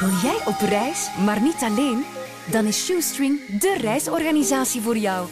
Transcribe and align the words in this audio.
Wil 0.00 0.10
jij 0.22 0.38
op 0.44 0.60
reis, 0.68 1.08
maar 1.24 1.40
niet 1.40 1.62
alleen? 1.62 2.04
Dan 2.50 2.64
is 2.64 2.84
Shoestring 2.84 3.58
de 3.60 3.76
reisorganisatie 3.80 4.80
voor 4.80 4.96
jou. 4.96 5.28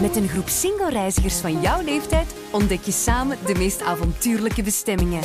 Met 0.00 0.16
een 0.16 0.28
groep 0.28 0.48
single-reizigers 0.48 1.36
van 1.40 1.60
jouw 1.60 1.82
leeftijd 1.82 2.34
ontdek 2.50 2.82
je 2.82 2.92
samen 2.92 3.38
de 3.46 3.54
meest 3.54 3.82
avontuurlijke 3.82 4.62
bestemmingen. 4.62 5.22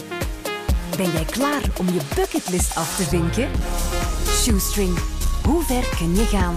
Ben 0.97 1.12
jij 1.12 1.25
klaar 1.25 1.62
om 1.78 1.86
je 1.86 1.99
bucketlist 2.15 2.75
af 2.75 2.96
te 2.96 3.04
vinken? 3.04 3.49
Shoestring, 4.28 5.00
hoe 5.44 5.64
ver 5.64 5.96
kun 5.98 6.16
je 6.16 6.26
gaan? 6.26 6.56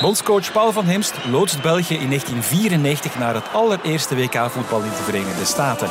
Bondscoach 0.00 0.52
Paul 0.52 0.72
van 0.72 0.84
Himst 0.84 1.14
loodst 1.30 1.62
België 1.62 1.94
in 1.94 2.08
1994 2.08 3.18
naar 3.18 3.34
het 3.34 3.52
allereerste 3.52 4.14
WK-voetbal 4.16 4.82
in 4.82 4.90
de 4.90 5.02
Verenigde 5.02 5.44
Staten. 5.44 5.88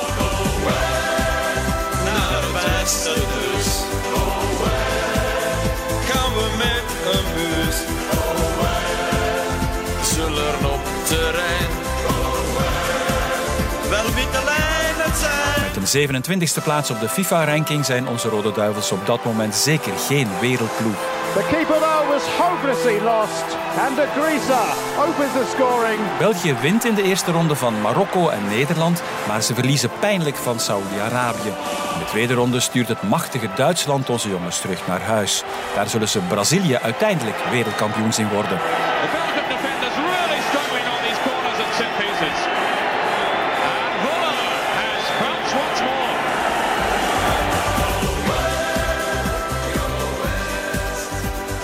27e 15.95 16.63
plaats 16.63 16.91
op 16.91 16.99
de 16.99 17.09
FIFA-ranking 17.09 17.85
zijn 17.85 18.07
onze 18.07 18.29
Rode 18.29 18.51
Duivels 18.51 18.91
op 18.91 19.05
dat 19.05 19.25
moment 19.25 19.55
zeker 19.55 19.93
geen 19.93 20.27
wereldploeg. 20.39 20.95
The 21.33 21.45
keeper 21.49 21.79
though 21.79 22.07
was 22.09 22.23
hopelessly 22.37 22.99
lost 22.99 23.45
and 23.79 23.95
de 23.95 24.07
Grisa 24.15 24.63
opens 24.99 25.31
the 25.33 25.53
scoring. 25.55 25.99
België 26.19 26.55
wint 26.61 26.85
in 26.85 26.95
de 26.95 27.03
eerste 27.03 27.31
ronde 27.31 27.55
van 27.55 27.81
Marokko 27.81 28.29
en 28.29 28.47
Nederland, 28.47 29.01
maar 29.27 29.41
ze 29.41 29.53
verliezen 29.53 29.89
pijnlijk 29.99 30.35
van 30.35 30.59
Saoedi-Arabië. 30.59 31.53
In 31.93 31.99
de 31.99 32.05
tweede 32.09 32.33
ronde 32.33 32.59
stuurt 32.59 32.87
het 32.87 33.03
machtige 33.03 33.49
Duitsland 33.55 34.09
onze 34.09 34.29
jongens 34.29 34.59
terug 34.61 34.87
naar 34.87 35.01
huis. 35.01 35.43
Daar 35.75 35.89
zullen 35.89 36.09
ze 36.09 36.19
Brazilië 36.19 36.77
uiteindelijk 36.77 37.37
wereldkampioen 37.51 38.13
zien 38.13 38.29
worden. 38.29 38.59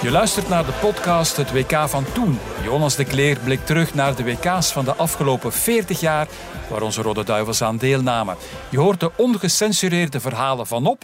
Je 0.01 0.11
luistert 0.11 0.49
naar 0.49 0.65
de 0.65 0.71
podcast 0.71 1.37
Het 1.37 1.51
WK 1.51 1.89
van 1.89 2.05
toen. 2.13 2.39
Jonas 2.63 2.95
de 2.95 3.05
Kleer 3.05 3.37
blikt 3.43 3.65
terug 3.65 3.93
naar 3.93 4.15
de 4.15 4.23
WK's 4.23 4.71
van 4.71 4.85
de 4.85 4.95
afgelopen 4.95 5.53
40 5.53 5.99
jaar 5.99 6.27
waar 6.69 6.81
onze 6.81 7.01
Rode 7.01 7.23
Duivels 7.23 7.61
aan 7.61 7.77
deelnamen. 7.77 8.35
Je 8.69 8.79
hoort 8.79 8.99
de 8.99 9.11
ongecensureerde 9.15 10.19
verhalen 10.19 10.67
van 10.67 10.85
op, 10.85 11.03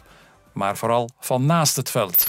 maar 0.53 0.78
vooral 0.78 1.09
van 1.20 1.45
naast 1.45 1.75
het 1.75 1.92
veld. 1.92 2.28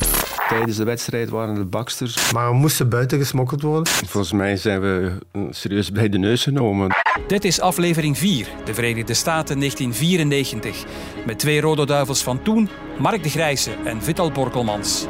Tijdens 0.49 0.77
de 0.77 0.85
wedstrijd 0.85 1.29
waren 1.29 1.55
de 1.55 1.65
baksters. 1.65 2.33
Maar 2.33 2.51
we 2.51 2.57
moesten 2.57 2.89
buiten 2.89 3.19
gesmokkeld 3.19 3.63
worden. 3.63 3.87
Volgens 3.87 4.33
mij 4.33 4.57
zijn 4.57 4.81
we 4.81 5.19
eh, 5.33 5.43
serieus 5.51 5.93
bij 5.93 6.09
de 6.09 6.19
neus 6.19 6.43
genomen. 6.43 6.91
Dit 7.27 7.45
is 7.45 7.61
aflevering 7.61 8.19
4, 8.19 8.49
de 8.65 8.75
Verenigde 8.75 9.15
Staten 9.15 9.59
1994. 9.59 10.85
Met 11.27 11.39
twee 11.39 11.61
Rode 11.61 11.87
Duivels 11.87 12.23
van 12.23 12.43
toen, 12.43 12.69
Mark 12.99 13.23
de 13.23 13.31
Grijze 13.31 13.71
en 13.85 14.03
Vital 14.03 14.31
Borkelmans. 14.31 15.07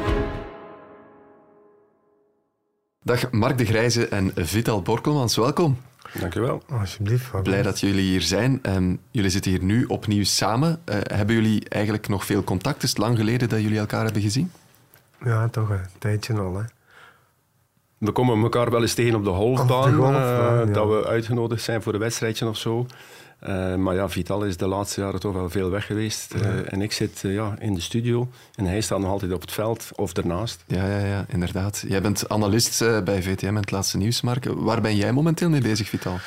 Dag 3.09 3.31
Mark 3.31 3.59
de 3.59 3.65
Grijze 3.65 4.09
en 4.09 4.33
Vital 4.35 4.83
Borkelmans, 4.83 5.37
welkom. 5.37 5.79
Dankjewel. 6.21 6.63
Alsjeblieft. 6.71 7.43
Blij 7.43 7.63
dat 7.63 7.81
jullie 7.81 8.09
hier 8.09 8.21
zijn. 8.21 8.59
Ehm, 8.63 8.95
jullie 9.11 9.31
zitten 9.31 9.51
hier 9.51 9.63
nu 9.63 9.85
opnieuw 9.85 10.25
samen. 10.25 10.81
Eh, 10.85 10.97
hebben 11.03 11.35
jullie 11.35 11.69
eigenlijk 11.69 12.09
nog 12.09 12.25
veel 12.25 12.45
contact? 12.45 12.83
Is 12.83 12.89
het 12.89 12.99
lang 12.99 13.17
geleden 13.17 13.49
dat 13.49 13.61
jullie 13.61 13.79
elkaar 13.79 14.05
hebben 14.05 14.23
gezien? 14.23 14.53
Ja, 15.25 15.49
toch 15.49 15.69
een 15.69 15.81
tijdje 15.99 16.35
al. 16.35 16.57
Hè. 16.57 16.63
We 17.99 18.13
komen 18.13 18.43
elkaar 18.43 18.71
wel 18.71 18.83
eens 18.83 18.95
tegen 18.95 19.15
op 19.15 19.25
de 19.25 19.31
Op 19.31 19.37
golfbaan. 19.37 19.91
de 19.91 19.97
golfbaan, 19.97 20.61
eh, 20.61 20.67
ja. 20.67 20.73
Dat 20.73 20.89
we 20.89 21.07
uitgenodigd 21.07 21.63
zijn 21.63 21.83
voor 21.83 21.95
een 21.95 22.01
wedstrijdje 22.01 22.49
of 22.49 22.57
zo. 22.57 22.87
Eh, 23.39 23.75
maar 23.75 23.95
ja, 23.95 24.09
Vital 24.09 24.45
is 24.45 24.57
de 24.57 24.67
laatste 24.67 25.01
jaren 25.01 25.21
toch 25.21 25.33
wel 25.33 25.51
veel 25.51 25.71
weg 25.71 25.87
geweest. 25.87 26.35
Eh, 26.35 26.73
en 26.73 26.83
ik 26.83 26.93
zit 26.93 27.21
eh, 27.25 27.35
ja, 27.35 27.55
in 27.59 27.75
de 27.75 27.81
studio. 27.81 28.29
En 28.55 28.65
hij 28.65 28.81
staat 28.81 28.99
nog 28.99 29.11
altijd 29.11 29.33
op 29.33 29.41
het 29.41 29.53
veld 29.53 29.91
of 29.95 30.13
ernaast. 30.13 30.65
Ja, 30.67 30.87
ja, 30.87 31.07
ja, 31.07 31.25
inderdaad. 31.29 31.85
Jij 31.89 32.03
bent 32.03 32.29
analist 32.29 32.83
eh, 32.83 33.03
bij 33.03 33.23
VTM 33.23 33.47
en 33.47 33.55
het 33.57 33.71
laatste 33.71 33.97
nieuws, 33.97 34.21
Mark. 34.21 34.45
Waar 34.45 34.81
ben 34.81 34.97
jij 34.97 35.13
momenteel 35.13 35.49
mee 35.49 35.61
bezig, 35.61 35.89
Vital? 35.89 36.19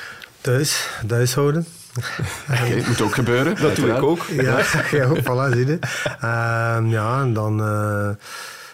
Thuis, 0.41 0.89
thuishouden. 1.07 1.65
Oké, 2.51 2.61
het 2.61 2.87
moet 2.87 3.01
ook 3.01 3.13
gebeuren. 3.13 3.61
Dat 3.61 3.75
doe 3.75 3.89
ik 3.89 4.03
ook. 4.03 4.25
Ja, 4.25 4.59
ja 4.91 5.05
ook, 5.05 5.19
voilà, 5.19 5.53
zie 5.53 5.65
je. 5.65 5.79
Ehm, 6.19 6.85
ja, 6.85 7.21
en 7.21 7.33
dan 7.33 7.61
eh, 7.61 8.09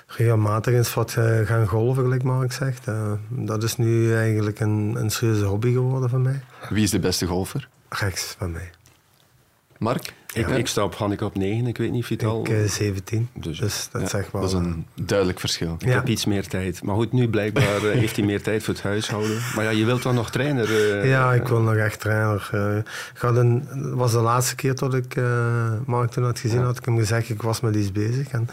regelmatig 0.07 0.73
eens 0.73 0.93
wat 0.93 1.17
gaan 1.43 1.67
golven, 1.67 2.03
gelijk 2.03 2.23
Mark 2.23 2.51
zegt. 2.51 2.85
Dat 3.29 3.63
is 3.63 3.77
nu 3.77 4.15
eigenlijk 4.15 4.59
een, 4.59 4.95
een 4.97 5.09
serieuze 5.09 5.45
hobby 5.45 5.71
geworden 5.71 6.09
van 6.09 6.21
mij. 6.21 6.41
Wie 6.69 6.83
is 6.83 6.91
de 6.91 6.99
beste 6.99 7.25
golfer? 7.25 7.67
Rechts 7.89 8.35
van 8.37 8.51
mij. 8.51 8.69
Mark? 9.77 10.13
Ik, 10.33 10.47
ik 10.47 10.67
sta 10.67 10.83
op 10.83 10.95
handicap 10.95 11.35
9, 11.35 11.67
ik 11.67 11.77
weet 11.77 11.91
niet, 11.91 12.05
Vital. 12.05 12.41
Ik 12.41 12.49
eh, 12.49 12.69
17, 12.69 13.29
Dus, 13.33 13.59
dus, 13.59 13.89
dat 13.91 14.01
ja, 14.01 14.07
zegt 14.07 14.31
wel. 14.31 14.41
Dat 14.41 14.49
is 14.51 14.57
een 14.57 14.85
duidelijk 14.93 15.39
verschil. 15.39 15.75
Ik 15.79 15.87
Ja. 15.87 15.93
heb 15.93 16.07
iets 16.07 16.25
meer 16.25 16.47
tijd. 16.47 16.83
Maar 16.83 16.95
goed, 16.95 17.11
nu 17.11 17.29
blijkbaar 17.29 17.75
eh, 17.75 17.81
heeft 17.81 18.15
hij 18.15 18.25
meer 18.25 18.41
tijd 18.41 18.63
voor 18.63 18.73
het 18.73 18.83
huishouden. 18.83 19.41
Maar 19.55 19.63
ja, 19.63 19.69
je 19.69 19.85
wilt 19.85 20.03
dan 20.03 20.15
nog 20.15 20.29
trainer. 20.31 20.99
eh, 20.99 21.09
Ja, 21.09 21.33
ik 21.33 21.47
wil 21.47 21.59
nog 21.61 21.75
echt 21.75 21.99
trainer. 21.99 22.49
Ik 23.15 23.21
het 23.21 23.63
was 23.93 24.11
de 24.11 24.19
laatste 24.19 24.55
keer 24.55 24.75
dat 24.75 24.93
ik 24.93 25.15
eh 25.15 25.71
Mark 25.85 26.11
toen 26.11 26.23
had 26.23 26.39
gezien, 26.39 26.61
had 26.63 26.77
ik 26.77 26.85
hem 26.85 26.97
gezegd, 26.97 27.29
ik 27.29 27.41
was 27.41 27.59
met 27.61 27.75
iets 27.75 27.91
bezig. 27.91 28.27
En 28.27 28.47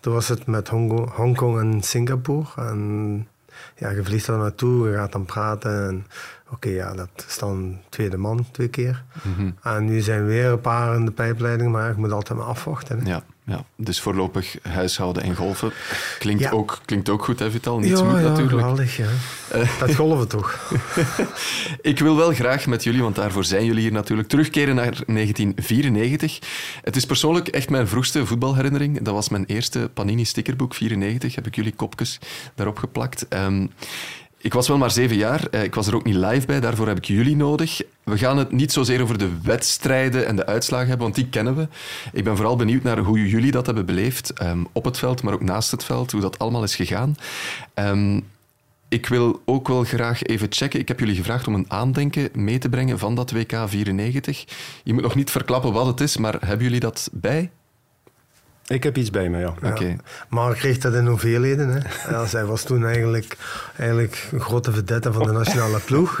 toen 0.00 0.12
was 0.12 0.28
het 0.28 0.46
met 0.46 0.68
Hongkong, 0.68 1.10
Hongkong 1.14 1.58
en 1.60 1.82
Singapore. 1.82 2.46
En 2.56 3.28
ja, 3.76 3.90
je 3.90 4.04
vliegt 4.04 4.26
daar 4.26 4.38
naartoe, 4.38 4.88
je 4.88 4.94
gaat 4.96 5.12
dan 5.12 5.24
praten. 5.24 5.86
En 5.88 6.06
oké, 6.50 6.68
ja, 6.68 6.94
dat 6.94 7.24
is 7.28 7.38
dan 7.38 7.78
tweede 7.88 8.16
man, 8.16 8.46
twee 8.50 8.68
keer. 8.68 9.04
Mhm. 9.22 9.50
En 9.62 9.84
nu 9.84 10.00
zijn 10.00 10.26
weer 10.26 10.46
een 10.46 10.60
paar 10.60 10.94
in 10.94 11.04
de 11.04 11.10
pijpleiding, 11.10 11.72
maar 11.72 11.90
ik 11.90 11.96
moet 11.96 12.12
altijd 12.12 12.38
maar 12.38 12.46
afwachten. 12.48 12.98
Hè. 12.98 13.08
Ja, 13.10 13.22
ja, 13.44 13.64
dus 13.76 14.00
voorlopig 14.00 14.56
huishouden 14.62 15.22
en 15.22 15.34
golfen. 15.36 15.72
Klinkt, 16.18 16.42
Ja. 16.42 16.50
ook, 16.50 16.78
klinkt 16.84 17.08
ook 17.08 17.24
goed, 17.24 17.38
hè, 17.38 17.50
Vital? 17.50 17.78
Niet 17.78 17.98
ja, 17.98 18.04
ja, 18.04 18.12
natuurlijk. 18.28 18.50
geweldig, 18.50 18.96
ja. 18.96 19.06
Dat 19.78 19.94
golven 19.94 20.28
toch. 20.28 20.70
Ik 21.80 21.98
wil 21.98 22.16
wel 22.16 22.32
graag 22.32 22.66
met 22.66 22.84
jullie, 22.84 23.02
want 23.02 23.14
daarvoor 23.14 23.44
zijn 23.44 23.64
jullie 23.64 23.82
hier 23.82 23.92
natuurlijk, 23.92 24.28
terugkeren 24.28 24.74
naar 24.74 24.84
1994. 25.06 26.38
Het 26.82 26.96
is 26.96 27.06
persoonlijk 27.06 27.48
echt 27.48 27.70
mijn 27.70 27.88
vroegste 27.88 28.26
voetbalherinnering. 28.26 29.02
Dat 29.02 29.14
was 29.14 29.28
mijn 29.28 29.44
eerste 29.44 29.90
Panini 29.94 30.24
stickerboek, 30.24 30.74
94. 30.74 31.34
Heb 31.34 31.46
ik 31.46 31.54
jullie 31.56 31.74
kopjes 31.74 32.18
daarop 32.54 32.78
geplakt. 32.78 33.28
Ehm, 33.28 33.66
ik 34.46 34.52
was 34.54 34.68
wel 34.68 34.78
maar 34.78 34.90
zeven 34.90 35.16
jaar. 35.16 35.46
Eh, 35.50 35.62
Ik 35.62 35.74
was 35.74 35.86
er 35.86 35.94
ook 35.94 36.04
niet 36.04 36.14
live 36.14 36.46
bij. 36.46 36.60
Daarvoor 36.60 36.86
heb 36.86 36.96
ik 36.96 37.04
jullie 37.04 37.36
nodig. 37.36 37.80
We 38.04 38.18
gaan 38.18 38.38
het 38.38 38.52
niet 38.52 38.72
zozeer 38.72 39.02
over 39.02 39.18
de 39.18 39.30
wedstrijden 39.42 40.26
en 40.26 40.36
de 40.36 40.46
uitslagen 40.46 40.86
hebben, 40.88 41.04
want 41.04 41.14
die 41.18 41.28
kennen 41.28 41.56
we. 41.56 41.68
Ik 42.12 42.24
ben 42.24 42.36
vooral 42.36 42.56
benieuwd 42.56 42.82
naar 42.82 42.98
hoe 42.98 43.28
jullie 43.28 43.50
dat 43.50 43.66
hebben 43.66 43.86
beleefd. 43.86 44.32
ehm, 44.32 44.64
op 44.72 44.84
het 44.84 44.98
veld, 44.98 45.22
maar 45.22 45.32
ook 45.34 45.42
naast 45.42 45.70
het 45.70 45.84
veld. 45.84 46.12
Hoe 46.12 46.20
dat 46.20 46.38
allemaal 46.38 46.62
is 46.62 46.74
gegaan. 46.76 47.14
Ehm, 47.74 48.20
ik 48.88 49.06
wil 49.06 49.42
ook 49.44 49.68
wel 49.68 49.84
graag 49.84 50.22
even 50.22 50.46
checken. 50.50 50.80
Ik 50.80 50.88
heb 50.88 50.98
jullie 51.00 51.14
gevraagd 51.16 51.46
om 51.46 51.54
een 51.54 51.70
aandenken 51.70 52.28
mee 52.32 52.58
te 52.58 52.68
brengen 52.68 52.98
van 52.98 53.14
dat 53.14 53.30
WK 53.30 53.52
94. 53.66 54.44
Je 54.84 54.92
moet 54.92 55.02
nog 55.02 55.14
niet 55.14 55.30
verklappen 55.30 55.72
wat 55.72 55.86
het 55.86 56.00
is, 56.00 56.16
maar 56.16 56.36
hebben 56.40 56.64
jullie 56.64 56.80
dat 56.80 57.08
bij? 57.12 57.50
Ik 58.66 58.82
heb 58.82 58.96
iets 58.96 59.10
bij 59.10 59.28
me, 59.28 59.38
ja. 59.38 59.54
Ja. 59.62 59.68
Oké. 59.68 59.96
Maar 60.28 60.50
ik 60.50 60.56
kreeg 60.56 60.78
dat 60.78 60.94
in 60.94 61.06
hoeveelheden. 61.06 61.68
Hè. 61.68 61.78
Ja, 62.12 62.26
zij 62.26 62.44
was 62.44 62.62
toen 62.62 62.84
eigenlijk, 62.86 63.36
eigenlijk 63.76 64.28
een 64.32 64.40
grote 64.40 64.72
vedette 64.72 65.12
van 65.12 65.26
de 65.26 65.32
nationale 65.32 65.78
ploeg. 65.78 66.20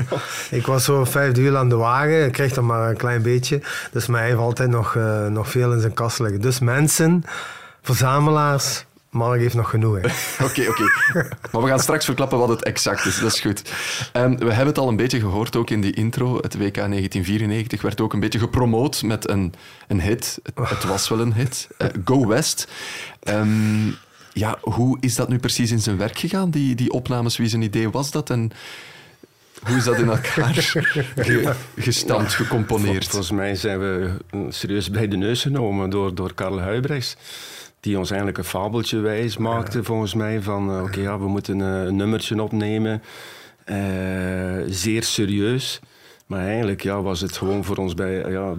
Ik 0.50 0.66
was 0.66 0.84
zo 0.84 1.04
vijf 1.04 1.38
uur 1.38 1.56
aan 1.56 1.68
de 1.68 1.76
wagen. 1.76 2.24
Ik 2.24 2.32
kreeg 2.32 2.52
dan 2.52 2.66
maar 2.66 2.90
een 2.90 2.96
klein 2.96 3.22
beetje. 3.22 3.60
Dus 3.92 4.06
mij 4.06 4.24
heeft 4.24 4.38
altijd 4.38 4.70
nog, 4.70 4.96
eh, 4.96 5.26
nog 5.26 5.50
veel 5.50 5.72
in 5.72 5.80
zijn 5.80 5.94
kast 5.94 6.18
liggen. 6.18 6.40
Dus 6.40 6.58
mensen, 6.58 7.24
verzamelaars, 7.82 8.84
Mark 9.16 9.40
heeft 9.40 9.54
nog 9.54 9.70
genoeg. 9.70 9.96
Oké, 10.46 10.68
oké. 10.68 10.82
Maar 11.52 11.62
we 11.62 11.68
gaan 11.68 11.80
straks 11.80 12.04
verklappen 12.04 12.38
wat 12.38 12.48
het 12.48 12.62
exact 12.62 13.04
is. 13.04 13.18
Dat 13.18 13.32
is 13.32 13.40
goed. 13.40 13.62
Ehm, 14.12 14.36
we 14.36 14.46
hebben 14.46 14.66
het 14.66 14.78
al 14.78 14.88
een 14.88 14.96
beetje 14.96 15.20
gehoord, 15.20 15.56
ook 15.56 15.70
in 15.70 15.80
die 15.80 15.92
intro. 15.94 16.36
Het 16.36 16.54
WK 16.54 16.74
1994 16.74 17.82
werd 17.82 18.00
ook 18.00 18.12
een 18.12 18.20
beetje 18.20 18.38
gepromoot 18.38 19.02
met 19.02 19.28
een, 19.28 19.54
een 19.88 20.00
hit. 20.00 20.38
Het, 20.42 20.68
het 20.68 20.84
was 20.84 21.08
wel 21.08 21.20
een 21.20 21.34
hit. 21.34 21.68
Eh, 21.78 21.88
Go 22.04 22.26
West. 22.26 22.68
Ehm, 23.22 23.86
ja, 24.32 24.58
hoe 24.60 24.96
is 25.00 25.14
dat 25.14 25.28
nu 25.28 25.38
precies 25.38 25.70
in 25.70 25.78
zijn 25.80 25.96
werk 25.96 26.18
gegaan, 26.18 26.50
die, 26.50 26.74
die 26.74 26.90
opnames? 26.90 27.36
Wie 27.36 27.48
zijn 27.48 27.62
idee 27.62 27.90
was 27.90 28.10
dat? 28.10 28.30
En 28.30 28.50
hoe 29.66 29.76
is 29.76 29.84
dat 29.84 29.96
in 29.98 30.08
elkaar 30.08 30.54
ge- 30.54 31.54
gestampt, 31.76 32.34
Vol- 32.34 32.44
gecomponeerd? 32.44 33.06
Volgens 33.08 33.30
mij 33.30 33.54
zijn 33.54 33.78
we 33.78 34.10
serieus 34.48 34.90
bij 34.90 35.08
de 35.08 35.16
neus 35.16 35.42
genomen 35.42 35.90
door, 35.90 36.14
door 36.14 36.34
Karel 36.34 36.60
Huibrechts. 36.60 37.16
Die 37.86 37.98
ons 37.98 38.08
eigenlijk 38.08 38.38
een 38.38 38.44
fabeltje 38.44 39.00
wijs 39.00 39.36
maakte, 39.36 39.84
volgens 39.84 40.14
mij. 40.14 40.40
Van 40.40 40.70
eh, 40.70 40.82
oké, 40.82 41.00
ja, 41.00 41.18
we 41.18 41.28
moeten 41.28 41.60
eh, 41.60 41.82
een 41.82 41.96
nummertje 41.96 42.42
opnemen. 42.42 43.02
Eh, 43.64 43.76
zeer 44.66 45.02
serieus. 45.02 45.80
Maar 46.26 46.46
eigenlijk 46.46 46.82
ja, 46.82 47.02
was 47.02 47.20
het 47.20 47.36
gewoon 47.36 47.64
voor 47.64 47.76
ons 47.76 47.94
bij 47.94 48.30
ja, 48.30 48.54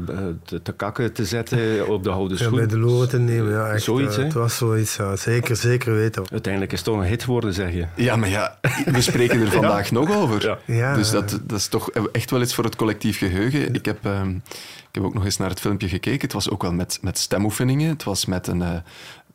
te, 0.46 0.62
te 0.62 0.72
kakken 0.74 1.14
te 1.14 1.26
zetten 1.26 1.88
op 1.88 2.04
de 2.04 2.10
houden 2.10 2.38
Ja, 2.38 2.44
schoen. 2.44 2.58
bij 2.58 2.68
de 2.68 2.78
loren 2.78 3.10
te 3.10 3.20
nemen, 3.20 3.52
ja. 3.52 3.70
Echt, 3.72 3.84
Zoiets, 3.84 4.16
hè? 4.16 4.24
Het 4.24 4.34
was 4.34 4.58
zoiets, 4.58 4.96
ja. 4.96 5.16
Zeker, 5.16 5.56
zeker 5.56 5.94
weten. 5.94 6.24
Uiteindelijk 6.32 6.74
is 6.74 6.80
het 6.80 6.88
toch 6.88 6.98
een 6.98 7.08
hit 7.08 7.24
geworden, 7.24 7.54
zeg 7.54 7.74
je. 7.74 7.86
Ja, 7.96 8.16
maar 8.16 8.30
ja, 8.30 8.60
we 8.86 9.02
spreken 9.02 9.42
er 9.42 9.52
vandaag 9.62 9.92
nog 9.92 10.16
over. 10.16 10.46
Ja. 10.46 10.58
Ja. 10.66 10.94
Dus 10.96 11.12
dat, 11.12 11.40
dat 11.44 11.58
is 11.60 11.68
toch 11.68 11.90
echt 11.92 12.32
wel 12.32 12.42
iets 12.42 12.54
voor 12.56 12.64
het 12.64 12.76
collectief 12.76 13.18
geheugen. 13.18 13.74
Ik 13.74 13.86
heb, 13.86 14.06
ehm, 14.06 14.30
ik 14.90 14.92
heb 14.92 15.04
ook 15.04 15.14
nog 15.14 15.26
eens 15.26 15.38
naar 15.38 15.50
het 15.50 15.60
filmpje 15.60 15.88
gekeken. 15.90 16.22
Het 16.22 16.34
was 16.34 16.50
ook 16.50 16.62
wel 16.62 16.74
met, 16.74 17.00
met 17.02 17.18
stemoefeningen. 17.18 17.90
Het 17.90 18.04
was 18.04 18.26
met, 18.26 18.48
een, 18.48 18.62
eh, 18.62 18.76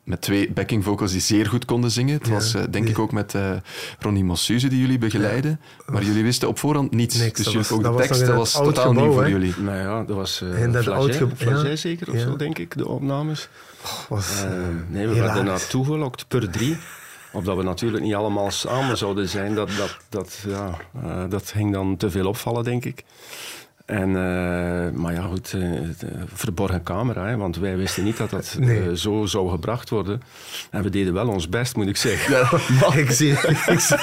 met 0.03 0.21
twee 0.21 0.51
backing 0.51 0.83
vocals 0.83 1.11
die 1.11 1.21
zeer 1.21 1.45
goed 1.45 1.65
konden 1.65 1.91
zingen. 1.91 2.17
Het 2.17 2.27
Ja, 2.27 2.33
was 2.33 2.53
eh, 2.53 2.61
denk 2.61 2.73
die- 2.85 2.93
ik 2.93 2.99
ook 2.99 3.11
met 3.11 3.35
eh 3.35 3.51
Ronnie 3.99 4.23
Mossuze 4.23 4.67
die 4.67 4.79
jullie 4.79 4.97
begeleiden. 4.97 5.59
Maar 5.85 6.03
jullie 6.03 6.23
wisten 6.23 6.47
op 6.47 6.59
voorhand 6.59 6.91
niets. 6.91 7.17
Niks, 7.17 7.33
dus 7.37 7.45
jullie 7.45 7.59
was- 7.59 7.71
ook 7.71 7.83
de 7.83 7.89
was 7.89 8.07
tekst, 8.07 8.25
dat 8.25 8.35
was 8.35 8.51
totaal 8.51 8.93
nieuw 8.93 9.11
voor 9.11 9.29
jullie. 9.29 9.53
Nou 9.57 9.77
ja, 9.77 10.03
dat 10.03 10.15
was 10.15 10.41
uh, 10.43 10.61
In 10.63 10.71
dat 10.71 10.83
Flagey, 10.83 11.75
zeker 11.75 12.07
of 12.09 12.13
Ja. 12.13 12.19
zo, 12.21 12.35
denk 12.35 12.57
ik, 12.59 12.77
de 12.77 12.87
opnames. 12.87 13.49
was, 14.09 14.43
Eh, 14.43 14.57
eh, 14.57 14.65
nee, 14.87 15.07
we 15.07 15.13
werden 15.19 15.45
naartoe 15.45 15.85
gelokt 15.85 16.27
per 16.27 16.49
drie. 16.49 16.77
Omdat 17.31 17.57
we 17.57 17.63
natuurlijk 17.63 18.03
niet 18.03 18.13
allemaal 18.13 18.51
samen 18.51 18.97
zouden 18.97 19.29
zijn. 19.29 19.55
Dat, 19.55 19.69
dat, 19.77 19.97
dat, 20.09 20.39
ja, 20.47 20.77
eh, 21.03 21.23
dat 21.29 21.51
ging 21.55 21.73
dan 21.73 21.97
te 21.97 22.11
veel 22.11 22.27
opvallen, 22.27 22.63
denk 22.63 22.85
ik. 22.85 23.03
En, 23.85 24.07
eh, 24.07 24.91
maar 24.99 25.13
ja, 25.13 25.21
goed, 25.21 25.53
eh, 25.53 25.59
de 25.99 26.07
verborgen 26.33 26.83
camera, 26.83 27.25
hè, 27.27 27.37
want 27.37 27.57
wij 27.57 27.77
wisten 27.77 28.03
niet 28.03 28.17
dat 28.17 28.29
dat 28.29 28.55
Nee. 28.59 28.81
eh, 28.89 28.93
zo 28.95 29.25
zou 29.25 29.49
gebracht 29.49 29.89
worden. 29.89 30.21
En 30.71 30.83
we 30.83 30.89
deden 30.89 31.13
wel 31.13 31.27
ons 31.27 31.49
best, 31.49 31.75
moet 31.75 31.87
ik 31.87 31.97
zeggen. 31.97 32.33
Ja, 32.79 32.93
ik 33.03 33.11
zie, 33.11 33.31
ik 33.31 33.79
zie, 33.79 33.97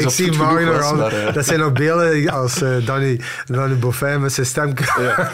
ik 0.00 0.08
zie 0.10 0.32
Mario 0.32 0.56
genoeg 0.56 0.64
nog 0.64 0.76
was, 0.76 0.84
al- 0.84 0.96
maar, 0.96 1.12
eh. 1.26 1.34
Dat 1.34 1.44
zijn 1.46 1.58
nog 1.60 1.72
beelden 1.72 2.28
als 2.30 2.62
eh, 2.62 2.86
Danny, 2.86 3.20
Danny 3.46 3.76
Boffin 3.78 4.20
met 4.20 4.32
zijn 4.32 4.46
stem. 4.46 4.72
Ja. 4.98 5.30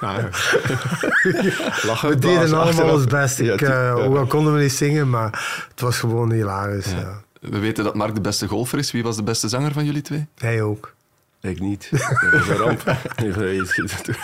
Lachen 1.86 2.08
We 2.08 2.18
deden 2.18 2.52
allemaal 2.58 2.92
ons 2.94 3.04
best. 3.04 3.38
Ja, 3.38 3.52
Ik, 3.52 3.60
eh, 3.60 3.68
ja. 3.68 3.90
Ook 3.90 4.16
al 4.16 4.26
konden 4.26 4.54
we 4.54 4.60
niet 4.60 4.72
zingen, 4.72 5.10
maar 5.10 5.64
het 5.70 5.80
was 5.80 5.98
gewoon 5.98 6.32
hilarisch. 6.32 6.90
Ja. 6.90 7.20
We 7.40 7.58
weten 7.58 7.84
dat 7.84 7.94
Mark 7.94 8.14
de 8.14 8.20
beste 8.20 8.46
golfer 8.46 8.78
is. 8.78 8.92
Wie 8.92 9.02
was 9.02 9.16
de 9.16 9.22
beste 9.22 9.48
zanger 9.48 9.72
van 9.72 9.84
jullie 9.84 10.02
twee? 10.02 10.26
Hij 10.38 10.62
ook. 10.62 10.94
Ik 11.40 11.60
niet. 11.60 11.88
Dat 12.30 12.40
is 12.40 12.48
een 12.48 12.56
ramp. 12.56 12.82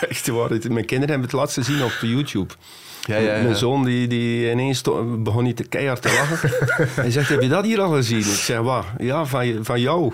Echt 0.09 0.27
waar. 0.27 0.49
Mijn 0.49 0.85
kinderen 0.85 1.09
hebben 1.09 1.21
het 1.21 1.31
laatst 1.31 1.55
gezien 1.55 1.83
op 1.83 1.91
YouTube. 2.01 2.53
Ja, 3.01 3.15
ja, 3.17 3.35
ja. 3.35 3.43
Mijn 3.43 3.55
zoon 3.55 3.83
die, 3.85 4.07
die 4.07 4.51
ineens 4.51 4.81
begon 5.17 5.43
niet 5.43 5.55
te 5.57 5.63
keihard 5.63 6.01
te 6.01 6.07
lachen. 6.07 6.49
Hij 7.01 7.11
zegt, 7.11 7.29
heb 7.29 7.41
je 7.41 7.47
dat 7.47 7.65
hier 7.65 7.79
al 7.81 7.91
gezien? 7.93 8.17
Ik 8.19 8.23
zeg, 8.25 8.59
wat? 8.59 8.85
Ja, 8.97 9.25
van, 9.25 9.47
je- 9.47 9.63
van 9.63 9.81
jou. 9.81 10.13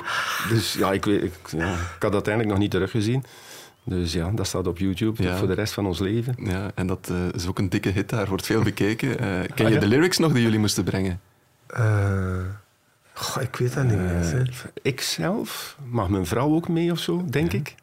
Dus 0.50 0.74
ja, 0.74 0.92
ik, 0.92 1.06
ik, 1.06 1.34
ja, 1.58 1.72
ik 1.74 1.78
had 2.00 2.02
dat 2.02 2.14
uiteindelijk 2.14 2.54
nog 2.54 2.62
niet 2.64 2.72
teruggezien. 2.72 3.24
Dus 3.84 4.14
ja, 4.14 4.32
dat 4.36 4.48
staat 4.48 4.68
op 4.68 4.78
YouTube 4.78 5.24
Ja. 5.24 5.38
voor 5.38 5.48
de 5.48 5.54
rest 5.54 5.74
van 5.74 5.86
ons 5.86 6.00
leven. 6.00 6.36
Ja, 6.38 6.72
en 6.76 6.88
dat 6.88 7.10
eh, 7.12 7.18
is 7.34 7.48
ook 7.48 7.60
een 7.60 7.70
dikke 7.70 7.90
hit 7.90 8.10
daar, 8.10 8.28
wordt 8.28 8.46
veel 8.46 8.62
bekeken. 8.62 9.20
Eh, 9.20 9.28
ken 9.56 9.66
Ah, 9.66 9.72
je 9.72 9.74
ja? 9.74 9.80
de 9.80 9.88
lyrics 9.88 10.18
nog 10.18 10.32
die 10.32 10.42
jullie 10.44 10.60
moesten 10.60 10.84
brengen? 10.84 11.20
Eh, 11.68 11.84
goh, 13.14 13.44
ik 13.44 13.56
weet 13.56 13.74
dat 13.74 13.84
niet 13.84 13.98
meer. 13.98 14.40
Eh, 14.40 14.54
ik 14.82 15.02
zelf, 15.02 15.78
mag 15.86 16.10
mijn 16.10 16.26
vrouw 16.26 16.54
ook 16.54 16.68
mee 16.68 16.92
of 16.92 17.00
zo, 17.00 17.26
denk 17.30 17.54
ik. 17.54 17.76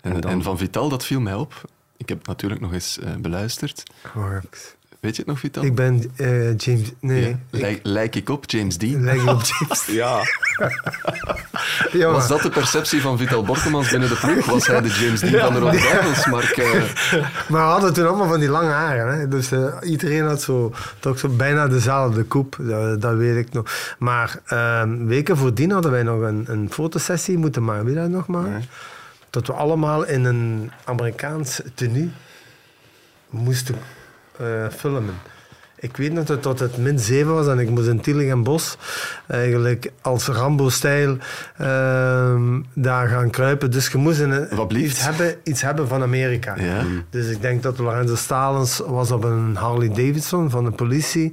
En, 0.00 0.20
En 0.20 0.42
van 0.42 0.58
Vital, 0.58 0.88
dat 0.88 1.04
viel 1.04 1.20
mij 1.20 1.34
op. 1.34 1.62
Ik 1.96 2.08
heb 2.08 2.18
het 2.18 2.26
natuurlijk 2.26 2.60
nog 2.60 2.72
eens 2.72 2.98
eh, 2.98 3.14
beluisterd. 3.14 3.82
Weet 5.00 5.16
je 5.16 5.22
het 5.22 5.26
nog, 5.26 5.38
Vital? 5.38 5.64
Ik 5.64 5.74
ben 5.74 6.10
eh, 6.16 6.56
James... 6.56 6.92
Nee. 7.00 7.36
Ja. 7.50 7.66
ik 7.66 7.80
Lijk, 7.82 8.14
ik 8.14 8.28
op, 8.28 8.50
James 8.50 8.78
Dean? 8.78 9.02
lijk 9.02 9.26
op 9.26 9.42
James. 9.58 9.86
Ja, 9.86 10.20
Ja, 11.92 12.10
Was 12.10 12.18
maar- 12.18 12.28
dat 12.28 12.42
de 12.42 12.50
perceptie 12.50 13.00
van 13.00 13.18
Vital 13.18 13.42
Bortemans 13.42 13.90
binnen 13.90 14.08
de 14.08 14.14
ploeg? 14.14 14.46
Was 14.46 14.66
hij 14.66 14.80
de 14.80 14.88
James 14.88 15.20
Dean 15.20 15.40
van 15.40 15.52
de 15.52 15.58
Rode 15.58 15.78
Duivels? 15.80 16.26
Mark, 16.26 16.50
eh, 16.56 16.72
Maar 17.48 17.66
we 17.66 17.70
hadden 17.72 17.92
toen 17.92 18.06
allemaal 18.06 18.28
van 18.28 18.40
die 18.40 18.48
lange 18.48 18.70
haren. 18.70 19.18
Hè? 19.18 19.28
Dus 19.28 19.52
eh, 19.52 19.74
iedereen 19.82 20.26
had 20.26 20.42
zo, 20.42 20.72
toch 20.98 21.18
zo 21.18 21.28
bijna 21.28 21.68
dezelfde 21.68 22.22
koep. 22.22 22.56
Dat, 22.60 23.00
dat 23.00 23.14
weet 23.16 23.36
ik 23.46 23.52
nog. 23.52 23.94
Maar 23.98 24.40
ehm, 24.46 25.06
weken 25.06 25.36
voordien 25.36 25.70
hadden 25.70 25.90
wij 25.90 26.02
nog 26.02 26.20
een, 26.20 26.44
een 26.48 26.68
fotosessie 26.72 27.38
moeten 27.38 27.64
maken. 27.64 27.84
Weet 27.84 27.94
je 27.94 28.00
dat 28.00 28.10
nog 28.10 28.26
maar? 28.26 28.62
Dat 29.30 29.46
we 29.46 29.52
allemaal 29.52 30.04
in 30.06 30.24
een 30.24 30.70
Amerikaans 30.84 31.60
tenue 31.74 32.10
moesten 33.30 33.76
eh, 34.38 34.46
filmen. 34.76 35.14
Ik 35.80 35.96
weet 35.96 36.12
nog 36.12 36.24
dat 36.24 36.42
dat 36.42 36.58
het 36.58 36.76
min 36.76 36.98
7 36.98 37.34
was 37.34 37.46
en 37.46 37.58
ik 37.58 37.70
moest 37.70 37.86
in 37.86 38.00
Tielig 38.00 38.30
en 38.30 38.42
Bos 38.42 38.76
eigenlijk 39.26 39.92
als 40.02 40.26
Rambo-stijl 40.26 41.16
ehm, 41.56 42.60
daar 42.72 43.08
gaan 43.08 43.30
kruipen. 43.30 43.70
Dus 43.70 43.88
je 43.88 43.98
moest 43.98 44.20
een, 44.20 44.48
iets, 44.76 45.04
hebben, 45.04 45.34
iets 45.44 45.62
hebben 45.62 45.88
van 45.88 46.02
Amerika. 46.02 46.56
Ja. 46.60 46.82
Dus 47.10 47.26
ik 47.28 47.40
denk 47.40 47.62
dat 47.62 47.78
Lorenzo 47.78 48.14
Stalens 48.14 48.82
was 48.86 49.10
op 49.10 49.24
een 49.24 49.56
Harley 49.56 49.88
Davidson 49.88 50.50
van 50.50 50.64
de 50.64 50.70
politie. 50.70 51.32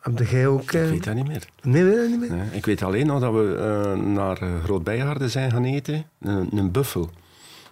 Heb 0.00 0.28
jij 0.28 0.46
ook... 0.46 0.72
eh, 0.72 0.84
ik 0.84 0.90
weet 0.90 1.04
dat 1.04 1.14
niet 1.14 1.28
meer. 1.28 1.42
Nee, 1.62 1.84
weet 1.84 1.96
dat 1.96 2.08
niet 2.08 2.20
meer? 2.20 2.30
Nee, 2.30 2.48
ik 2.52 2.66
weet 2.66 2.82
alleen 2.82 3.06
nog 3.06 3.20
dat 3.20 3.32
we 3.32 3.56
eh, 3.56 4.00
naar 4.00 4.42
uh, 4.42 4.48
Groot 4.64 4.84
Bijaarden 4.84 5.30
zijn 5.30 5.50
gaan 5.50 5.64
eten. 5.64 6.04
Een, 6.20 6.48
een 6.52 6.70
buffel. 6.70 7.10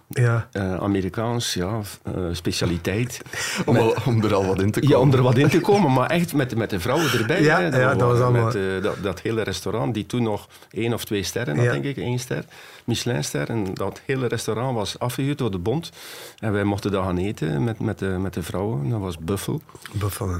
Ja. 0.09 0.47
Eh, 0.51 0.75
Amerikaans, 0.75 1.53
ja, 1.53 1.79
eh, 2.03 2.13
specialiteit. 2.31 3.21
om, 3.65 3.77
al- 3.77 3.95
om 4.05 4.23
er 4.23 4.33
al 4.33 4.45
wat 4.45 4.61
in 4.61 4.71
te 4.71 4.79
komen. 4.79 4.95
Ja, 4.95 5.01
om 5.01 5.13
er 5.13 5.21
wat 5.21 5.37
in 5.37 5.49
te 5.49 5.59
komen, 5.69 5.93
maar 5.93 6.09
echt 6.09 6.33
met, 6.33 6.55
met 6.55 6.69
de 6.69 6.79
vrouwen 6.79 7.11
erbij. 7.11 7.41
Ja, 7.43 7.61
hè. 7.61 7.79
ja, 7.81 7.93
dat 7.95 8.09
was 8.09 8.19
allemaal- 8.19 8.45
Met, 8.45 8.55
eh, 8.55 8.81
dat, 8.81 8.95
dat 9.03 9.21
hele 9.21 9.41
restaurant, 9.41 9.93
die 9.93 10.05
toen 10.05 10.23
nog 10.23 10.47
één 10.71 10.93
of 10.93 11.05
twee 11.05 11.23
sterren 11.23 11.55
had, 11.55 11.65
Ja. 11.65 11.71
denk 11.71 11.83
ik, 11.83 11.97
één 11.97 12.19
ster, 12.19 12.45
Michelinster. 12.83 13.49
En 13.49 13.73
dat 13.73 14.01
hele 14.05 14.27
restaurant 14.27 14.75
was 14.75 14.99
afgehuurd 14.99 15.37
door 15.37 15.51
de 15.51 15.57
bond. 15.57 15.91
En 16.39 16.51
wij 16.51 16.63
mochten 16.63 16.91
daar 16.91 17.03
gaan 17.03 17.17
eten 17.17 17.63
met, 17.63 17.79
met, 17.79 17.99
de, 17.99 18.05
met 18.05 18.33
de 18.33 18.43
vrouwen. 18.43 18.89
Dat 18.89 18.99
was 18.99 19.17
buffel. 19.17 19.61
Buffalo. 19.91 20.39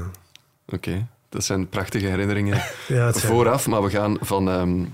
Oké, 0.72 1.06
dat 1.28 1.44
zijn 1.44 1.68
prachtige 1.68 2.06
herinneringen 2.06 2.62
Ja, 2.88 3.12
vooraf. 3.12 3.66
Maar 3.66 3.82
we 3.82 3.90
gaan 3.90 4.16
van, 4.20 4.50
ehm, 4.50 4.84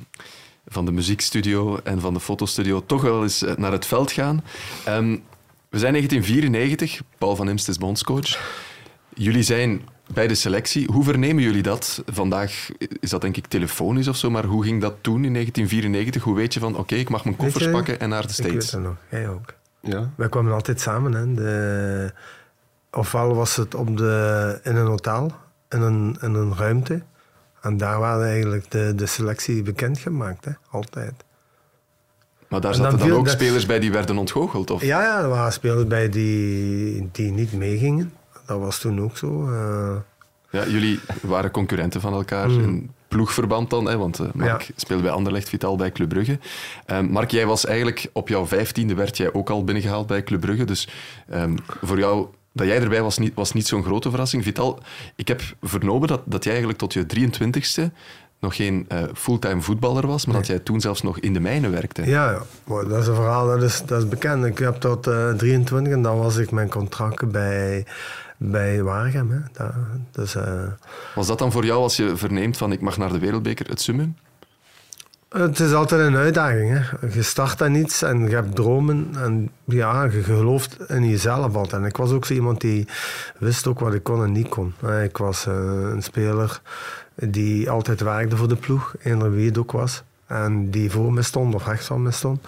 van 0.67 0.85
de 0.85 0.93
muziekstudio 0.93 1.79
en 1.85 2.01
van 2.01 2.15
de 2.15 2.21
fotostudio 2.21 2.87
toch 2.87 3.03
wel 3.03 3.23
eens 3.23 3.43
eh, 3.43 3.57
naar 3.57 3.73
het 3.73 3.87
veld 3.87 4.13
gaan. 4.13 4.45
Ehm, 4.85 5.17
we 5.69 5.79
zijn 5.79 5.93
1994, 5.93 7.03
Paul 7.19 7.37
van 7.37 7.49
Imst 7.49 7.69
is 7.69 7.79
bondscoach. 7.79 8.61
Jullie 9.15 9.43
zijn 9.43 9.83
bij 10.15 10.27
de 10.27 10.35
selectie. 10.35 10.87
Hoe 10.93 11.05
vernemen 11.05 11.43
jullie 11.43 11.63
dat? 11.63 12.03
Vandaag 12.07 12.69
is 13.01 13.11
dat 13.11 13.21
denk 13.21 13.37
ik 13.37 13.47
telefonisch 13.47 14.09
of 14.09 14.17
zo, 14.17 14.31
maar 14.31 14.45
hoe 14.45 14.65
ging 14.65 14.81
dat 14.81 14.95
toen 15.01 15.25
in 15.25 15.33
1994? 15.33 16.23
Hoe 16.23 16.35
weet 16.35 16.55
je 16.55 16.61
van, 16.61 16.77
oké, 16.77 16.95
ik 16.95 17.09
mag 17.09 17.25
mijn 17.25 17.37
koffers 17.37 17.65
je, 17.65 17.71
pakken 17.71 18.01
en 18.01 18.09
naar 18.09 18.27
de 18.27 18.29
Ik 18.29 18.37
weet 18.37 18.47
States? 18.47 18.71
dat 18.71 18.81
nog. 18.81 18.97
Jij 19.11 19.29
ook. 19.29 19.55
Ja. 19.81 20.11
Wij 20.17 20.29
kwamen 20.29 20.53
altijd 20.53 20.81
samen. 20.81 21.13
Hè. 21.13 21.35
De, 21.35 22.13
ofwel 22.91 23.35
was 23.35 23.57
het 23.57 23.75
op 23.75 23.97
de, 23.97 24.61
in 24.63 24.77
een 24.77 24.87
hotel, 24.87 25.33
in 25.69 25.81
een, 25.81 26.17
in 26.21 26.35
een 26.35 26.57
ruimte. 26.57 27.03
En 27.63 27.77
daar 27.77 27.99
waren 28.01 28.27
eigenlijk 28.27 28.71
de, 28.71 28.93
de 28.95 29.07
selectie 29.07 29.63
bekendgemaakt. 29.63 30.45
Hè. 30.45 30.53
Altijd. 30.71 31.13
Maar 32.49 32.61
daar 32.61 32.71
En 32.73 32.77
zaten 32.77 32.99
dan 32.99 33.13
ook 33.13 33.25
dat- 33.25 33.35
spelers 33.35 33.67
bij 33.67 33.79
die 33.79 33.93
werden 33.93 34.19
ontgoocheld? 34.19 34.71
Of? 34.71 34.83
Ja, 34.83 35.03
ja, 35.03 35.21
er 35.23 35.29
waren 35.29 35.53
spelers 35.53 35.87
bij 35.87 36.09
die, 36.09 37.09
die 37.13 37.33
niet 37.33 37.53
meegingen. 37.53 38.13
Dat 38.47 38.59
was 38.59 38.79
toen 38.79 39.01
ook 39.01 39.17
zo. 39.17 39.49
eh. 39.51 39.97
Ja, 40.51 40.67
jullie 40.67 41.01
waren 41.23 41.51
concurrenten 41.51 42.01
van 42.01 42.13
elkaar 42.13 42.49
Mm. 42.51 42.63
in 42.63 42.91
ploegverband 43.09 43.71
dan, 43.71 43.87
hè, 43.89 43.97
want 43.99 44.19
eh, 44.19 44.27
Mark 44.35 44.63
Ja. 44.63 44.73
speelde 44.77 45.03
bij 45.03 45.13
Anderlecht, 45.13 45.49
Vital 45.49 45.77
bij 45.77 45.93
Club 45.93 46.09
Brugge. 46.09 46.39
Ehm, 46.87 47.05
Mark, 47.05 47.31
jij 47.31 47.47
was 47.47 47.67
eigenlijk 47.67 48.07
op 48.13 48.29
jouw 48.29 48.47
vijftiende 48.47 48.95
werd 48.95 49.17
jij 49.17 49.33
ook 49.33 49.51
al 49.51 49.65
binnengehaald 49.65 50.07
bij 50.07 50.23
Club 50.23 50.41
Brugge, 50.41 50.65
dus 50.65 50.89
ehm, 51.29 51.57
voor 51.83 51.99
jou 51.99 52.27
dat 52.53 52.67
jij 52.67 52.81
erbij 52.81 53.03
was 53.03 53.19
niet, 53.19 53.35
was 53.35 53.53
niet 53.53 53.67
zo'n 53.67 53.85
grote 53.85 54.11
verrassing. 54.11 54.43
Vital, 54.43 54.83
ik 55.17 55.29
heb 55.29 55.43
vernomen 55.63 56.09
dat, 56.09 56.21
dat 56.25 56.43
jij 56.43 56.53
eigenlijk 56.53 56.83
tot 56.83 56.93
je 56.93 57.07
23ste 57.07 57.93
nog 58.43 58.57
geen 58.57 58.85
eh, 58.89 59.03
fulltime 59.15 59.61
voetballer 59.61 60.07
was, 60.07 60.27
maar 60.27 60.37
dat 60.37 60.47
jij 60.47 60.59
toen 60.59 60.81
zelfs 60.81 61.03
nog 61.03 61.19
in 61.19 61.33
de 61.33 61.41
mijnen 61.41 61.71
werkte. 61.71 62.07
Ja, 62.07 62.31
ja. 62.31 62.43
Maar 62.65 62.89
dat 62.89 63.01
is 63.01 63.07
een 63.07 63.15
verhaal, 63.15 63.47
dat 63.47 63.63
is, 63.63 63.83
dat 63.87 64.03
is 64.03 64.09
bekend. 64.09 64.45
Ik 64.45 64.59
heb 64.59 64.75
tot 64.75 65.07
eh 65.07 65.31
23 65.31 65.93
en 65.93 66.03
dan 66.03 66.19
was 66.19 66.37
ik 66.37 66.51
mijn 66.51 66.69
contract 66.69 67.31
bij, 67.31 67.87
bij 68.37 68.83
Waregem. 68.83 69.31
Hè. 69.31 69.39
Dat, 69.53 69.73
dus, 70.11 70.35
eh, 70.35 70.63
Was 71.15 71.27
dat 71.27 71.39
dan 71.39 71.53
voor 71.53 71.65
jou 71.65 71.83
als 71.83 71.97
je 71.97 72.17
verneemt 72.17 72.57
van 72.57 72.73
ik 72.73 72.81
mag 72.81 72.97
naar 72.97 73.13
de 73.13 73.19
wereldbeker 73.19 73.69
het 73.69 73.81
summum? 73.81 74.17
Het 75.33 75.61
is 75.61 75.73
altijd 75.73 76.01
een 76.01 76.17
uitdaging. 76.17 76.71
Hè. 76.71 77.07
Je 77.13 77.23
start 77.23 77.63
aan 77.63 77.75
iets 77.75 78.03
en 78.03 78.29
je 78.29 78.35
hebt 78.35 78.55
dromen 78.55 79.09
en 79.15 79.51
ja, 79.65 80.05
je 80.05 80.23
gelooft 80.23 80.77
in 80.89 81.09
jezelf 81.09 81.55
altijd. 81.55 81.83
En 81.83 81.89
ik 81.89 81.97
was 81.97 82.11
ook 82.11 82.25
zo 82.25 82.33
iemand 82.35 82.61
die 82.61 82.89
wist 83.39 83.67
ook 83.67 83.81
wat 83.81 83.95
ik 83.95 84.03
kon 84.03 84.25
en 84.25 84.33
niet 84.33 84.49
kon. 84.49 84.75
Ik 85.05 85.17
was 85.17 85.47
eh, 85.47 85.55
een 85.93 86.03
speler 86.03 86.61
die 87.15 87.71
altijd 87.71 88.01
werkte 88.01 88.37
voor 88.37 88.49
de 88.49 88.57
ploeg, 88.57 88.95
eender 89.03 89.33
wie 89.33 89.47
het 89.47 89.59
ook 89.59 89.73
was. 89.73 90.03
En 90.27 90.71
die 90.71 90.91
voor 90.91 91.13
me 91.13 91.23
stond 91.23 91.55
of 91.55 91.67
rechts 91.67 91.87
van 91.87 92.03
me 92.03 92.11
stond. 92.11 92.47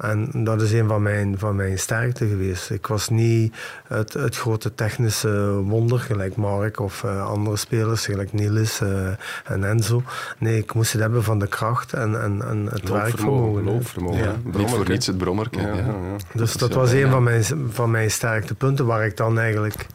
En 0.00 0.44
dat 0.44 0.62
is 0.62 0.72
een 0.72 0.88
van 0.88 1.02
mijn, 1.02 1.38
van 1.38 1.56
mijn 1.56 1.78
sterkte 1.78 2.26
geweest. 2.26 2.70
Ik 2.70 2.86
was 2.86 3.08
niet 3.08 3.56
het, 3.86 4.12
het 4.12 4.36
grote 4.36 4.74
technische 4.74 5.52
wonder, 5.52 5.98
gelijk 5.98 6.36
Mark 6.36 6.80
of 6.80 7.04
eh, 7.04 7.26
andere 7.26 7.56
spelers, 7.56 8.04
gelijk 8.04 8.32
Niels 8.32 8.80
eh, 8.80 9.06
en 9.44 9.64
Enzo. 9.64 10.02
Nee, 10.38 10.58
ik 10.58 10.74
moest 10.74 10.92
het 10.92 11.00
hebben 11.00 11.24
van 11.24 11.38
de 11.38 11.46
kracht 11.46 11.92
en, 11.92 12.22
en, 12.22 12.42
en 12.48 12.68
het 12.70 12.88
werkvermogen. 12.88 13.64
Loopvermogen. 13.64 14.18
Ja. 14.18 14.34
Niet 14.58 14.70
voor 14.70 14.88
niets 14.88 15.06
het 15.06 15.18
brommerke. 15.18 15.60
Ja, 15.60 15.68
Ja, 15.68 15.74
ja, 15.74 15.84
ja. 15.84 16.16
Dus 16.32 16.52
dat 16.52 16.74
was 16.74 16.92
een 16.92 16.98
ja. 16.98 17.10
van 17.10 17.22
mijn, 17.22 17.44
van 17.70 17.90
mijn 17.90 18.10
sterkte 18.10 18.54
punten 18.54 18.86
waar 18.86 19.04
ik 19.06 19.16
dan 19.16 19.38
eigenlijk 19.38 19.86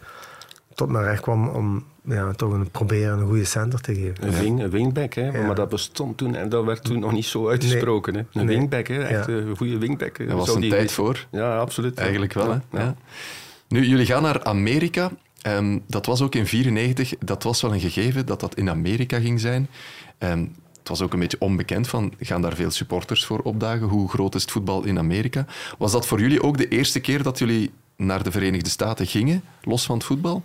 tot 0.75 0.89
mijn 0.89 1.03
recht 1.05 1.21
kwam 1.21 1.47
om 1.47 1.83
ja, 2.05 2.31
toch 2.31 2.51
een, 2.53 2.69
proberen 2.71 3.19
een 3.19 3.27
goede 3.27 3.43
center 3.45 3.81
te 3.81 3.95
geven. 3.95 4.15
Een, 4.27 4.33
wing, 4.39 4.61
een 4.63 4.69
wingback, 4.69 5.13
hè? 5.13 5.29
Ja. 5.29 5.45
maar 5.45 5.55
dat 5.55 5.69
bestond 5.69 6.17
toen 6.17 6.35
en 6.35 6.49
dat 6.49 6.65
werd 6.65 6.83
toen 6.83 6.99
nog 6.99 7.11
niet 7.11 7.25
zo 7.25 7.49
uitgesproken. 7.49 8.13
Hè? 8.15 8.19
Een 8.19 8.45
Nee. 8.45 8.57
wingback, 8.57 8.87
hè? 8.87 9.03
echt 9.03 9.27
Ja. 9.27 9.33
een 9.33 9.57
goede 9.57 9.77
wingback. 9.77 10.17
Daar 10.27 10.35
was 10.35 10.55
een 10.55 10.61
die- 10.61 10.69
tijd 10.69 10.91
voor. 10.91 11.25
Ja, 11.31 11.57
absoluut. 11.57 11.97
Eigenlijk 11.97 12.33
wel, 12.33 12.51
hè? 12.51 12.57
Ja. 12.79 12.95
Nu, 13.67 13.85
jullie 13.85 14.05
gaan 14.05 14.21
naar 14.21 14.43
Amerika. 14.43 15.11
Ehm, 15.41 15.79
dat 15.87 16.05
was 16.05 16.21
ook 16.21 16.35
in 16.35 16.47
94. 16.47 17.13
Dat 17.19 17.43
was 17.43 17.61
wel 17.61 17.73
een 17.73 17.79
gegeven 17.79 18.25
dat 18.25 18.39
dat 18.39 18.55
in 18.55 18.69
Amerika 18.69 19.19
ging 19.19 19.39
zijn. 19.39 19.67
Ehm, 20.17 20.45
het 20.79 20.89
was 20.89 21.01
ook 21.01 21.13
een 21.13 21.19
beetje 21.19 21.39
onbekend 21.39 21.87
van, 21.87 22.13
gaan 22.19 22.41
daar 22.41 22.55
veel 22.55 22.71
supporters 22.71 23.25
voor 23.25 23.39
opdagen? 23.39 23.87
Hoe 23.87 24.09
groot 24.09 24.35
is 24.35 24.41
het 24.41 24.51
voetbal 24.51 24.83
in 24.83 24.97
Amerika? 24.97 25.45
Was 25.77 25.91
dat 25.91 26.07
voor 26.07 26.19
jullie 26.19 26.43
ook 26.43 26.57
de 26.57 26.67
eerste 26.67 26.99
keer 26.99 27.23
dat 27.23 27.39
jullie 27.39 27.71
naar 27.95 28.23
de 28.23 28.31
Verenigde 28.31 28.69
Staten 28.69 29.05
gingen, 29.07 29.43
los 29.63 29.85
van 29.85 29.95
het 29.95 30.05
voetbal? 30.05 30.43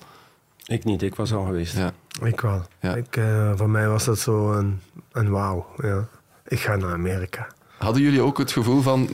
Ik 0.70 0.84
niet, 0.84 1.02
ik 1.02 1.14
was 1.14 1.32
al 1.32 1.44
geweest. 1.44 1.76
Ja. 1.76 1.92
Ik 2.22 2.40
wel. 2.40 2.62
Ja. 2.80 2.94
Ik, 2.94 3.16
eh, 3.16 3.52
voor 3.56 3.70
mij 3.70 3.88
was 3.88 4.04
dat 4.04 4.18
zo 4.18 4.52
een, 4.52 4.80
een 5.12 5.30
wauw. 5.30 5.66
Ja. 5.76 6.08
Ik 6.46 6.60
ga 6.60 6.76
naar 6.76 6.92
Amerika. 6.92 7.46
Hadden 7.80 8.02
jullie 8.02 8.20
ook 8.20 8.38
het 8.38 8.52
gevoel 8.52 8.80
van, 8.80 9.08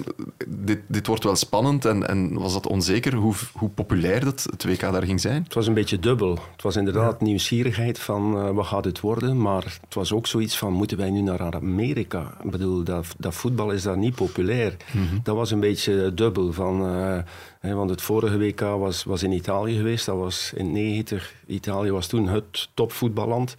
dit, 0.47 0.81
dit 0.87 1.07
wordt 1.07 1.25
wel 1.25 1.37
spannend 1.37 1.85
en, 1.85 2.09
en 2.09 2.39
was 2.39 2.53
dat 2.53 2.67
onzeker 2.67 3.15
hoe, 3.15 3.35
hoe 3.53 3.69
populair 3.69 4.25
dat 4.25 4.47
het 4.51 4.65
WK 4.65 4.81
daar 4.81 5.03
ging 5.03 5.21
zijn? 5.21 5.43
Het 5.43 5.55
was 5.55 5.67
een 5.67 5.75
beetje 5.75 5.99
dubbel. 5.99 6.39
Het 6.53 6.63
was 6.63 6.77
inderdaad 6.77 7.21
nieuwsgierigheid 7.21 7.99
van 7.99 8.39
eh, 8.39 8.51
wat 8.51 8.67
gaat 8.67 8.85
het 8.85 9.01
worden, 9.01 9.41
maar 9.41 9.79
het 9.81 9.95
was 9.95 10.13
ook 10.13 10.27
zoiets 10.27 10.59
van 10.59 10.73
moeten 10.73 10.97
wij 10.97 11.11
nu 11.11 11.21
naar 11.21 11.55
Amerika? 11.55 12.33
Ik 12.45 12.51
bedoel, 12.51 12.83
dat, 12.83 13.07
dat 13.19 13.35
voetbal 13.35 13.71
is 13.71 13.83
daar 13.83 13.99
niet 13.99 14.15
populair. 14.15 14.77
Dat 15.23 15.37
was 15.37 15.51
een 15.51 15.61
beetje 15.61 16.15
dubbel 16.15 16.53
van, 16.53 16.87
eh, 16.87 17.19
hè, 17.61 17.75
want 17.75 17.91
het 17.91 18.03
vorige 18.03 18.39
WK 18.39 18.61
was, 18.61 19.05
was 19.05 19.23
in 19.23 19.33
Italië 19.33 19.77
geweest, 19.77 20.07
dat 20.07 20.17
was 20.17 20.53
in 20.55 20.73
90. 20.73 21.35
Italië 21.47 21.91
was 21.91 22.07
toen 22.07 22.29
het 22.29 22.69
topvoetballand. 22.75 23.55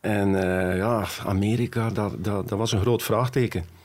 En 0.00 0.34
eh, 0.42 0.76
ja, 0.76 1.04
Amerika, 1.26 1.90
dat, 1.90 2.24
dat, 2.24 2.48
dat 2.48 2.58
was 2.58 2.72
een 2.72 2.80
groot 2.80 3.02
vraagteken. 3.02 3.75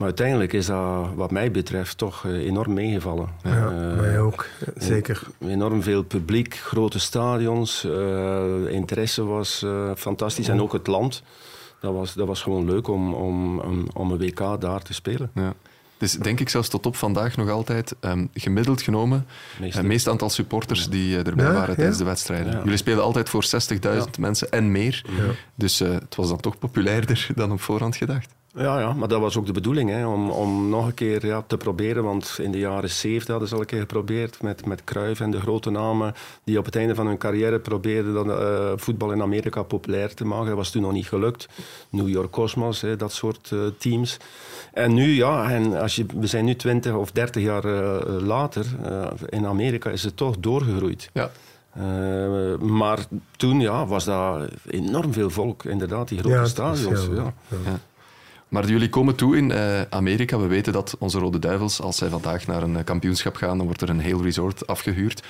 Maar 0.00 0.08
uiteindelijk 0.08 0.52
is 0.52 0.66
dat, 0.66 1.06
wat 1.14 1.30
mij 1.30 1.50
betreft, 1.50 1.98
toch 1.98 2.24
eh, 2.26 2.32
enorm 2.32 2.72
meegevallen. 2.74 3.28
Ja, 3.42 3.66
Eh, 3.70 3.96
mij 4.00 4.20
ook. 4.20 4.46
Zeker. 4.76 5.22
Enorm 5.38 5.82
veel 5.82 6.02
publiek, 6.02 6.54
grote 6.54 6.98
stadions. 6.98 7.84
eh, 7.84 8.44
interesse 8.70 9.24
was 9.24 9.64
fantastisch. 9.96 10.48
En 10.48 10.60
ook 10.60 10.72
het 10.72 10.86
land. 10.86 11.22
Dat 11.80 11.92
was, 11.92 12.14
dat 12.14 12.26
was 12.26 12.42
gewoon 12.42 12.64
leuk 12.64 12.88
om, 12.88 13.14
om, 13.14 13.58
om, 13.58 13.86
om 13.94 14.10
een 14.10 14.18
WK 14.18 14.60
daar 14.60 14.82
te 14.82 14.94
spelen. 14.94 15.30
Ja. 15.34 15.54
Dus 15.98 16.12
denk 16.12 16.40
ik 16.40 16.48
zelfs 16.48 16.68
tot 16.68 16.86
op 16.86 16.96
vandaag 16.96 17.36
nog 17.36 17.48
altijd 17.50 17.94
ehm, 18.00 18.26
gemiddeld 18.34 18.82
genomen 18.82 19.26
Meest- 19.60 19.76
het 19.76 19.86
meest 19.86 20.08
aantal 20.08 20.30
supporters 20.30 20.88
die 20.88 21.16
erbij 21.22 21.44
Ja, 21.44 21.52
waren 21.52 21.68
ja. 21.68 21.74
tijdens 21.74 21.98
de 21.98 22.04
wedstrijden. 22.04 22.52
Ja. 22.52 22.60
Jullie 22.62 22.76
spelen 22.76 23.02
altijd 23.02 23.28
voor 23.28 23.44
60.000 23.44 24.00
mensen 24.18 24.50
en 24.50 24.70
meer. 24.72 25.04
Dus 25.54 25.80
eh, 25.80 25.90
het 25.90 26.14
was 26.14 26.28
dan 26.28 26.40
toch 26.40 26.58
populairder 26.58 27.26
dan 27.34 27.52
op 27.52 27.60
voorhand 27.60 27.96
gedacht. 27.96 28.34
Ja, 28.54 28.80
ja, 28.80 28.92
maar 28.92 29.08
dat 29.08 29.20
was 29.20 29.36
ook 29.36 29.46
de 29.46 29.52
bedoeling, 29.52 29.90
hè, 29.90 30.06
om, 30.06 30.30
om 30.30 30.68
nog 30.68 30.86
een 30.86 30.94
keer 30.94 31.26
ja, 31.26 31.42
te 31.46 31.56
proberen. 31.56 32.04
Want 32.04 32.38
in 32.42 32.52
de 32.52 32.58
jaren 32.58 32.90
70 32.90 33.28
hadden 33.28 33.48
ze 33.48 33.54
al 33.54 33.60
een 33.60 33.66
keer 33.66 33.80
geprobeerd 33.80 34.42
met, 34.42 34.66
met 34.66 34.84
Cruyff 34.84 35.20
en 35.20 35.30
de 35.30 35.40
grote 35.40 35.70
namen 35.70 36.14
die 36.44 36.58
op 36.58 36.64
het 36.64 36.76
einde 36.76 36.94
van 36.94 37.06
hun 37.06 37.18
carrière 37.18 37.58
probeerden 37.58 38.14
dan, 38.14 38.30
eh, 38.30 38.72
voetbal 38.76 39.12
in 39.12 39.22
Amerika 39.22 39.62
populair 39.62 40.14
te 40.14 40.24
maken. 40.24 40.46
Dat 40.46 40.56
was 40.56 40.70
toen 40.70 40.82
nog 40.82 40.92
niet 40.92 41.06
gelukt. 41.08 41.48
New 41.90 42.08
York 42.08 42.30
Cosmos, 42.30 42.80
hè, 42.80 42.96
dat 42.96 43.12
soort 43.12 43.50
eh, 43.52 43.58
teams. 43.78 44.16
En 44.72 44.94
nu, 44.94 45.14
ja, 45.14 45.50
en 45.50 45.80
als 45.80 45.96
je, 45.96 46.06
we 46.20 46.26
zijn 46.26 46.44
nu 46.44 46.54
20 46.56 46.92
of 46.92 47.10
30 47.10 47.42
jaar 47.42 47.64
eh, 47.64 48.20
later. 48.20 48.66
eh, 48.82 49.06
in 49.28 49.46
Amerika 49.46 49.90
is 49.90 50.02
het 50.02 50.16
toch 50.16 50.36
doorgegroeid. 50.38 51.10
Ja. 51.12 51.30
Eh, 51.72 52.58
maar 52.58 52.98
toen 53.36 53.60
ja, 53.60 53.86
was 53.86 54.04
dat 54.04 54.48
enorm 54.66 55.12
veel 55.12 55.30
volk, 55.30 55.64
inderdaad, 55.64 56.08
die 56.08 56.18
grote 56.18 56.34
Ja, 56.36 56.44
stadions. 56.44 57.06
heel- 57.06 57.14
ja. 57.14 57.32
Maar 58.50 58.66
jullie 58.66 58.88
komen 58.88 59.14
toe 59.14 59.36
in 59.36 59.50
eh, 59.52 59.80
Amerika. 59.90 60.38
We 60.38 60.46
weten 60.46 60.72
dat 60.72 60.96
onze 60.98 61.18
Rode 61.18 61.38
Duivels, 61.38 61.80
als 61.80 61.96
zij 61.96 62.08
vandaag 62.08 62.46
naar 62.46 62.62
een 62.62 62.76
eh, 62.76 62.84
kampioenschap 62.84 63.36
gaan, 63.36 63.56
dan 63.56 63.66
wordt 63.66 63.80
er 63.82 63.88
een 63.88 64.00
heel 64.00 64.22
resort 64.22 64.66
afgehuurd. 64.66 65.22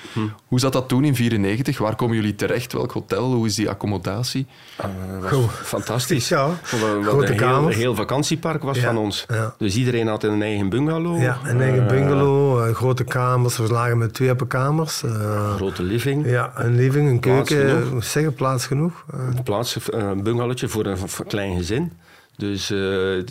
Hoe 0.45 0.59
zat 0.59 0.73
dat 0.73 0.87
toen 0.87 1.03
in 1.03 1.15
94? 1.15 1.77
Waar 1.77 1.95
komen 1.95 2.15
jullie 2.15 2.35
terecht? 2.35 2.73
Welk 2.73 2.91
hotel? 2.91 3.33
Hoe 3.33 3.45
is 3.45 3.55
die 3.55 3.69
accommodatie? 3.69 4.45
Eh, 4.77 4.87
Goed. 5.31 5.51
fantastisch. 5.51 6.27
Ja. 6.27 6.47
We- 6.49 6.99
Grote 7.03 7.31
een 7.33 7.39
heel, 7.39 7.67
heel 7.67 7.95
vakantiepark 7.95 8.63
was 8.63 8.77
Ja, 8.77 8.83
van 8.83 8.97
ons. 8.97 9.25
ja. 9.27 9.53
Dus 9.57 9.75
iedereen 9.75 10.07
had 10.07 10.23
een 10.23 10.41
eigen 10.41 10.69
bungalow. 10.69 11.21
Ja, 11.21 11.37
een 11.43 11.61
eigen 11.61 11.87
bungalow, 11.87 12.73
grote 12.73 13.03
kamers. 13.03 13.57
We 13.57 13.67
lagen 13.71 13.97
met 13.97 14.13
twee 14.13 14.35
kamers. 14.47 15.03
eh, 15.03 15.55
grote 15.55 15.83
living. 15.83 16.25
ja, 16.29 16.51
een 16.55 16.75
living, 16.75 17.09
een 17.09 17.19
Plaats 17.19 17.49
keuken. 17.49 17.69
genoeg. 17.75 17.89
Hoe 17.89 18.03
Zeggen, 18.03 18.33
plaats 18.33 18.65
genoeg. 18.67 19.05
Een 19.11 19.43
plaats, 19.43 19.77
een 19.91 20.23
bungalowtje 20.23 20.67
voor 20.67 20.85
een 20.85 20.97
klein 21.27 21.57
gezin. 21.57 21.91
Dus 22.41 22.69
eh, 22.71 22.79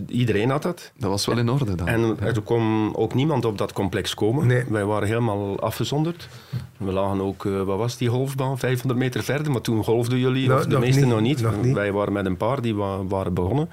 iedereen 0.09 0.51
had 0.51 0.63
dat. 0.63 0.93
Dat 0.97 1.11
was 1.11 1.27
wel 1.27 1.39
in 1.39 1.49
orde 1.51 1.75
dan. 1.75 1.89
En 1.89 2.17
er 2.21 2.41
kon 2.41 2.97
ook 2.97 3.15
niemand 3.15 3.45
op 3.45 3.59
dat 3.59 3.73
complex 3.73 4.15
komen. 4.15 4.47
Nee. 4.47 4.65
Wij 4.69 4.85
waren 4.85 5.09
helemaal 5.09 5.61
afgezonderd. 5.61 6.29
We 6.77 6.93
lagen 6.93 7.21
ook, 7.21 7.45
eh, 7.47 7.63
wat 7.63 7.79
was 7.79 7.97
die 7.97 8.09
golfbaan, 8.09 8.59
500 8.59 9.01
meter 9.01 9.23
verder. 9.23 9.53
Maar 9.53 9.61
toen 9.61 9.85
golfden 9.85 10.19
jullie, 10.19 10.47
Nou, 10.49 10.59
of 10.59 10.65
de 10.67 10.71
nog 10.73 10.81
meesten 10.81 11.03
niet, 11.03 11.11
nog 11.13 11.21
niet. 11.21 11.41
nog 11.43 11.63
niet. 11.63 11.75
Wij 11.75 11.93
waren 11.93 12.13
met 12.13 12.27
een 12.27 12.37
paar 12.37 12.61
die 12.63 12.75
wa- 12.75 13.05
waren 13.05 13.35
begonnen. 13.35 13.69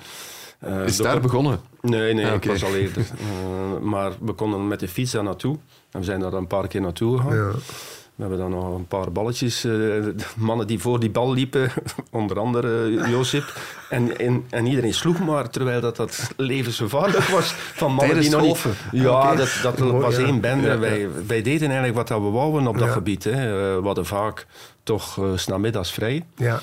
Eh, 0.60 0.84
is 0.86 0.98
daar 0.98 1.22
begonnen? 1.22 1.60
Nee, 1.82 2.14
nee, 2.14 2.26
Ah, 2.28 2.34
ik 2.34 2.44
was 2.44 2.64
al 2.64 2.76
eerder. 2.76 3.06
Maar 3.82 4.12
we 4.22 4.34
konden 4.34 4.68
met 4.68 4.80
de 4.80 4.88
fiets 4.88 5.12
daar 5.12 5.24
naartoe. 5.24 5.58
En 5.92 6.00
we 6.00 6.06
zijn 6.06 6.20
daar 6.20 6.34
een 6.34 6.48
paar 6.48 6.68
keer 6.68 6.82
naartoe 6.82 7.18
gegaan. 7.18 7.36
ja. 7.36 7.52
We 8.18 8.24
hebben 8.24 8.40
dan 8.40 8.50
nog 8.52 8.76
een 8.76 8.88
paar 8.88 9.12
balletjes. 9.12 9.64
eh, 9.64 9.72
mannen 10.38 10.68
die 10.68 10.80
voor 10.80 11.00
die 11.00 11.10
bal 11.10 11.34
liepen, 11.34 11.72
onder 12.12 12.40
andere 12.40 13.00
eh, 13.02 13.10
Josip. 13.10 13.54
En, 13.90 14.18
en, 14.18 14.46
en 14.50 14.66
iedereen 14.66 14.94
sloeg 14.94 15.20
maar, 15.20 15.50
terwijl 15.50 15.82
dat, 15.82 15.96
dat 15.96 16.32
levensgevaarlijk 16.38 17.24
was. 17.24 17.54
Van 17.54 17.94
mannen 17.94 18.06
Tijdens 18.06 18.28
die 18.28 18.36
nog 18.38 18.66
niet... 18.66 19.02
Ja, 19.04 19.36
dat, 19.36 19.60
dat 19.62 19.80
Mooi, 19.80 19.92
was 19.92 20.16
ja. 20.18 20.26
één 20.26 20.42
bende. 20.42 20.68
Ja. 20.68 20.80
Wij, 20.80 21.10
wij 21.28 21.42
deden 21.42 21.68
eigenlijk 21.68 21.96
wat 21.96 22.08
dat 22.08 22.22
we 22.22 22.30
wouden 22.30 22.68
op 22.68 22.78
dat 22.78 22.88
Ja. 22.88 22.94
gebied. 22.94 23.24
Hè. 23.24 23.32
Eh, 23.32 23.80
we 23.80 23.86
hadden 23.86 24.06
vaak 24.06 24.46
toch 24.84 25.18
uh, 25.18 25.82
vrij. 25.82 26.26
ja. 26.36 26.60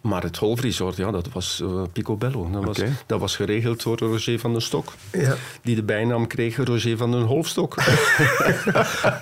Maar 0.00 0.22
het 0.22 0.36
golfresort, 0.36 0.96
ja, 0.96 1.10
dat 1.10 1.28
was 1.32 1.60
eh, 1.62 1.82
picobello. 1.92 2.50
Dat, 2.50 2.64
was, 2.64 2.78
dat 3.06 3.20
was 3.20 3.36
geregeld 3.36 3.82
door 3.82 3.98
Roger 3.98 4.38
van 4.38 4.52
den 4.52 4.62
Stok. 4.62 4.92
ja. 5.10 5.34
Die 5.62 5.74
de 5.74 5.82
bijnaam 5.82 6.26
kreeg 6.26 6.56
Roger 6.56 6.96
van 6.96 7.10
den 7.10 7.22
Holfstok. 7.22 7.74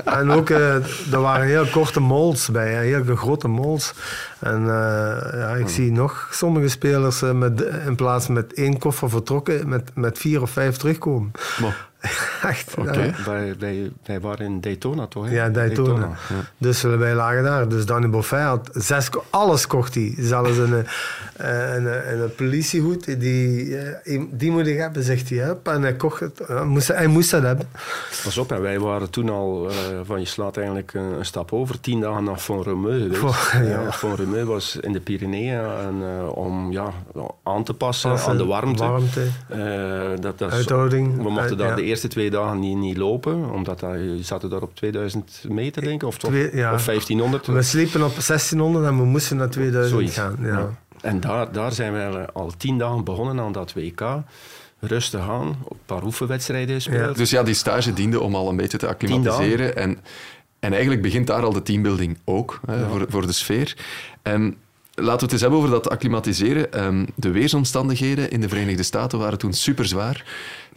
En 0.04 0.30
ook, 0.30 0.50
eh, 0.50 0.74
er 1.12 1.20
waren 1.20 1.46
heel 1.46 1.66
korte 1.66 2.00
molds 2.00 2.50
bij, 2.50 2.86
heel 2.86 3.16
grote 3.16 3.48
molds. 3.48 3.92
En 4.38 4.60
eh, 4.60 5.38
ja, 5.38 5.54
ik 5.54 5.68
zie 5.68 5.92
nog 5.92 6.28
sommige 6.32 6.68
spelers 6.68 7.20
met, 7.20 7.60
in 7.86 7.96
plaats 7.96 8.28
met 8.28 8.54
één 8.54 8.78
koffer 8.78 9.10
vertrokken, 9.10 9.68
met, 9.68 9.90
met 9.94 10.18
vier 10.18 10.42
of 10.42 10.50
vijf 10.50 10.76
terugkomen. 10.76 11.32
Maar, 11.60 11.89
Echt. 12.42 12.74
Wij, 13.24 13.54
wij, 13.58 13.90
wij 14.04 14.20
waren 14.20 14.46
in 14.46 14.60
Daytona, 14.60 15.06
toch? 15.06 15.26
hè? 15.26 15.34
Ja, 15.34 15.48
Daytona. 15.48 16.10
Dus 16.58 16.84
eh, 16.84 16.96
wij 16.96 17.14
lagen 17.14 17.42
daar. 17.42 17.68
Dus 17.68 17.86
Danny 17.86 18.08
Boffin 18.08 18.38
had 18.38 18.70
zes, 18.72 19.08
alles 19.30 19.66
kocht 19.66 19.94
hij. 19.94 20.14
Zelfs 20.18 20.56
een, 20.56 20.86
eh, 21.36 21.74
een, 21.74 22.12
een, 22.12 22.20
een 22.22 22.34
politiehoed, 22.34 23.20
die, 23.20 23.76
eh, 23.76 24.20
die 24.30 24.50
moet 24.50 24.66
ik 24.66 24.78
hebben, 24.78 25.02
zegt 25.02 25.28
hij. 25.28 25.38
Hè? 25.38 25.52
En 25.62 25.82
hij 25.82 25.94
kocht 25.96 26.20
het. 26.20 26.40
Hij 26.46 26.64
moest, 26.64 26.88
hij 26.88 27.06
moest 27.06 27.30
dat 27.30 27.42
hebben. 27.42 27.68
Pas 28.24 28.38
op, 28.38 28.52
en 28.52 28.62
wij 28.62 28.78
waren 28.78 29.10
toen 29.10 29.28
al, 29.28 29.70
eh, 29.70 29.76
van 30.02 30.20
je 30.20 30.26
slaat 30.26 30.56
eigenlijk 30.56 30.94
een, 30.94 31.02
een 31.18 31.24
stap 31.24 31.52
over, 31.52 31.80
tien 31.80 32.00
dagen 32.00 32.24
naar 32.24 32.36
Font-Romeu 32.36 33.00
geweest. 33.00 33.20
Goh, 33.20 33.52
ja. 33.52 33.60
ja. 33.60 33.92
Font-Romeu 33.92 34.44
was 34.44 34.76
in 34.76 34.92
de 34.92 35.00
Pyreneeën 35.00 35.60
en, 35.60 36.02
eh, 36.02 36.36
om 36.36 36.72
ja, 36.72 36.92
aan 37.42 37.64
te 37.64 37.74
passen 37.74 38.10
Passen, 38.10 38.30
aan 38.30 38.36
de 38.36 38.44
warmte. 38.46 38.84
warmte. 38.84 39.26
Eh, 39.48 40.20
dat, 40.20 40.38
dat 40.38 40.52
Uithouding. 40.52 41.22
We 41.22 41.30
mochten 41.30 41.56
daar 41.56 41.68
ja. 41.68 41.74
de 41.74 41.82
eerste 41.90 42.08
twee 42.08 42.30
dagen 42.30 42.58
niet, 42.58 42.76
niet 42.76 42.96
lopen, 42.96 43.50
omdat 43.50 43.80
dat, 43.80 43.92
je 43.94 44.18
zaten 44.22 44.50
daar 44.50 44.62
op 44.62 44.74
2000 44.74 45.44
meter, 45.48 45.82
denk 45.82 46.02
ik, 46.02 46.08
of, 46.08 46.18
toch, 46.18 46.30
Twee- 46.30 46.56
ja. 46.56 46.74
of 46.74 46.84
1500. 46.84 47.46
We 47.46 47.62
sliepen 47.62 48.02
op 48.04 48.14
1600 48.14 48.84
en 48.86 48.96
we 48.96 49.04
moesten 49.04 49.36
naar 49.36 49.50
2000 49.50 49.94
Zoiets. 49.94 50.16
gaan. 50.16 50.36
Ja. 50.40 50.48
Ja. 50.58 50.70
En 51.00 51.20
daar, 51.20 51.52
daar 51.52 51.72
zijn 51.72 51.92
we 51.92 52.32
al 52.32 52.52
tien 52.56 52.78
dagen 52.78 53.04
begonnen 53.04 53.40
aan 53.40 53.52
dat 53.52 53.72
WK. 53.72 54.02
Rustig 54.82 55.20
aan, 55.20 55.46
een 55.46 55.78
paar 55.86 56.04
oefenwedstrijden 56.04 56.74
gespeeld. 56.74 57.16
dus 57.16 57.30
ja, 57.30 57.42
die 57.42 57.54
stage 57.54 57.92
diende 57.92 58.20
om 58.20 58.34
al 58.34 58.48
een 58.48 58.56
beetje 58.56 58.78
te 58.78 58.88
acclimatiseren. 58.88 59.76
En, 59.76 59.98
en 60.60 60.72
eigenlijk 60.72 61.02
begint 61.02 61.26
daar 61.26 61.42
al 61.42 61.52
de 61.52 61.62
teambuilding 61.62 62.18
ook, 62.24 62.60
hè, 62.66 62.88
voor, 62.88 63.04
voor 63.08 63.26
de 63.26 63.32
sfeer. 63.32 63.76
En 64.22 64.56
laten 64.94 65.16
we 65.18 65.22
het 65.22 65.32
eens 65.32 65.40
hebben 65.40 65.58
over 65.58 65.70
dat 65.70 65.90
acclimatiseren. 65.90 66.72
Ehm, 66.72 67.06
de 67.14 67.30
weersomstandigheden 67.30 68.30
in 68.30 68.40
de 68.40 68.48
Verenigde 68.48 68.82
Staten 68.82 69.18
waren 69.18 69.38
toen 69.38 69.52
super 69.52 69.84
zwaar. 69.86 70.24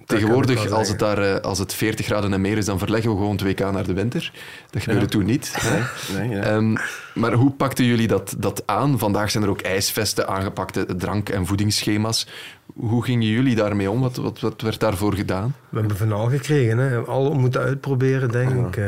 Tegenwoordig, 0.05 0.71
als 0.71 0.87
het, 0.89 0.99
daar, 0.99 1.17
eh, 1.17 1.39
als 1.41 1.59
het 1.59 1.73
40 1.73 2.05
graden 2.05 2.33
en 2.33 2.41
meer 2.41 2.57
is, 2.57 2.65
dan 2.65 2.79
verleggen 2.79 3.11
we 3.11 3.17
gewoon 3.17 3.31
het 3.31 3.41
WK 3.41 3.59
naar 3.71 3.83
de 3.85 3.93
winter. 3.93 4.31
Dat 4.69 4.81
gebeurde 4.83 5.05
toen 5.05 5.25
niet. 5.25 5.53
hè. 5.57 5.79
Nee, 6.19 6.29
ja. 6.29 6.41
Ehm, 6.41 6.75
maar 7.13 7.33
hoe 7.33 7.51
pakten 7.51 7.85
jullie 7.85 8.07
dat, 8.07 8.35
dat 8.37 8.63
aan? 8.65 8.99
Vandaag 8.99 9.31
zijn 9.31 9.43
er 9.43 9.49
ook 9.49 9.61
ijsvesten, 9.61 10.27
aangepakte 10.27 10.85
drank- 10.97 11.29
en 11.29 11.45
voedingsschema's. 11.45 12.27
Hoe 12.73 13.03
gingen 13.03 13.27
jullie 13.27 13.55
daarmee 13.55 13.89
om? 13.91 14.01
Wat, 14.01 14.15
wat, 14.15 14.39
wat 14.39 14.61
werd 14.61 14.79
daarvoor 14.79 15.13
gedaan? 15.13 15.55
We 15.69 15.79
hebben 15.79 15.97
van 15.97 16.11
al 16.11 16.29
gekregen. 16.29 16.77
Hè. 16.77 16.97
Al 16.97 17.33
moeten 17.33 17.61
uitproberen, 17.61 18.31
denk 18.31 18.49
ik. 18.67 18.77
Eh, 18.77 18.85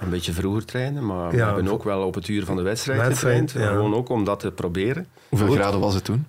Een 0.00 0.10
beetje 0.10 0.32
vroeger 0.32 0.64
trainen, 0.64 1.06
maar 1.06 1.30
we 1.30 1.36
hebben 1.42 1.68
ook 1.68 1.84
wel 1.84 2.02
op 2.02 2.14
het 2.14 2.28
uur 2.28 2.44
van 2.44 2.56
de 2.56 2.62
wedstrijd, 2.62 3.00
Wedstrijd, 3.00 3.38
getraind. 3.40 3.70
ja. 3.70 3.76
Gewoon 3.76 3.94
ook 3.94 4.08
om 4.08 4.24
dat 4.24 4.40
te 4.40 4.50
proberen. 4.50 5.06
Hoeveel 5.28 5.48
Goed. 5.48 5.56
graden 5.56 5.80
was 5.80 5.94
het 5.94 6.04
toen? 6.04 6.26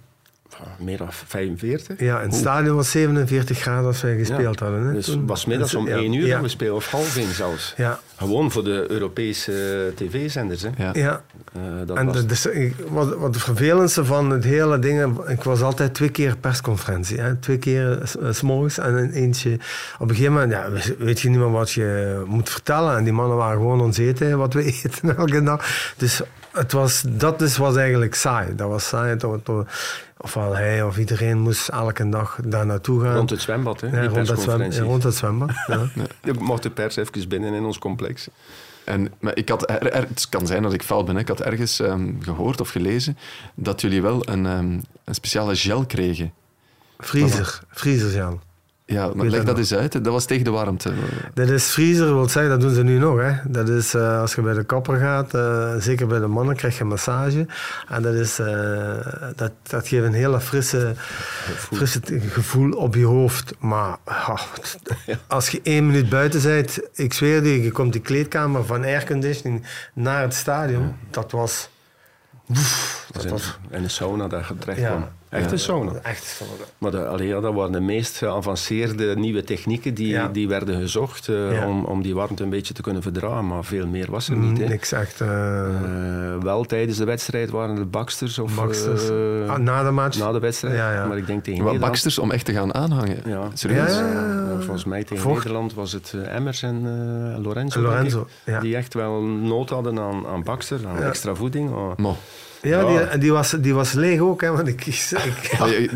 Meer 0.77 0.97
dan 0.97 1.07
45. 1.13 1.99
ja, 1.99 2.21
in 2.21 2.27
het 2.29 2.35
stadion 2.37 2.75
was 2.75 2.91
47 2.91 3.59
graden 3.59 3.85
als 3.85 4.01
wij 4.01 4.17
gespeeld 4.17 4.59
hadden. 4.59 4.87
Hè, 4.87 4.93
Dus 4.93 5.05
toen. 5.05 5.17
het 5.19 5.29
was 5.29 5.45
middags 5.45 5.75
om 5.75 5.87
Ja, 5.87 5.95
1 5.95 6.13
uur 6.13 6.41
we 6.41 6.47
spelen, 6.47 6.75
of 6.75 6.91
half 6.91 7.17
1 7.17 7.33
zelfs. 7.33 7.73
Ja, 7.77 7.99
Gewoon 8.17 8.51
voor 8.51 8.63
de 8.63 8.86
Europese 8.91 9.91
tv-zenders. 9.95 10.62
hè. 10.62 10.69
Ja. 10.77 10.89
ja. 10.93 11.21
Eh, 11.53 11.62
dat 11.86 11.97
En 11.97 12.05
was... 12.05 12.15
de, 12.15 12.25
dus, 12.25 12.47
wat, 12.89 13.15
wat 13.15 13.33
het 13.33 13.43
vervelendste 13.43 14.05
van 14.05 14.29
het 14.29 14.43
hele 14.43 14.79
ding, 14.79 15.19
ik 15.27 15.43
was 15.43 15.62
altijd 15.62 15.93
twee 15.93 16.09
keer 16.09 16.38
persconferentie. 16.38 17.19
Hè? 17.19 17.36
Twee 17.36 17.57
keer 17.57 18.00
s- 18.03 18.17
eh, 18.17 18.86
en 18.86 18.93
een 18.93 19.12
eentje. 19.12 19.53
Op 20.00 20.09
een 20.09 20.15
gegeven 20.15 20.33
moment 20.33 20.51
ja, 20.51 20.71
we- 20.71 20.95
weet 20.97 21.19
je 21.19 21.29
niet 21.29 21.39
meer 21.39 21.51
wat 21.51 21.71
je 21.71 22.21
moet 22.27 22.50
vertellen. 22.50 22.97
En 22.97 23.03
die 23.03 23.13
mannen 23.13 23.38
waren 23.38 23.57
gewoon 23.57 23.81
ons 23.81 23.97
eten, 23.97 24.38
wat 24.38 24.53
we 24.53 24.63
eten 24.83 25.17
elke 25.17 25.43
dag. 25.43 25.93
Dus 25.97 26.21
het 26.51 26.71
was, 26.71 27.03
dat 27.07 27.39
dus 27.39 27.57
was 27.57 27.75
eigenlijk 27.75 28.15
saai. 28.15 28.55
Dat 28.55 28.69
was 28.69 28.88
saai. 28.88 29.17
Ofwel 30.19 30.55
hij 30.55 30.83
of 30.83 30.97
iedereen 30.97 31.38
moest 31.39 31.67
elke 31.69 32.09
dag 32.09 32.39
daar 32.45 32.65
naartoe 32.65 33.01
gaan. 33.01 33.15
Rond 33.15 33.29
het 33.29 33.41
zwembad, 33.41 33.81
hè, 33.81 33.88
Ja, 33.88 33.93
rond, 33.93 34.03
het 34.03 34.12
zwem, 34.13 34.25
persconferentie. 34.36 34.81
ja, 34.81 34.88
rond 34.88 35.03
het 35.03 35.15
zwembad. 35.15 35.50
Ja. 35.67 35.79
Je 36.24 36.33
mocht 36.39 36.63
de 36.63 36.69
pers 36.69 36.95
even 36.95 37.27
binnen 37.27 37.53
in 37.53 37.63
ons 37.63 37.77
complex. 37.79 38.06
En, 38.83 39.13
maar 39.19 39.37
ik 39.37 39.49
had 39.49 39.69
het 39.81 40.29
kan 40.29 40.47
zijn 40.47 40.61
dat 40.61 40.73
ik 40.73 40.83
fout 40.83 41.05
ben. 41.05 41.17
Ik 41.17 41.27
had 41.27 41.41
ergens 41.41 41.79
ehm, 41.79 42.13
gehoord 42.21 42.61
of 42.61 42.69
gelezen 42.69 43.17
dat 43.55 43.81
jullie 43.81 44.01
wel 44.01 44.29
een, 44.29 44.45
ehm, 44.45 44.79
een 45.03 45.15
speciale 45.15 45.55
gel 45.55 45.85
kregen. 45.85 46.33
Vriezer, 46.99 47.59
vriezersjan. 47.69 48.41
Ja, 48.89 49.12
maar 49.13 49.25
leg 49.25 49.38
dat 49.39 49.46
nog. 49.50 49.58
eens 49.58 49.74
uit. 49.74 49.91
Dat 49.91 50.13
was 50.13 50.25
tegen 50.25 50.44
de 50.44 50.50
warmte. 50.50 50.91
Dat 51.34 51.50
is 51.50 51.65
vriezer, 51.72 52.06
wil 52.13 52.29
zeggen, 52.29 52.51
dat 52.51 52.62
doen 52.62 52.74
ze 52.74 52.84
nu 52.84 52.98
nog. 52.98 53.22
Hè. 53.22 53.32
Dat 53.48 53.70
is 53.70 53.94
eh, 53.94 54.20
als 54.20 54.36
je 54.36 54.41
bij 54.41 54.53
de 54.53 54.63
kapper 54.63 54.98
gaat, 54.98 55.34
eh, 55.34 55.74
zeker 55.79 56.08
bij 56.08 56.20
de 56.20 56.27
mannen, 56.27 56.56
krijg 56.56 56.75
je 56.75 56.82
een 56.82 56.88
massage. 56.88 57.46
En 57.89 58.01
dat, 58.01 58.13
is, 58.13 58.39
eh, 58.39 58.94
dat, 59.36 59.51
dat 59.63 59.88
geeft 59.88 60.06
een 60.06 60.13
hele 60.13 60.39
frisse, 60.39 60.94
frisse 61.58 62.00
t- 62.00 62.12
gevoel 62.29 62.72
op 62.72 62.96
je 62.96 63.06
hoofd. 63.06 63.53
Maar 63.60 63.98
als 65.27 65.50
je 65.50 65.60
één 65.63 65.86
minuut 65.86 66.10
buiten 66.10 66.41
bent, 66.41 66.79
ik 66.94 67.13
zweer 67.13 67.46
je, 67.46 67.63
je 67.63 67.72
komt 67.72 67.91
die 67.94 68.01
kleedkamer 68.01 68.65
van 68.65 68.84
airconditioning 68.84 69.63
naar 69.94 70.22
het 70.22 70.34
stadion. 70.34 70.96
Dat 71.10 71.32
was... 71.32 71.70
Dat 73.11 73.23
in, 73.23 73.29
was 73.31 73.57
in 73.69 73.81
de 73.81 73.87
sauna 73.87 74.27
daar 74.27 74.51
terecht 74.59 74.79
Ja. 74.79 74.87
kwam. 74.87 75.05
Echt 75.29 75.51
een 75.51 75.59
sauna. 75.59 75.91
echt 76.03 76.23
sauna. 76.23 76.51
Maar 76.77 76.91
de, 76.91 77.05
allee, 77.07 77.27
ja, 77.27 77.39
dat 77.39 77.53
waren 77.53 77.71
de 77.71 77.79
meest 77.79 78.17
geavanceerde 78.17 79.15
nieuwe 79.17 79.43
technieken 79.43 79.93
die, 79.93 80.07
Ja. 80.07 80.27
die 80.27 80.47
werden 80.47 80.79
gezocht 80.79 81.27
eh, 81.27 81.51
Ja. 81.51 81.67
om, 81.67 81.85
om 81.85 82.01
die 82.01 82.15
warmte 82.15 82.43
een 82.43 82.49
beetje 82.49 82.73
te 82.73 82.81
kunnen 82.81 83.01
verdragen. 83.01 83.47
Maar 83.47 83.63
veel 83.63 83.87
meer 83.87 84.11
was 84.11 84.29
er 84.29 84.35
niet. 84.35 84.57
Hè. 84.57 84.67
Niks 84.67 84.91
echt... 84.91 85.21
eh, 85.21 85.27
Eh, 85.27 86.43
wel 86.43 86.63
tijdens 86.63 86.97
de 86.97 87.05
wedstrijd 87.05 87.49
waren 87.49 87.75
de 87.75 87.85
baksters 87.85 88.39
of 88.39 88.55
Baxters. 88.55 89.09
eh, 89.09 89.49
Ah, 89.49 89.57
na 89.57 89.83
de 89.83 89.91
match? 89.91 90.17
na 90.17 90.31
de 90.31 90.39
wedstrijd. 90.39 90.75
Ja, 90.75 90.93
ja. 90.93 91.05
Maar 91.07 91.17
ik 91.17 91.27
denk 91.27 91.43
tegen 91.43 91.79
baksters 91.79 92.19
om 92.19 92.31
echt 92.31 92.45
te 92.45 92.53
gaan 92.53 92.73
aanhangen. 92.73 93.17
Ja. 93.25 93.47
Serieus? 93.53 93.91
Ja, 94.57 94.63
volgens 94.63 94.85
mij 94.85 95.03
tegen 95.03 95.23
Vocht. 95.23 95.37
Nederland 95.37 95.73
was 95.73 95.91
het 95.91 96.13
eh, 96.15 96.35
Emmers 96.35 96.61
en 96.63 96.75
eh, 96.75 97.43
Lorenzo, 97.43 97.81
denk 97.81 97.93
Lorenzo, 97.93 98.21
ik, 98.21 98.27
ja. 98.53 98.59
die 98.59 98.75
echt 98.75 98.93
wel 98.93 99.21
nood 99.21 99.69
hadden 99.69 99.99
aan, 99.99 100.27
aan 100.27 100.43
bakster, 100.43 100.79
aan 100.87 100.99
Ja. 100.99 101.07
extra 101.07 101.35
voeding. 101.35 101.69
Oh, 101.71 101.97
Maar, 101.97 102.13
Ja, 102.61 102.79
Ja. 102.89 103.05
Die, 103.09 103.17
die, 103.17 103.31
was, 103.31 103.51
die 103.51 103.73
was 103.73 103.91
leeg 103.93 104.19
ook, 104.19 104.41
hè, 104.41 104.51
want 104.51 104.67
ik... 104.67 104.83
je, 104.83 105.89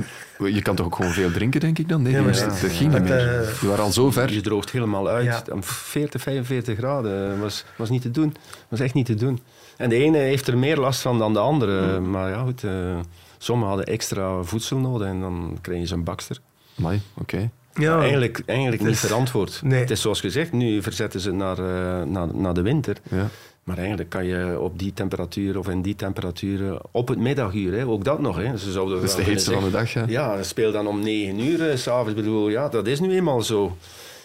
je 0.54 0.62
kan 0.62 0.76
toch 0.76 0.86
ook 0.86 0.96
gewoon 0.96 1.12
veel 1.12 1.32
drinken, 1.32 1.60
denk 1.60 1.80
ik 1.80 1.90
dan? 1.90 2.02
Nee, 2.02 2.14
Ja, 2.14 2.22
maar 2.22 2.32
dat, 2.34 2.58
ging 2.60 2.94
niet 2.94 3.02
meer. 3.04 3.40
eh, 3.42 3.60
Die 3.60 3.70
waren 3.70 3.84
al 3.84 3.92
zo 3.92 4.12
ver. 4.12 4.34
Je 4.34 4.42
droogt 4.42 4.72
helemaal 4.72 5.08
uit. 5.10 5.26
Ja. 5.26 5.44
Om 5.52 5.64
40, 5.64 6.22
45 6.22 6.78
graden 6.78 7.40
was, 7.40 7.66
was 7.76 7.90
niet 7.90 8.02
te 8.02 8.12
doen. 8.12 8.36
was 8.70 8.80
echt 8.80 8.94
niet 8.94 9.06
te 9.06 9.14
doen. 9.16 9.40
En 9.78 9.90
de 9.90 9.96
ene 9.96 10.18
heeft 10.18 10.48
er 10.48 10.58
meer 10.58 10.78
last 10.78 11.02
van 11.02 11.18
dan 11.18 11.34
de 11.34 11.40
andere. 11.40 12.00
Maar 12.00 12.30
ja, 12.30 12.42
goed. 12.44 12.64
eh, 12.64 12.72
sommigen 13.38 13.74
hadden 13.76 13.94
extra 13.94 14.44
voedsel 14.44 14.78
nodig 14.78 15.08
en 15.08 15.20
dan 15.20 15.58
kreeg 15.62 15.80
je 15.80 15.86
zo'n 15.88 16.04
bakster. 16.04 16.38
Amai, 16.80 17.02
oké. 17.18 17.50
Ja, 17.74 18.00
Eigenlijk, 18.00 18.44
eigenlijk 18.46 18.84
niet 18.84 18.98
verantwoord. 18.98 19.62
Nee. 19.64 19.80
Het 19.80 19.92
is 19.92 20.02
zoals 20.02 20.20
gezegd, 20.20 20.52
nu 20.52 20.82
verzetten 20.82 21.20
ze 21.20 21.32
naar, 21.32 21.58
eh, 21.58 22.06
naar, 22.06 22.36
naar 22.36 22.54
de 22.54 22.62
winter. 22.62 22.98
Ja. 23.10 23.30
Maar 23.64 23.78
eigenlijk 23.78 24.10
kan 24.10 24.26
je 24.26 24.60
op 24.60 24.80
die 24.80 24.94
temperatuur 24.94 25.58
of 25.58 25.70
in 25.70 25.82
die 25.82 25.96
temperaturen 25.96 26.80
op 26.92 27.08
het 27.08 27.18
middaguur, 27.18 27.78
hè, 27.78 27.86
ook 27.86 28.04
dat 28.04 28.20
nog. 28.20 28.36
Hè. 28.38 28.58
Ze 28.58 28.72
zouden 28.72 28.96
Dat 28.96 29.10
is 29.10 29.16
de 29.16 29.22
heetste 29.22 29.52
van 29.52 29.64
de 29.64 29.72
dag, 29.72 29.94
ja. 29.94 30.04
Ja, 30.08 30.44
speel 30.44 30.72
dan 30.72 30.88
om 30.88 31.04
negen 31.04 31.40
uur 31.40 31.70
eh, 31.70 31.78
s'avonds. 31.78 32.14
bedoel, 32.14 32.50
ja, 32.50 32.70
dat 32.70 32.88
is 32.88 33.00
nu 33.00 33.16
eenmaal 33.16 33.42
zo. 33.42 33.78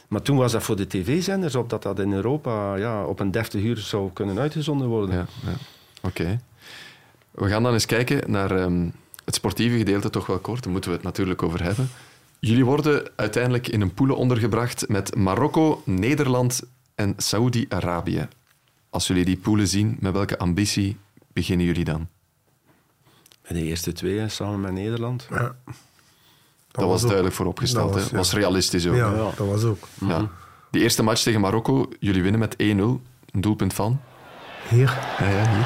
Maar 0.09 0.22
toen 0.22 0.37
was 0.37 0.52
dat 0.52 0.62
voor 0.62 0.76
de 0.76 0.87
tv-zenders, 0.87 1.54
opdat 1.54 1.82
dat 1.82 1.98
in 1.98 2.12
Europa 2.12 2.76
ja, 2.76 3.04
op 3.04 3.20
een 3.20 3.30
deftig 3.30 3.62
uur 3.62 3.76
zou 3.76 4.11
kunnen 4.12 4.38
uitgezonden 4.38 4.88
worden. 4.88 5.14
Ja, 5.14 5.26
ja. 5.44 5.56
Oké. 6.02 6.40
We 7.30 7.48
gaan 7.48 7.62
dan 7.62 7.72
eens 7.72 7.87
kijken 7.87 8.30
naar 8.30 8.50
ehm, 8.50 8.88
het 9.24 9.35
sportieve 9.35 9.76
gedeelte, 9.76 10.11
toch 10.11 10.26
wel 10.26 10.38
kort. 10.38 10.62
Daar 10.62 10.72
moeten 10.72 10.90
we 10.90 10.96
het 10.96 11.04
natuurlijk 11.04 11.42
over 11.42 11.62
hebben. 11.62 11.88
Jullie 12.38 12.64
worden 12.64 13.11
uiteindelijk 13.16 13.68
in 13.68 13.81
een 13.81 13.94
poelen 13.94 14.16
ondergebracht 14.16 14.88
met 14.88 15.14
Marokko, 15.16 15.83
Nederland 15.85 16.62
en 16.94 17.14
Saoedi-Arabië. 17.16 18.29
Als 18.90 19.07
jullie 19.07 19.25
die 19.25 19.37
poelen 19.37 19.66
zien, 19.68 19.96
met 20.01 20.12
welke 20.12 20.38
ambitie 20.38 20.96
beginnen 21.33 21.66
jullie 21.66 21.85
dan? 21.85 22.09
De 23.49 23.62
eerste 23.62 23.92
twee, 23.92 24.29
samen 24.29 24.61
met 24.61 24.72
Nederland. 24.72 25.27
Ja. 25.31 25.55
Dat, 26.70 26.85
was, 26.85 27.01
ook- 27.01 27.07
duidelijk 27.07 27.35
vooropgesteld. 27.37 27.92
dat 27.92 28.11
was, 28.11 28.33
realistisch 28.33 28.87
ook. 28.87 28.94
Ja, 28.94 29.11
Ja. 29.11 29.31
dat 29.37 29.46
was 29.46 29.62
ook. 29.64 29.88
Ja. 30.01 30.31
Die 30.70 30.83
eerste 30.83 31.03
match 31.03 31.22
tegen 31.22 31.40
Marokko, 31.40 31.88
jullie 32.01 32.22
winnen 32.22 32.40
met 32.40 32.55
1-0. 32.55 32.57
Een 33.31 33.40
doelpunt 33.40 33.75
van? 33.75 34.01
Hier. 34.68 34.99
Ja, 35.18 35.29
ja, 35.29 35.51
hier. 35.55 35.64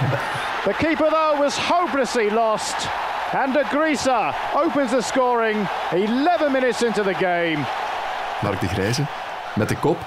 The 0.64 0.74
keeper, 0.78 1.08
though, 1.08 1.38
was 1.38 1.58
hopelessly 1.58 2.30
lost. 2.32 2.88
And 3.32 3.54
de 3.54 3.64
Grisa 3.64 4.34
opens 4.54 4.90
the 4.90 5.00
scoring 5.02 5.68
11 5.92 6.52
minutes 6.52 6.82
into 6.82 7.02
the 7.02 7.14
game. 7.14 7.58
Mark 8.42 8.60
de 8.60 8.66
Grijze. 8.66 9.02
Met 9.54 9.68
de 9.68 9.76
kop. 9.76 9.98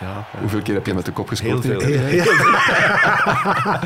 Ja, 0.00 0.24
Hoeveel 0.40 0.62
keer 0.62 0.74
heb 0.74 0.86
je 0.86 0.94
met 0.94 1.04
de 1.04 1.12
kop 1.12 1.28
gescoord? 1.28 1.62
Heel 1.64 1.80
veel. 1.80 1.88
Ja, 1.88 2.08
ja. 2.08 3.80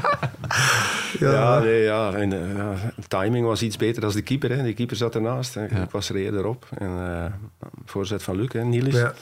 Ja, 1.18 1.59
nee, 1.59 1.83
ja, 1.83 2.12
en, 2.12 2.33
eh, 2.33 2.57
ja, 2.57 2.74
timing 3.09 3.46
was 3.46 3.62
iets 3.62 3.76
beter 3.76 4.00
dan 4.00 4.11
de 4.11 4.22
keeper. 4.22 4.50
Hè. 4.50 4.62
De 4.62 4.72
keeper 4.72 4.96
zat 4.96 5.14
ernaast. 5.14 5.55
Hè. 5.55 5.64
Ik 5.64 5.90
was 5.90 6.09
er 6.09 6.16
eerder 6.16 6.46
op. 6.46 6.66
En, 6.78 6.88
eh, 6.98 7.66
voorzet 7.85 8.22
van 8.22 8.37
Luc, 8.37 8.52
hè, 8.52 8.64
Niels. 8.64 8.94
Ja. 8.94 9.12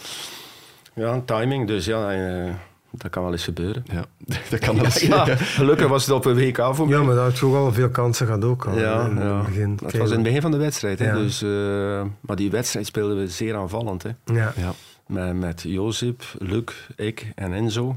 Ja, 0.94 1.20
timing. 1.24 1.66
Dus 1.66 1.85
ja, 1.85 2.12
eh, 2.12 2.52
dat 2.90 3.11
kan 3.11 3.22
wel 3.22 3.33
eens 3.33 3.44
gebeuren. 3.44 3.85
Ja, 3.92 4.05
dat 4.50 4.59
kan 4.59 4.74
wel 4.76 4.85
eens. 4.85 5.00
Ja, 5.00 5.24
gelukkig 5.37 5.88
was 5.88 6.07
het 6.07 6.14
op 6.14 6.24
een 6.24 6.35
WK 6.35 6.74
voor 6.74 6.88
mij. 6.88 6.96
Ja, 6.98 7.03
maar 7.05 7.14
dat 7.14 7.24
had 7.24 7.38
toch 7.38 7.53
wel 7.53 7.72
veel 7.72 7.90
kansen 7.90 8.26
gehad 8.26 8.44
ook 8.44 8.66
al. 8.66 8.79
Ja, 8.79 9.07
in 9.07 9.14
ja. 9.16 9.37
het 9.37 9.46
begin. 9.46 9.76
dat 9.76 9.92
was 9.92 10.09
in 10.09 10.14
het 10.14 10.22
begin 10.22 10.40
van 10.40 10.50
de 10.50 10.57
wedstrijd. 10.57 10.98
Hè. 10.98 11.12
Dus, 11.12 11.42
eh, 11.42 12.03
maar 12.20 12.37
die 12.37 12.50
wedstrijd 12.50 12.87
speelden 12.87 13.16
we 13.16 13.29
zeer 13.29 13.57
aanvallend. 13.57 14.03
Hè. 14.03 14.11
Ja. 14.24 14.53
Ja. 14.57 14.72
Met, 15.07 15.35
met 15.37 15.62
Jozip, 15.66 16.22
Luc, 16.38 16.64
ik 16.96 17.33
en 17.35 17.53
Enzo. 17.53 17.96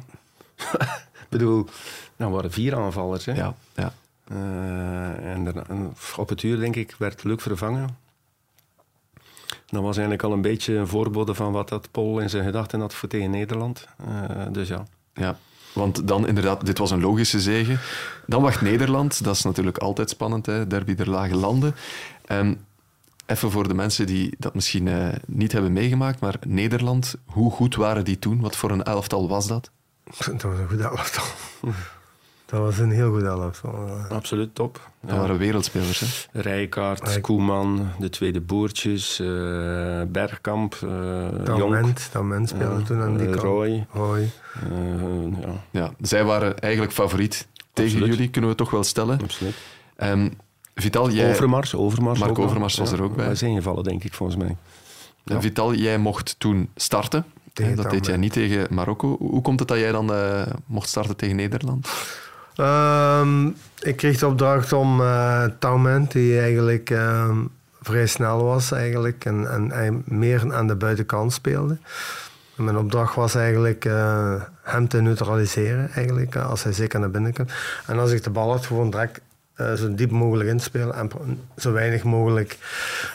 ik 1.14 1.28
bedoel, 1.30 1.66
dat 2.16 2.30
waren 2.32 2.52
vier 2.52 2.76
aanvallers. 2.76 3.26
Hè. 3.26 3.34
Ja, 3.34 3.56
ja. 3.76 3.94
Eh, 4.28 5.32
en 5.34 5.44
daarna- 5.44 5.66
en 5.70 5.94
op 6.16 6.30
het 6.30 6.44
uur, 6.44 6.60
denk 6.60 6.76
ik, 6.76 6.96
werd 6.98 7.24
Luc 7.24 7.42
vervangen. 7.42 7.98
Dat 9.74 9.82
was 9.82 9.98
eigenlijk 9.98 10.24
al 10.24 10.32
een 10.32 10.42
beetje 10.42 10.76
een 10.76 10.88
voorbode 10.88 11.34
van 11.34 11.52
wat 11.52 11.70
dat 11.70 11.92
Paul 11.92 12.20
in 12.20 12.30
zijn 12.30 12.44
gedachten 12.44 12.80
had 12.80 12.94
voor 12.94 13.10
tegen 13.10 13.30
Nederland. 13.30 13.88
Eh, 14.08 14.46
dus 14.52 14.68
ja. 14.68 14.86
Ja, 15.14 15.38
want 15.74 16.08
dan 16.08 16.28
inderdaad, 16.28 16.66
dit 16.66 16.78
was 16.78 16.92
een 16.92 17.02
logische 17.02 17.42
zege. 17.42 17.78
Dan 18.26 18.42
wacht 18.42 18.62
Nederland, 18.62 19.24
dat 19.24 19.36
is 19.36 19.44
natuurlijk 19.44 19.78
altijd 19.78 20.10
spannend, 20.10 20.46
hè? 20.46 20.68
derby 20.68 20.96
der 20.96 21.10
lage 21.10 21.36
landen. 21.36 21.76
Ehm, 22.26 22.54
even 23.26 23.52
voor 23.52 23.68
de 23.68 23.74
mensen 23.74 24.06
die 24.06 24.36
dat 24.38 24.54
misschien 24.54 24.88
eh, 24.88 25.08
niet 25.28 25.52
hebben 25.52 25.74
meegemaakt, 25.74 26.20
maar 26.20 26.36
Nederland, 26.48 27.16
hoe 27.26 27.52
goed 27.52 27.76
waren 27.76 28.06
die 28.06 28.20
toen? 28.20 28.42
Wat 28.42 28.56
voor 28.56 28.72
een 28.72 28.84
elftal 28.84 29.28
was 29.28 29.48
dat? 29.48 29.72
Dat 30.26 30.42
was 30.42 30.60
een 30.60 30.68
goed 30.68 30.80
elftal. 30.80 31.26
Dat 32.46 32.60
was 32.62 32.78
een 32.78 32.92
heel 32.92 33.12
goed 33.12 33.24
elftal. 33.24 33.90
Absoluut 34.10 34.56
top. 34.56 34.90
Dat 35.02 35.18
waren 35.18 35.38
wereldspelers. 35.38 36.00
Hè? 36.32 36.42
Rijkaard, 36.42 37.08
Rijk- 37.08 37.22
Koeman, 37.22 37.88
de 38.00 38.10
tweede 38.10 38.42
Boertjes, 38.42 39.20
eh, 39.20 39.28
Bergkamp, 40.08 40.74
eh 40.84 40.90
Jonk, 41.46 41.46
Dament, 41.60 42.10
Dament 42.12 42.50
speelde 42.50 42.80
Ja, 42.80 42.86
toen 42.86 43.02
aan 43.02 43.18
die 43.18 43.26
eh, 43.26 43.32
kant. 43.32 43.44
Roy. 43.44 43.86
Roy. 43.92 44.30
eh, 44.54 45.42
ja, 45.42 45.50
Ja, 45.72 45.92
zij 46.02 46.24
waren 46.24 46.60
eigenlijk 46.60 46.94
favoriet 46.94 47.48
tegen 47.74 47.92
Absoluut. 47.92 48.14
jullie, 48.16 48.30
kunnen 48.32 48.50
we 48.50 48.56
toch 48.56 48.70
wel 48.72 48.84
stellen. 48.84 49.20
absoluut. 49.22 49.56
Ehm, 49.96 50.30
Vital, 50.76 51.10
jij... 51.12 51.30
Overmars, 51.30 51.76
Overmars. 51.76 52.20
Mark. 52.20 52.40
Overmars 52.40 52.76
was 52.78 52.92
er 52.92 53.04
ook 53.04 53.16
bij. 53.16 53.24
Hij 53.24 53.34
is 53.34 53.42
ingevallen, 53.44 53.84
denk 53.84 54.04
ik, 54.04 54.14
volgens 54.14 54.38
mij. 54.44 54.56
Vital, 55.40 55.74
jij 55.74 55.98
mocht 55.98 56.36
toen 56.38 56.70
starten. 56.76 57.26
Tegen 57.54 57.72
Eh, 57.72 57.78
dat 57.82 57.92
deed 57.92 58.06
jij 58.06 58.18
niet 58.18 58.34
tegen 58.34 58.68
Marokko. 58.74 59.16
Hoe 59.20 59.42
komt 59.42 59.60
het 59.60 59.68
dat 59.68 59.78
jij 59.78 59.92
dan 59.92 60.14
eh, 60.14 60.42
mocht 60.66 60.90
starten 60.90 61.16
tegen 61.16 61.36
Nederland? 61.36 61.88
Ehm, 62.56 63.48
ik 63.82 63.96
kreeg 63.96 64.18
de 64.20 64.28
opdracht 64.28 64.74
om 64.74 65.02
eh 65.02 65.44
Taument, 65.60 66.12
die 66.12 66.40
eigenlijk 66.40 66.90
ehm, 66.90 67.38
vrij 67.82 68.08
snel 68.08 68.44
was 68.44 68.72
eigenlijk, 68.72 69.26
en, 69.26 69.72
en 69.72 70.04
meer 70.06 70.54
aan 70.54 70.68
de 70.68 70.76
buitenkant 70.76 71.34
speelde. 71.34 71.78
Mijn 72.56 72.78
opdracht 72.78 73.16
was 73.16 73.36
eigenlijk 73.36 73.86
eh, 73.86 74.42
hem 74.62 74.88
te 74.88 75.02
neutraliseren, 75.02 75.92
eigenlijk, 75.92 76.36
eh, 76.36 76.50
als 76.50 76.64
hij 76.64 76.74
zeker 76.74 77.00
naar 77.00 77.12
binnen 77.12 77.34
kan. 77.34 77.48
En 77.88 78.00
als 78.00 78.12
ik 78.12 78.24
de 78.24 78.30
bal 78.30 78.52
had, 78.52 78.66
gewoon 78.66 78.90
direct 78.90 79.22
eh, 79.54 79.74
zo 79.74 79.96
diep 79.96 80.12
mogelijk 80.12 80.50
inspelen 80.50 80.96
en 80.96 81.10
zo 81.58 81.72
weinig 81.72 82.04
mogelijk 82.04 82.58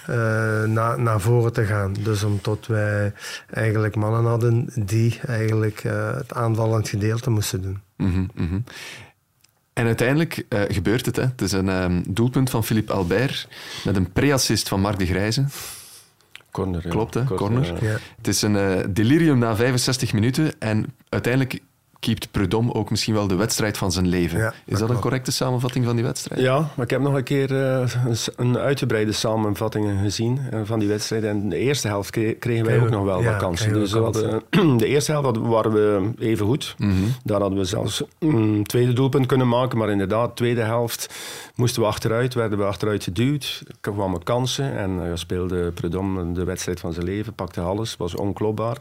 eh, 0.06 0.62
naar, 0.62 1.00
naar 1.00 1.20
voren 1.20 1.52
te 1.52 1.64
gaan. 1.64 1.92
Dus 1.92 2.22
omdat 2.22 2.66
wij 2.66 3.12
eigenlijk 3.50 3.96
mannen 3.96 4.24
hadden 4.24 4.68
die 4.74 5.20
eigenlijk 5.26 5.82
het 6.16 6.34
aanvallend 6.34 6.88
gedeelte 6.88 7.30
moesten 7.30 7.62
doen. 7.62 7.80
Mhm, 7.96 8.26
mhm. 8.34 8.58
En 9.78 9.86
uiteindelijk 9.86 10.44
eh, 10.48 10.60
gebeurt 10.68 11.06
het. 11.06 11.16
Hè. 11.16 11.22
Het 11.22 11.40
is 11.40 11.52
een 11.52 11.68
ehm, 11.68 12.02
doelpunt 12.08 12.50
van 12.50 12.64
Philippe 12.64 12.92
Albert 12.92 13.48
met 13.84 13.96
een 13.96 14.12
pre-assist 14.12 14.68
van 14.68 14.80
Mark 14.80 14.98
de 14.98 15.06
Grijze. 15.06 15.44
Corner, 16.50 16.80
ja. 16.84 16.90
Klopt, 16.90 17.14
hè? 17.14 17.24
Corner, 17.24 17.62
Corner. 17.62 17.84
ja. 17.84 17.98
Het 18.16 18.28
is 18.28 18.42
een 18.42 18.56
eh, 18.56 18.84
delirium 18.90 19.38
na 19.38 19.56
65 19.56 20.12
minuten 20.12 20.60
en 20.60 20.94
uiteindelijk 21.08 21.60
keept 22.00 22.30
Prudhomme 22.30 22.74
ook 22.74 22.90
misschien 22.90 23.14
wel 23.14 23.26
de 23.26 23.34
wedstrijd 23.34 23.78
van 23.78 23.92
zijn 23.92 24.08
leven. 24.08 24.38
Ja, 24.38 24.48
is 24.64 24.78
dat 24.78 24.78
dat 24.78 24.90
een 24.90 25.02
correcte 25.02 25.32
samenvatting 25.32 25.84
van 25.84 25.94
die 25.94 26.04
wedstrijd? 26.04 26.40
Ja, 26.40 26.70
maar 26.74 26.84
ik 26.84 26.90
heb 26.90 27.00
nog 27.00 27.14
een 27.14 27.22
keer 27.22 27.62
eh, 27.62 27.90
een 28.36 28.58
uitgebreide 28.58 29.12
samenvatting 29.12 30.00
gezien 30.02 30.40
eh, 30.50 30.60
van 30.64 30.78
die 30.78 30.88
wedstrijd. 30.88 31.24
En 31.24 31.40
in 31.40 31.48
de 31.48 31.56
eerste 31.56 31.88
helft 31.88 32.10
kre- 32.10 32.32
kregen 32.32 32.64
wij 32.64 32.80
ook 32.80 32.90
nog 32.90 33.04
wel 33.04 33.22
ja, 33.22 33.30
wat 33.30 33.40
kansen. 33.40 33.72
Dus 33.72 33.92
we 33.92 33.98
hadden, 33.98 34.42
de 34.78 34.86
eerste 34.86 35.12
helft 35.12 35.36
waren 35.38 35.72
we 35.72 36.10
even 36.18 36.46
goed. 36.46 36.74
Mhm. 36.78 36.92
Daar 37.24 37.40
hadden 37.40 37.58
we 37.58 37.64
zelfs 37.64 38.02
een 38.18 38.64
tweede 38.66 38.92
doelpunt 38.92 39.26
kunnen 39.26 39.48
maken. 39.48 39.78
Maar 39.78 39.90
inderdaad, 39.90 40.28
de 40.28 40.34
tweede 40.34 40.62
helft 40.62 41.14
moesten 41.54 41.82
we 41.82 41.88
achteruit, 41.88 42.34
werden 42.34 42.58
we 42.58 42.64
achteruit 42.64 43.04
geduwd. 43.04 43.62
Er 43.80 43.92
kwamen 43.92 44.22
kansen 44.22 44.76
en 44.76 45.04
eh, 45.04 45.10
speelde 45.14 45.70
Prudhomme 45.72 46.32
de 46.32 46.44
wedstrijd 46.44 46.80
van 46.80 46.92
zijn 46.92 47.04
leven, 47.04 47.34
pakte 47.34 47.60
alles, 47.60 47.96
was 47.96 48.14
onklopbaar. 48.14 48.76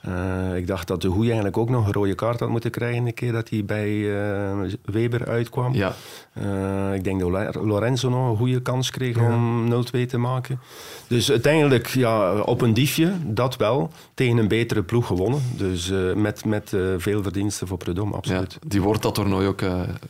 Eh, 0.00 0.56
ik 0.56 0.66
dacht 0.66 0.88
dat 0.88 1.02
de 1.02 1.08
Hoei 1.08 1.26
eigenlijk 1.26 1.56
ook 1.56 1.70
nog 1.70 1.86
een 1.86 1.92
rode 1.92 2.14
kaart 2.14 2.40
had 2.40 2.48
moeten 2.48 2.70
krijgen 2.70 3.06
een 3.06 3.14
keer 3.14 3.32
dat 3.32 3.48
hij 3.48 3.64
bij 3.64 4.20
eh, 4.22 4.58
Weber 4.84 5.28
uitkwam. 5.28 5.74
Ja. 5.74 5.94
Eh, 6.32 6.94
ik 6.94 7.04
denk 7.04 7.20
dat 7.20 7.30
Lo- 7.30 7.64
Lorenzo 7.66 8.08
nog 8.08 8.30
een 8.30 8.36
goede 8.36 8.60
kans 8.62 8.90
kreeg 8.90 9.18
om 9.18 9.68
0-2 9.68 10.06
te 10.06 10.18
maken. 10.18 10.60
Dus 11.08 11.30
uiteindelijk 11.30 11.86
ja, 11.86 12.40
op 12.40 12.60
een 12.60 12.74
diefje, 12.74 13.12
dat 13.24 13.56
wel, 13.56 13.90
tegen 14.14 14.36
een 14.38 14.48
betere 14.48 14.82
ploeg 14.82 15.06
gewonnen. 15.06 15.42
Dus 15.56 15.92
met, 16.14 16.44
met 16.44 16.72
veel 16.96 17.22
verdiensten 17.22 17.66
voor 17.66 17.78
Ja, 18.10 18.16
absoluut. 18.16 18.58
die 18.66 18.82
wordt 18.82 19.02
dat 19.02 19.14
toernooi 19.14 19.46
ook 19.46 19.60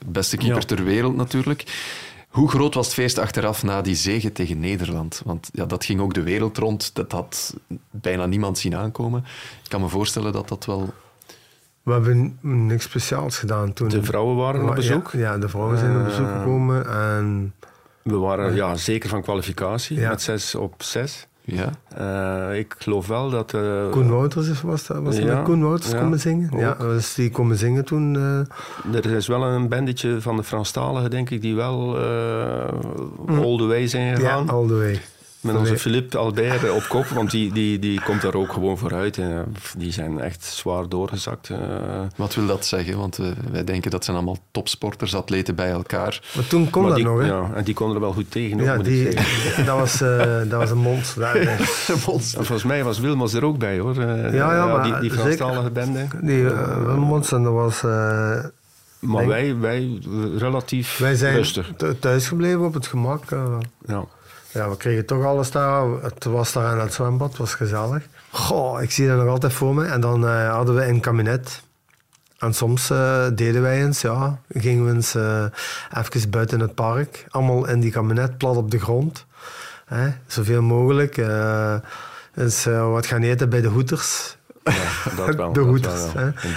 beste 0.06 0.36
keeper 0.36 0.60
Ja. 0.60 0.66
ter 0.66 0.84
wereld 0.84 1.16
natuurlijk. 1.16 1.64
Hoe 2.28 2.48
groot 2.50 2.74
was 2.74 2.84
het 2.86 2.94
feest 2.94 3.18
achteraf 3.18 3.62
na 3.62 3.82
die 3.82 3.94
zege 3.94 4.32
tegen 4.32 4.60
Nederland? 4.60 5.22
Want 5.24 5.48
ja, 5.52 5.64
dat 5.66 5.84
ging 5.84 6.00
ook 6.00 6.14
de 6.14 6.22
wereld 6.22 6.58
rond. 6.58 6.94
Dat 6.94 7.12
had 7.12 7.54
bijna 7.90 8.26
niemand 8.26 8.58
zien 8.58 8.76
aankomen. 8.76 9.24
Ik 9.64 9.70
kan 9.70 9.80
me 9.80 9.88
voorstellen 9.88 10.32
dat 10.32 10.48
dat 10.48 10.64
wel... 10.64 10.92
We 11.82 11.92
hebben 11.92 12.38
niks 12.40 12.84
speciaals 12.84 13.38
gedaan 13.38 13.72
toen. 13.72 13.88
De 13.88 14.02
vrouwen 14.02 14.36
waren 14.36 14.68
op 14.68 14.74
bezoek. 14.74 15.10
Ja, 15.12 15.18
ja, 15.18 15.38
de 15.38 15.48
vrouwen 15.48 15.78
zijn 15.78 15.98
op 15.98 16.04
bezoek 16.04 16.26
Eh, 16.26 16.38
gekomen. 16.38 16.86
En 16.90 17.54
We 18.02 18.16
waren 18.16 18.54
ja, 18.54 18.74
zeker 18.76 19.08
van 19.08 19.22
kwalificatie, 19.22 19.98
Ja. 20.00 20.08
met 20.08 20.22
6 20.22 20.54
op 20.54 20.82
6. 20.82 21.26
Ja, 21.50 22.50
ik 22.50 22.74
geloof 22.78 23.06
wel 23.06 23.30
dat... 23.30 23.54
eh, 23.54 23.90
Koen 23.90 24.10
Wouters 24.10 24.48
is- 24.48 24.62
was 24.62 24.86
dat, 24.86 25.02
was 25.02 25.16
Ja, 25.16 25.42
Koen 25.42 25.62
Wouters 25.62 25.90
ja, 25.92 25.98
komen 26.00 26.20
zingen? 26.20 26.58
Ja, 26.58 26.74
dus 26.74 27.14
die 27.14 27.30
komen 27.30 27.56
zingen 27.56 27.84
toen. 27.84 28.16
eh, 28.16 28.94
Er 28.94 29.06
is 29.10 29.26
wel 29.26 29.42
een 29.44 29.68
bandetje 29.68 30.20
van 30.20 30.36
de 30.36 30.42
Franstaligen, 30.44 31.10
denk 31.10 31.30
ik, 31.30 31.40
die 31.40 31.54
wel 31.54 31.98
eh 32.00 32.68
all 33.28 33.56
the 33.56 33.66
way 33.66 33.86
zijn 33.86 34.06
ja, 34.06 34.14
gegaan. 34.14 34.48
all 34.48 34.66
the 34.66 34.74
way. 34.76 35.00
Met 35.52 35.56
onze 35.56 35.70
Nee. 35.70 35.80
Philippe 35.80 36.18
Albert 36.18 36.70
op 36.70 36.84
kop, 36.88 37.06
want 37.06 37.30
die, 37.30 37.52
die, 37.52 37.78
die 37.78 38.00
komt 38.02 38.22
daar 38.22 38.34
ook 38.34 38.52
gewoon 38.52 38.78
vooruit. 38.78 39.18
En, 39.18 39.54
die 39.76 39.92
zijn 39.92 40.20
echt 40.20 40.44
zwaar 40.44 40.88
doorgezakt. 40.88 41.50
eh. 41.50 41.58
wat 42.16 42.34
wil 42.34 42.46
dat 42.46 42.66
zeggen? 42.66 42.98
Want 42.98 43.18
eh, 43.18 43.26
wij 43.50 43.64
denken 43.64 43.90
dat 43.90 44.04
zijn 44.04 44.16
allemaal 44.16 44.38
topsporters, 44.50 45.14
atleten 45.14 45.54
bij 45.54 45.70
elkaar. 45.70 46.22
Maar 46.34 46.46
toen 46.46 46.70
kon 46.70 46.80
maar 46.82 46.90
dat 46.90 46.98
die, 47.00 47.08
nog, 47.08 47.20
hè? 47.20 47.26
ja, 47.26 47.50
en 47.54 47.64
die 47.64 47.74
konden 47.74 47.94
er 47.96 48.02
wel 48.02 48.12
goed 48.12 48.30
tegen. 48.30 48.58
Ja, 48.62 48.76
die, 48.76 49.12
zeggen. 49.12 49.64
dat, 49.66 49.78
was, 49.78 50.00
eh, 50.00 50.18
dat 50.26 50.50
was 50.60 50.70
een 50.70 50.78
monster. 50.78 51.22
Dat- 51.32 51.34
En 51.88 51.98
volgens 52.44 52.64
mij 52.64 52.84
was 52.84 52.98
Wilmos 52.98 53.32
er 53.34 53.44
ook 53.44 53.58
bij, 53.58 53.78
hoor. 53.78 53.94
Ja, 54.02 54.54
ja, 54.54 54.66
maar 54.66 54.82
die, 54.82 54.98
die. 55.00 55.10
Franstalige 55.10 55.70
bende. 55.70 56.06
Die 56.20 56.36
uh, 56.42 57.32
en 57.32 57.42
dat 57.42 57.52
was... 57.52 57.82
eh, 57.82 58.44
Maar 58.98 59.26
wij, 59.26 59.56
wij 59.58 59.98
relatief 60.36 60.98
wij 60.98 61.14
zijn 61.14 61.34
rustig. 61.34 61.70
th- 61.76 62.00
thuis 62.00 62.28
gebleven 62.28 62.64
op 62.64 62.74
het 62.74 62.86
gemak. 62.86 63.30
eh. 63.30 63.56
Ja. 63.86 64.04
Ja, 64.52 64.68
we 64.68 64.76
kregen 64.76 65.06
toch 65.06 65.24
alles 65.24 65.50
daar. 65.50 66.02
Het 66.02 66.24
was 66.24 66.52
daar 66.52 66.66
aan 66.66 66.80
het 66.80 66.92
zwembad, 66.92 67.28
het 67.28 67.38
was 67.38 67.54
gezellig. 67.54 68.06
Goh, 68.30 68.82
ik 68.82 68.90
zie 68.90 69.08
dat 69.08 69.18
nog 69.18 69.28
altijd 69.28 69.52
voor 69.52 69.74
me. 69.74 69.84
En 69.84 70.00
dan 70.00 70.26
eh, 70.26 70.50
hadden 70.50 70.74
we 70.74 70.86
een 70.86 71.00
kabinet. 71.00 71.62
En 72.38 72.54
soms 72.54 72.90
eh, 72.90 73.26
deden 73.34 73.62
wij 73.62 73.84
eens, 73.84 74.00
ja, 74.00 74.40
gingen 74.48 74.84
we 74.84 74.92
eens 74.92 75.14
eh, 75.14 75.44
even 75.96 76.30
buiten 76.30 76.60
het 76.60 76.74
park. 76.74 77.26
Allemaal 77.30 77.68
in 77.68 77.80
die 77.80 77.90
kabinet, 77.90 78.38
plat 78.38 78.56
op 78.56 78.70
de 78.70 78.80
grond. 78.80 79.26
Hè, 79.86 80.10
zoveel 80.26 80.62
mogelijk. 80.62 81.16
eens 82.34 82.64
wat 82.64 83.06
gaan 83.06 83.22
eten 83.22 83.48
bij 83.48 83.60
de 83.60 83.68
hoeders. 83.68 84.37
Ja, 84.74 85.10
dat 85.26 85.34
wel. 85.34 85.52
de 85.52 85.60
dat 85.60 85.68
hoeders. 85.68 86.14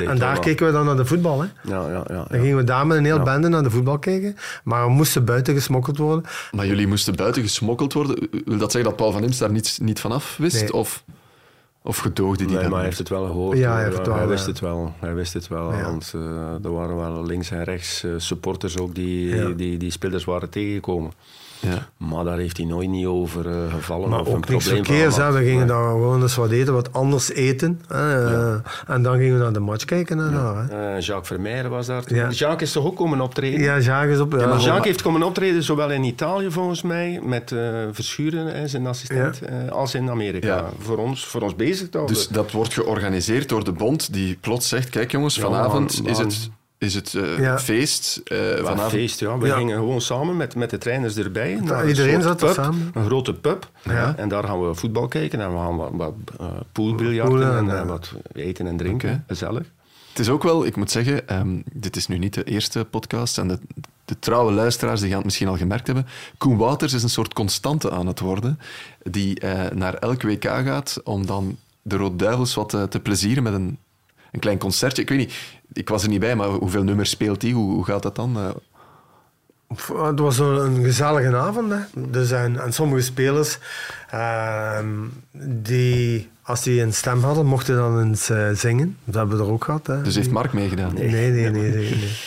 En 0.07 0.17
daar 0.17 0.31
wel. 0.33 0.41
keken 0.41 0.65
we 0.65 0.71
dan 0.71 0.85
naar 0.85 0.95
de 0.95 1.05
voetbal. 1.05 1.41
Hè. 1.41 1.47
Ja, 1.63 1.87
ja, 1.87 1.91
ja, 1.91 2.03
Dan 2.03 2.25
ja. 2.29 2.37
gingen 2.39 2.57
we 2.57 2.63
daar 2.63 2.87
met 2.87 2.97
een 2.97 3.05
heel 3.05 3.17
Ja. 3.17 3.23
bende 3.23 3.47
naar 3.47 3.63
de 3.63 3.69
voetbal 3.69 3.99
kijken. 3.99 4.35
Maar 4.63 4.85
we 4.85 4.91
moesten 4.91 5.25
buiten 5.25 5.53
gesmokkeld 5.53 5.97
worden. 5.97 6.25
Maar 6.51 6.65
jullie 6.67 6.87
moesten 6.87 7.15
buiten 7.15 7.41
gesmokkeld 7.41 7.93
worden. 7.93 8.29
Wil 8.45 8.57
dat 8.57 8.71
zeggen 8.71 8.89
dat 8.89 8.95
Paul 8.99 9.11
van 9.11 9.23
Imst 9.23 9.39
daar 9.39 9.51
niet, 9.51 9.77
niet 9.81 9.99
vanaf 9.99 10.37
wist? 10.37 10.61
Nee. 10.61 10.73
Of, 10.73 11.03
of 11.83 11.97
gedoogde 11.97 12.45
die 12.45 12.55
Nee, 12.55 12.67
maar 12.67 12.75
hij 12.77 12.85
heeft 12.85 12.97
het 12.97 13.09
wel 13.09 13.25
gehoord. 13.25 13.57
Ja, 13.57 13.73
hij 13.73 13.83
heeft 13.83 13.97
het 13.97 14.07
wel, 14.07 14.15
hij 14.15 14.27
wist 14.27 14.45
ja. 14.45 14.49
het 14.51 14.59
wel. 14.59 14.93
Hij 14.99 15.13
wist 15.13 15.33
het 15.33 15.47
wel. 15.47 15.73
Ja. 15.73 15.83
Want 15.83 16.11
eh, 16.15 16.63
er 16.65 16.73
waren 16.73 16.95
wel 16.95 17.25
links 17.25 17.51
en 17.51 17.63
rechts 17.63 18.03
eh, 18.03 18.11
supporters 18.17 18.77
ook 18.77 18.95
die, 18.95 19.35
Ja. 19.35 19.49
die, 19.49 19.77
die 19.77 19.91
spelers 19.91 20.25
waren 20.25 20.49
tegengekomen. 20.49 21.11
Ja. 21.61 21.87
Maar 21.97 22.23
daar 22.23 22.37
heeft 22.37 22.57
hij 22.57 22.65
nooit 22.65 22.89
niet 22.89 23.05
over 23.05 23.49
eh, 23.49 23.73
gevallen. 23.73 24.09
Maar 24.09 24.19
of 24.19 24.27
een 24.27 24.33
ook 24.35 24.47
niks 24.49 24.63
probleem 24.65 24.85
van 24.85 24.95
verkeers. 24.95 25.15
hè. 25.17 25.31
We 25.31 25.37
gingen 25.39 25.57
Nee. 25.57 25.67
daar 25.67 25.89
gewoon 25.89 26.21
eens 26.21 26.35
wat 26.35 26.49
eten, 26.51 26.73
wat 26.73 26.93
anders 26.93 27.31
eten. 27.31 27.81
hè. 27.87 28.25
Eh, 28.53 28.59
En 28.87 29.01
dan 29.03 29.17
gingen 29.17 29.37
we 29.37 29.43
naar 29.43 29.53
de 29.53 29.59
match 29.59 29.85
kijken. 29.85 30.19
En 30.19 30.33
hè. 30.33 30.93
Eh, 30.95 30.99
Jacques 31.01 31.27
Vermeijren 31.27 31.71
was 31.71 31.85
daar 31.87 32.03
toen. 32.03 32.17
Ja. 32.17 32.29
Jacques 32.29 32.61
is 32.67 32.71
toch 32.71 32.85
ook 32.85 32.95
komen 32.95 33.21
optreden? 33.21 33.59
Ja, 33.61 33.79
Jacques 33.79 34.13
is 34.15 34.19
op... 34.19 34.31
ja, 34.31 34.47
maar 34.47 34.59
Jacques 34.59 34.85
heeft 34.85 35.01
komen 35.01 35.23
optreden, 35.23 35.63
zowel 35.63 35.91
in 35.91 36.03
Italië 36.03 36.51
volgens 36.51 36.81
mij, 36.81 37.19
met 37.23 37.51
eh 37.51 37.59
Verschuren, 37.91 38.45
hè, 38.55 38.67
zijn 38.67 38.87
assistent, 38.87 39.41
eh, 39.41 39.69
als 39.71 39.95
in 39.95 40.09
Amerika. 40.09 40.47
Ja. 40.47 40.69
Voor, 40.79 40.97
ons, 40.97 41.25
voor 41.25 41.41
ons 41.41 41.55
bezig 41.55 41.89
te 41.89 41.97
houden. 41.97 42.15
Dus 42.15 42.27
dat 42.27 42.51
wordt 42.51 42.73
georganiseerd 42.73 43.49
door 43.49 43.63
de 43.63 43.71
bond 43.71 44.13
die 44.13 44.37
plots 44.41 44.67
zegt, 44.67 44.89
kijk 44.89 45.11
jongens, 45.11 45.35
Ja, 45.35 45.41
vanavond 45.41 46.01
is 46.05 46.17
het, 46.17 46.49
is 46.81 46.93
het 46.93 47.13
eh, 47.13 47.39
Ja. 47.39 47.59
feest. 47.59 48.21
eh, 48.23 48.49
Een 48.49 48.57
vanavond. 48.57 48.91
feest, 48.91 49.19
ja. 49.19 49.37
We 49.37 49.47
Ja. 49.47 49.55
gingen 49.57 49.75
gewoon 49.77 50.01
samen 50.01 50.37
met, 50.37 50.55
met 50.55 50.69
de 50.69 50.77
trainers 50.77 51.15
erbij. 51.17 51.59
naar 51.61 51.81
een 51.83 51.87
iedereen 51.87 52.21
zat 52.21 52.41
er 52.41 52.53
samen. 52.53 52.91
Een 52.93 53.05
grote 53.05 53.33
pub. 53.33 53.71
Ja. 53.83 54.13
En 54.17 54.29
daar 54.29 54.43
gaan 54.43 54.67
we 54.67 54.75
voetbal 54.75 55.07
kijken 55.07 55.39
en 55.41 55.51
we 55.51 55.57
gaan 55.57 55.75
wat, 55.77 55.89
wat 55.93 56.13
uh, 56.41 56.47
poolbiljarten 56.71 57.33
Poelen 57.35 57.57
en 57.57 57.69
en, 57.69 57.75
eh, 57.75 57.79
eh, 57.81 57.87
wat 57.87 58.13
eten 58.33 58.67
en 58.67 58.77
drinken. 58.77 59.09
Oké. 59.09 59.23
Gezellig. 59.27 59.71
Het 60.09 60.19
is 60.19 60.29
ook 60.29 60.43
wel, 60.43 60.65
ik 60.65 60.75
moet 60.75 60.91
zeggen, 60.91 61.27
ehm, 61.27 61.59
dit 61.73 61.95
is 61.95 62.07
nu 62.07 62.17
niet 62.17 62.33
de 62.33 62.43
eerste 62.43 62.85
podcast 62.85 63.37
en 63.37 63.47
de, 63.47 63.59
de 64.05 64.19
trouwe 64.19 64.51
luisteraars 64.51 64.99
die 64.99 65.07
gaan 65.07 65.17
het 65.17 65.25
misschien 65.25 65.47
al 65.47 65.57
gemerkt 65.57 65.85
hebben. 65.87 66.07
Koen 66.37 66.57
Wouters 66.57 66.93
is 66.93 67.03
een 67.03 67.09
soort 67.09 67.33
constante 67.33 67.91
aan 67.91 68.07
het 68.07 68.19
worden, 68.19 68.59
die 69.03 69.39
eh, 69.39 69.71
naar 69.75 69.93
elk 69.93 70.21
WK 70.21 70.43
gaat 70.43 70.97
om 71.03 71.25
dan 71.25 71.57
de 71.81 71.95
Rode 71.95 72.15
Duivels 72.15 72.53
wat 72.55 72.73
eh, 72.73 72.83
te 72.83 72.99
plezieren 72.99 73.43
met 73.43 73.53
een, 73.53 73.77
een 74.31 74.39
klein 74.39 74.57
concertje. 74.57 75.01
Ik 75.01 75.09
weet 75.09 75.17
niet, 75.17 75.33
ik 75.73 75.89
was 75.89 76.03
er 76.03 76.09
niet 76.09 76.19
bij, 76.19 76.35
maar 76.35 76.47
hoeveel 76.47 76.83
nummers 76.83 77.09
speelt 77.09 77.41
hij? 77.41 77.51
Hoe, 77.51 77.73
hoe 77.73 77.85
gaat 77.85 78.03
dat 78.03 78.15
dan? 78.15 78.37
Eh, 78.37 78.49
Pff, 79.75 79.87
Het 79.87 80.19
was 80.19 80.39
een, 80.39 80.83
gezellige 80.83 81.35
avond. 81.35 81.71
Hè. 81.71 82.01
Dus 82.09 82.31
en, 82.31 82.59
en 82.61 82.73
sommige 82.73 83.01
spelers, 83.01 83.57
ehm, 84.09 84.87
die, 85.61 86.29
als 86.41 86.63
die 86.63 86.81
een 86.81 86.93
stem 86.93 87.23
hadden, 87.23 87.45
mochten 87.45 87.75
dan 87.75 88.01
eens 88.01 88.29
eh, 88.29 88.49
zingen. 88.53 88.97
Dat 89.03 89.15
hebben 89.15 89.37
we 89.37 89.43
er 89.43 89.51
ook 89.51 89.63
gehad. 89.63 89.87
Hè. 89.87 90.01
dus 90.01 90.15
heeft 90.15 90.31
Mark 90.31 90.53
meegedaan? 90.53 90.93
Nee, 90.93 91.09
nee, 91.09 91.31
nee. 91.31 91.49
nee, 91.49 91.71
nee. 91.71 92.17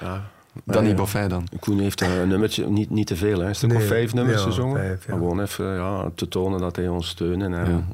Ja. 0.00 0.29
Danny 0.64 0.88
Ja. 0.88 0.94
Boffin 0.94 1.28
dan? 1.28 1.46
Koen 1.60 1.78
heeft 1.78 2.00
een 2.00 2.28
nummertje, 2.28 2.66
niet, 2.66 2.90
niet 2.90 3.06
te 3.06 3.16
veel, 3.16 3.40
hè. 3.40 3.46
een 3.48 3.54
stuk 3.54 3.70
of 3.72 3.78
Nee, 3.78 3.86
vijf 3.86 4.14
nummers 4.14 4.38
ja, 4.40 4.46
gezongen. 4.46 4.84
ja. 4.84 4.96
Gewoon 4.98 5.40
even 5.40 5.74
ja, 5.74 6.10
te 6.14 6.28
tonen 6.28 6.60
dat 6.60 6.76
hij 6.76 6.88
ons 6.88 7.08
steunt 7.08 7.42
en 7.42 7.50
Ja. 7.50 7.84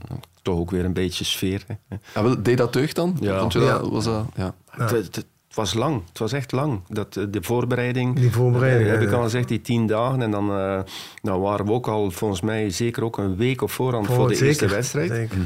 toch 0.43 0.59
ook 0.59 0.71
weer 0.71 0.85
een 0.85 0.93
beetje 0.93 1.25
sfeer. 1.25 1.65
Hè. 1.67 1.97
Ah, 2.15 2.23
wel, 2.23 2.43
deed 2.43 2.59
dat 2.59 2.73
deugd 2.73 2.97
dan? 2.97 3.17
Ja. 3.21 3.41
Vond 3.41 3.53
je 3.53 3.59
dat, 3.59 3.69
Ja. 3.69 3.89
was 3.91 4.05
dat, 4.05 4.25
ja. 4.35 4.55
Het, 4.71 4.91
het- 4.91 5.17
het 5.17 5.65
was 5.65 5.75
lang. 5.75 6.03
Het 6.09 6.19
was 6.19 6.33
echt 6.33 6.53
lang. 6.53 6.81
Dat, 6.89 7.17
eh, 7.17 7.25
de 7.31 7.43
voorbereiding. 7.43 8.17
Die 8.19 8.33
voorbereiding, 8.33 8.85
eh, 8.85 8.91
heb 8.91 9.01
ja, 9.01 9.07
ik 9.07 9.13
ja. 9.13 9.17
al 9.19 9.23
gezegd, 9.25 9.49
die 9.49 9.61
tien 9.61 9.87
dagen. 9.87 10.23
En 10.23 10.31
dan, 10.31 10.51
eh, 10.51 10.81
dan 11.23 11.41
waren 11.41 11.67
we 11.67 11.73
ook 11.73 11.89
al, 11.89 12.11
volgens 12.11 12.41
mij, 12.41 12.71
zeker 12.71 13.05
ook 13.05 13.19
een 13.19 13.37
week 13.37 13.63
op 13.63 13.71
voorhand 13.71 14.07
voor, 14.07 14.29
de 14.29 14.35
zeker, 14.35 14.47
eerste 14.49 14.67
wedstrijd. 14.69 15.11
zeker. 15.11 15.37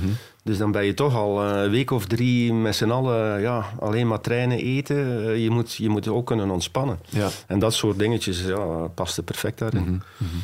Dus 0.44 0.58
dan 0.58 0.72
ben 0.72 0.84
je 0.84 0.94
toch 0.94 1.14
al 1.14 1.44
eh, 1.44 1.62
een 1.62 1.70
week 1.70 1.90
of 1.90 2.06
drie 2.06 2.52
met 2.54 2.74
z'n 2.76 2.90
allen 2.90 3.40
ja, 3.40 3.64
alleen 3.78 4.06
maar 4.06 4.20
trainen, 4.20 4.58
eten. 4.58 4.96
Eh, 5.28 5.42
je, 5.42 5.50
moet, 5.50 5.74
je 5.74 5.88
moet 5.88 6.08
ook 6.08 6.26
kunnen 6.26 6.50
ontspannen. 6.50 6.98
Ja. 7.08 7.28
En 7.46 7.58
dat 7.58 7.74
soort 7.74 7.98
dingetjes 7.98 8.44
ja, 8.44 8.58
paste 8.94 9.22
perfect 9.22 9.58
daarin. 9.58 10.02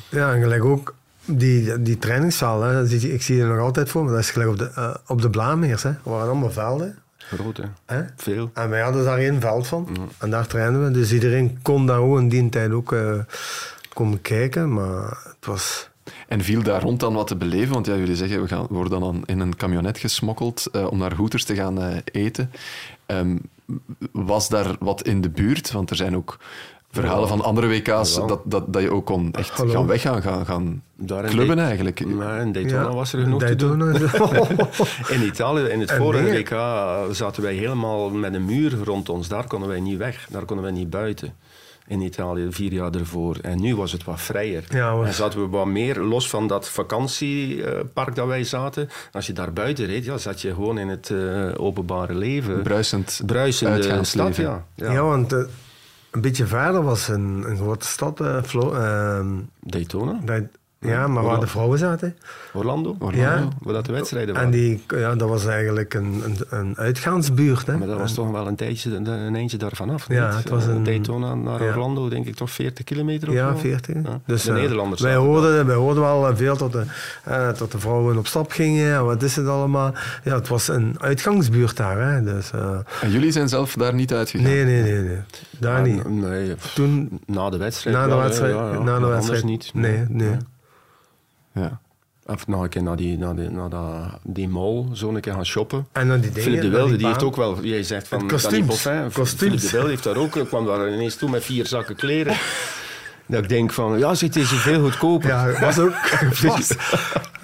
Ja, 0.08 0.34
en 0.34 0.40
gelijk 0.42 0.64
ook 0.64 0.94
die, 1.24 1.82
die 1.82 1.98
trainingszaal. 1.98 2.62
Hè, 2.62 2.72
dat 2.72 2.88
zie 2.88 3.00
je- 3.00 3.12
ik 3.12 3.22
zie 3.22 3.40
het 3.40 3.48
nog 3.48 3.58
altijd 3.58 3.88
voor 3.88 4.04
me. 4.04 4.10
Dat 4.10 4.18
is 4.18 4.30
gelijk 4.30 4.50
op 4.50 4.58
de, 4.58 4.70
eh, 4.74 4.94
op 5.06 5.22
de 5.22 5.30
Blameers. 5.30 5.82
Hè. 5.82 5.88
Er 5.88 5.96
waren 6.02 6.28
allemaal 6.30 6.50
velden. 6.50 6.98
Groot, 7.16 7.56
hè? 7.56 7.64
Hè? 7.96 8.02
Veel. 8.16 8.50
En 8.54 8.68
wij 8.68 8.80
hadden 8.80 9.04
daar 9.04 9.18
één 9.18 9.40
veld 9.40 9.66
van. 9.66 9.88
En 10.18 10.30
daar 10.30 10.46
trainen 10.46 10.84
we. 10.84 10.90
Dus 10.90 11.12
iedereen 11.12 11.58
kon 11.62 11.86
daar 11.86 11.98
ook 11.98 12.18
in 12.18 12.28
die 12.28 12.48
tijd 12.48 12.70
ook 12.72 12.92
eh, 12.92 13.12
komen 13.94 14.20
kijken. 14.22 14.72
Maar 14.72 15.18
het 15.24 15.46
was... 15.46 15.88
En 16.28 16.40
viel 16.40 16.62
daar 16.62 16.82
rond 16.82 17.00
dan 17.00 17.14
wat 17.14 17.26
te 17.26 17.36
beleven? 17.36 17.72
Want 17.72 17.86
ja, 17.86 17.96
jullie 17.96 18.16
zeggen, 18.16 18.42
we, 18.42 18.48
gaan, 18.48 18.66
worden 18.70 19.00
dan 19.00 19.22
in 19.26 19.40
een 19.40 19.56
camionet 19.56 19.98
gesmokkeld 19.98 20.66
eh, 20.72 20.86
om 20.90 20.98
naar 20.98 21.14
Hoeters 21.14 21.44
te 21.44 21.54
gaan 21.54 21.82
eh, 21.82 21.96
eten. 22.04 22.50
Ehm, 23.06 23.36
was 24.12 24.48
daar 24.48 24.76
wat 24.78 25.02
in 25.02 25.20
de 25.20 25.30
buurt? 25.30 25.72
Want 25.72 25.90
er 25.90 25.96
zijn 25.96 26.16
ook 26.16 26.38
verhalen 26.90 27.28
van 27.28 27.42
andere 27.42 27.66
WK's 27.66 28.14
dat, 28.14 28.40
dat, 28.44 28.72
dat 28.72 28.82
je 28.82 28.90
ook 28.90 29.06
kon 29.06 29.32
echt 29.32 29.50
Hallo. 29.50 29.72
gaan 29.72 29.86
weggaan, 29.86 30.22
gaan, 30.22 30.46
gaan 30.46 30.82
Daar 30.94 31.24
clubben 31.24 31.58
eigenlijk. 31.58 32.06
Maar 32.06 32.40
in 32.40 32.52
Daytona 32.52 32.82
Ja, 32.82 32.94
was 32.94 33.12
er 33.12 33.22
genoeg 33.22 33.44
te 33.44 33.56
doen. 33.56 33.82
In 35.14 35.22
Italië, 35.22 35.62
in 35.62 35.80
het 35.80 35.90
En 35.90 35.96
vorige. 35.96 36.30
WK, 36.30 37.14
zaten 37.14 37.42
wij 37.42 37.54
helemaal 37.54 38.10
met 38.10 38.34
een 38.34 38.44
muur 38.44 38.78
rond 38.84 39.08
ons. 39.08 39.28
Daar 39.28 39.46
konden 39.46 39.68
wij 39.68 39.80
niet 39.80 39.98
weg. 39.98 40.26
Daar 40.30 40.44
konden 40.44 40.64
wij 40.64 40.74
niet 40.74 40.90
buiten. 40.90 41.34
In 41.88 42.00
Italië, 42.00 42.46
vier 42.50 42.72
jaar 42.72 42.94
ervoor. 42.94 43.36
En 43.42 43.60
nu 43.60 43.76
was 43.76 43.92
het 43.92 44.04
wat 44.04 44.20
vrijer. 44.20 44.64
Ja, 44.68 44.96
was- 44.96 45.06
En 45.06 45.14
zaten 45.14 45.40
we 45.40 45.48
wat 45.48 45.66
meer 45.66 45.98
los 46.00 46.28
van 46.28 46.46
dat 46.46 46.68
vakantiepark 46.68 48.14
dat 48.14 48.26
wij 48.26 48.44
zaten. 48.44 48.88
Als 49.12 49.26
je 49.26 49.32
daar 49.32 49.52
buiten 49.52 49.86
reed, 49.86 50.04
ja, 50.04 50.18
zat 50.18 50.40
je 50.40 50.54
gewoon 50.54 50.78
in 50.78 50.88
het 50.88 51.10
eh, 51.10 51.48
openbare 51.56 52.14
leven. 52.14 52.62
Bruisend 52.62 53.20
Bruisende 53.26 54.04
stad, 54.04 54.36
ja. 54.36 54.64
Ja, 54.74 54.92
ja. 54.92 55.02
want 55.02 55.32
eh, 55.32 55.38
een 56.10 56.20
beetje 56.20 56.46
verder 56.46 56.82
was 56.82 57.08
een, 57.08 57.44
een 57.48 57.56
grote 57.56 57.86
stad. 57.86 58.20
eh, 58.20 58.42
Flo- 58.42 58.72
ehm, 58.74 59.28
Daytona, 59.60 60.20
dat- 60.24 60.42
ja, 60.86 61.06
maar 61.06 61.22
waar 61.22 61.40
de 61.40 61.46
vrouwen 61.46 61.78
zaten. 61.78 62.16
Orlando, 62.52 62.96
Orlando. 62.98 63.20
Ja. 63.20 63.48
waar 63.60 63.74
dat 63.74 63.86
de 63.86 63.92
wedstrijden 63.92 64.28
En 64.34 64.34
waren. 64.44 64.50
die, 64.58 64.84
ja, 64.96 65.14
dat 65.14 65.28
was 65.28 65.46
eigenlijk 65.46 65.94
een, 65.94 66.22
een, 66.24 66.36
een 66.58 66.76
uitgaansbuurt. 66.78 67.66
Hè. 67.66 67.76
Maar 67.76 67.86
dat 67.88 67.98
was 67.98 68.14
toch 68.14 68.30
wel 68.30 68.46
een 68.46 68.56
tijdje, 68.56 68.94
een 68.94 69.34
eindje 69.34 69.56
daarvan 69.56 69.90
af. 69.90 70.08
Ja, 70.08 70.26
niet? 70.28 70.36
het 70.38 70.48
was 70.48 70.64
Eh, 70.66 70.74
een- 70.74 70.82
Daytona 70.84 71.34
naar 71.34 71.62
ja. 71.62 71.68
Orlando, 71.68 72.08
denk 72.08 72.26
ik 72.26 72.34
toch 72.34 72.50
40 72.50 72.84
kilometer 72.84 73.28
of 73.28 73.34
Ja, 73.34 73.50
zo? 73.52 73.58
40. 73.58 73.94
Ja. 74.04 74.20
Dus, 74.26 74.42
de 74.42 74.50
eh, 74.50 74.56
Nederlanders. 74.56 75.00
wij, 75.02 75.14
hoorden, 75.14 75.66
wij 75.66 75.76
hoorden 75.76 76.02
wel 76.02 76.28
eh, 76.28 76.36
veel 76.36 76.56
tot 76.56 76.72
de, 76.72 76.84
eh, 77.24 77.48
tot 77.48 77.72
de 77.72 77.78
vrouwen 77.78 78.18
op 78.18 78.26
stap 78.26 78.50
gingen. 78.50 78.94
En 78.94 79.04
wat 79.04 79.22
is 79.22 79.36
het 79.36 79.46
allemaal? 79.48 79.94
Ja, 80.24 80.34
het 80.34 80.48
was 80.48 80.68
een 80.68 80.94
uitgangsbuurt 81.00 81.76
daar. 81.76 82.12
Hè. 82.12 82.22
Dus, 82.22 82.50
En 83.02 83.10
jullie 83.10 83.32
zijn 83.32 83.48
zelf 83.48 83.74
daar 83.74 83.94
niet 83.94 84.12
uitgegaan? 84.12 84.46
nee, 84.50 84.64
nee, 84.64 84.82
nee, 84.82 85.00
nee. 85.00 85.18
Daar 85.58 85.82
niet. 85.82 86.08
Nee, 86.08 86.54
Toen, 86.74 87.20
na 87.26 87.50
de 87.50 87.56
wedstrijd. 87.56 87.96
na 87.96 88.06
de 88.06 88.14
wedstrijd, 88.14 88.54
ja, 88.54 88.72
ja. 88.72 88.78
na 88.82 88.98
de 88.98 89.06
wedstrijd 89.06 89.44
niet. 89.44 89.70
Nee, 89.74 90.04
nee. 90.08 90.36
Ja. 91.62 91.80
Of 92.26 92.46
nog 92.46 92.62
een 92.62 92.68
keer 92.68 92.82
naar 92.82 92.96
die, 92.96 93.18
naar 93.18 93.34
die, 93.36 93.50
naar 93.50 93.68
dat, 93.68 93.82
die 94.22 94.48
mall, 94.48 94.84
zo 94.92 95.08
een 95.08 95.20
keer 95.20 95.32
gaan 95.32 95.46
shoppen. 95.46 95.86
En 95.92 96.08
dan 96.08 96.20
die 96.20 96.30
dingen. 96.30 96.42
Philip 96.42 96.62
de 96.62 96.68
Wilde, 96.68 96.88
die 96.88 96.98
die 96.98 97.06
heeft 97.06 97.22
ook 97.22 97.36
wel... 97.36 97.58
Jij 97.62 97.82
zegt 97.82 98.08
van 98.08 98.18
Danny 98.18 98.32
kostuums. 98.34 98.66
Boffin. 98.66 99.10
Kostuums. 99.12 99.34
Philip 99.34 99.60
de 99.60 99.70
Wilde 99.70 99.88
heeft 99.88 100.04
daar 100.04 100.16
ook... 100.16 100.30
kwam 100.48 100.66
daar 100.66 100.92
ineens 100.92 101.16
toe 101.16 101.30
met 101.30 101.44
vier 101.44 101.66
zakken 101.66 101.96
kleren. 101.96 102.36
dat 103.26 103.42
ik 103.42 103.48
denk 103.48 103.72
van... 103.72 103.98
Ja, 103.98 104.14
zit 104.14 104.32
deze 104.32 104.54
veel 104.54 104.80
goedkoper. 104.82 105.28
Ja, 105.28 105.60
was 105.60 105.78
ook. 105.78 105.92
was- 106.42 106.72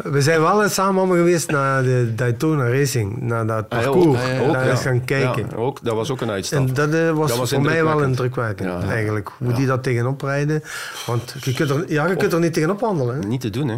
we 0.03 0.22
zijn 0.22 0.40
wel 0.40 0.62
eens 0.62 0.75
samen 0.75 0.98
allemaal 0.98 1.16
geweest 1.16 1.51
naar 1.51 1.83
de 1.83 2.12
Daytona 2.16 2.68
Racing, 2.70 3.20
naar 3.20 3.46
dat 3.46 3.64
Ah, 3.68 3.79
ja, 3.81 3.85
parcours. 3.90 4.07
ook, 4.20 4.27
ja, 4.27 4.33
ja, 4.33 4.53
Daar 4.53 4.64
ja. 4.64 4.70
eens 4.70 4.81
gaan 4.81 5.05
kijken. 5.05 5.46
Ja, 5.51 5.57
ook, 5.57 5.79
dat 5.85 5.94
was 5.94 6.11
ook 6.11 6.20
een 6.20 6.31
uitstap. 6.31 6.59
En 6.68 6.75
dat 6.75 6.94
eh, 6.94 7.11
was, 7.11 7.29
Dat 7.29 7.38
was 7.38 7.51
voor 7.51 7.62
mij 7.62 7.85
wel 7.85 8.03
indrukwekkend. 8.03 8.61
indrukwekkend, 8.61 8.90
Ja. 8.90 8.94
eigenlijk. 8.96 9.31
Hoe 9.38 9.53
die 9.53 9.66
dat 9.66 9.83
tegenop 9.83 10.22
rijden. 10.22 10.62
Want 11.07 11.35
je 11.40 11.53
kunt 11.55 11.70
er, 11.70 11.85
ja, 11.92 12.07
je 12.07 12.16
kunt 12.16 12.33
er 12.33 12.40
niet 12.40 12.53
tegenop 12.53 12.81
handelen. 12.81 13.20
hè. 13.20 13.27
Niet 13.29 13.40
te 13.40 13.51
doen, 13.51 13.68
hè. 13.68 13.77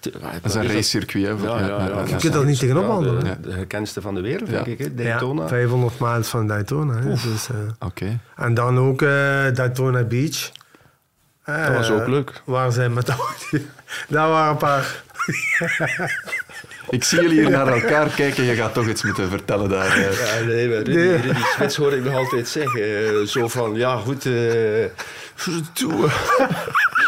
Dat 0.00 0.12
is 0.44 0.54
een 0.54 0.62
racecircuit. 0.66 1.24
Ja, 1.42 1.58
ja, 1.58 1.66
ja. 1.66 2.02
Je 2.06 2.16
kunt 2.16 2.34
er 2.34 2.44
niet 2.44 2.58
tegenop 2.58 2.86
handelen. 2.86 3.24
De, 3.24 3.28
hè. 3.28 3.40
de 3.40 3.52
gekendste 3.52 4.00
van 4.00 4.14
de 4.14 4.20
wereld, 4.20 4.48
Ja. 4.50 4.62
denk 4.62 4.66
ik. 4.66 4.78
Hè. 4.78 4.94
Daytona. 4.94 5.42
Ja, 5.42 5.48
500 5.48 6.00
miles 6.00 6.28
van 6.28 6.46
Daytona. 6.46 7.00
Dus, 7.00 7.48
eh, 7.48 7.56
Oké. 7.88 8.18
en 8.36 8.54
dan 8.54 8.78
ook 8.78 9.02
eh, 9.02 9.08
Daytona 9.54 10.02
Beach. 10.02 10.50
dat 11.44 11.68
was 11.76 11.88
Eh, 11.88 11.94
ook 11.96 12.06
leuk. 12.06 12.42
Waar 12.44 12.72
zij 12.72 12.88
met 12.88 13.06
de 13.06 13.12
auto... 13.12 13.66
Daar 14.08 14.28
waren 14.28 14.50
een 14.50 14.56
paar... 14.56 15.02
Ik 16.88 17.04
zie 17.04 17.20
jullie 17.20 17.40
hier 17.40 17.50
naar 17.50 17.66
elkaar 17.68 18.08
kijken. 18.08 18.44
Je 18.44 18.54
gaat 18.54 18.74
toch 18.74 18.88
iets 18.88 19.02
moeten 19.02 19.28
vertellen 19.28 19.68
daar. 19.68 19.96
eh. 19.96 20.38
Ja, 20.40 20.44
nee, 20.46 20.68
maar 20.68 20.76
Rudy, 20.76 20.90
Nee. 20.90 21.16
Rudy 21.16 21.40
Spits 21.54 21.76
hoor 21.76 21.92
ik 21.92 22.04
nog 22.04 22.14
altijd 22.14 22.48
zeggen. 22.48 22.80
eh, 22.82 23.26
zo 23.26 23.48
van, 23.48 23.74
ja 23.74 23.96
goed, 23.96 24.26
eh, 24.26 24.32
toe, 25.72 26.08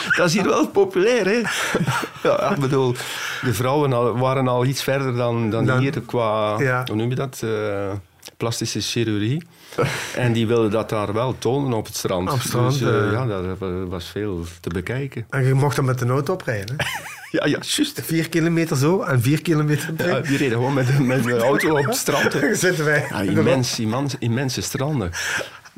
dat 0.16 0.26
is 0.26 0.32
hier 0.32 0.44
wel 0.44 0.68
populair, 0.68 1.24
hè? 1.26 1.40
Ja, 2.28 2.50
ik 2.50 2.60
bedoel, 2.60 2.94
de 3.42 3.54
vrouwen 3.54 3.92
al- 3.92 4.18
waren 4.18 4.48
al 4.48 4.64
iets 4.64 4.82
verder 4.82 5.14
dan, 5.16 5.50
dan, 5.50 5.66
Dan- 5.66 5.78
hier 5.78 6.00
qua, 6.06 6.54
Ja. 6.58 6.82
hoe 6.86 6.96
noem 6.96 7.08
je 7.08 7.14
dat, 7.14 7.40
Eh, 7.44 7.90
plastische 8.36 8.80
chirurgie. 8.80 9.42
En 10.16 10.32
die 10.32 10.46
wilden 10.46 10.70
dat 10.70 10.88
daar 10.88 11.12
wel 11.12 11.34
tonen 11.38 11.72
op 11.72 11.86
het 11.86 11.96
strand. 11.96 12.28
Op 12.30 12.38
het 12.38 12.46
strand, 12.46 12.78
Dus, 12.78 12.88
eh, 12.88 13.04
eh. 13.06 13.12
ja, 13.12 13.26
dat 13.26 13.56
was 13.88 14.04
veel 14.08 14.44
te 14.60 14.68
bekijken. 14.68 15.26
En 15.30 15.44
je 15.46 15.54
mocht 15.54 15.76
dan 15.76 15.84
met 15.84 15.98
de 15.98 16.06
auto 16.06 16.32
oprijden. 16.32 16.74
Hè. 16.78 16.84
Ja, 17.30 17.46
ja, 17.46 17.50
juist. 17.50 18.00
Vier 18.04 18.28
kilometer 18.28 18.76
zo 18.76 19.02
en 19.02 19.22
vier 19.22 19.42
kilometer 19.42 19.94
terug. 19.94 20.12
Ja, 20.12 20.20
die 20.20 20.36
reden 20.36 20.52
gewoon 20.56 20.74
met, 20.74 20.98
met 21.06 21.24
de 21.24 21.36
auto 21.38 21.76
op 21.78 21.84
het 21.84 21.96
strand. 21.96 22.36
zitten 22.52 22.84
wij. 22.84 23.06
Ja, 23.10 23.20
immens, 23.20 23.78
immens, 23.80 24.14
immense 24.18 24.62
stranden. 24.62 25.10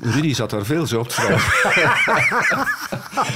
Rudy 0.00 0.34
zat 0.34 0.50
daar 0.50 0.64
veel 0.64 0.86
zo 0.86 0.98
op 0.98 1.10
strand. 1.10 1.42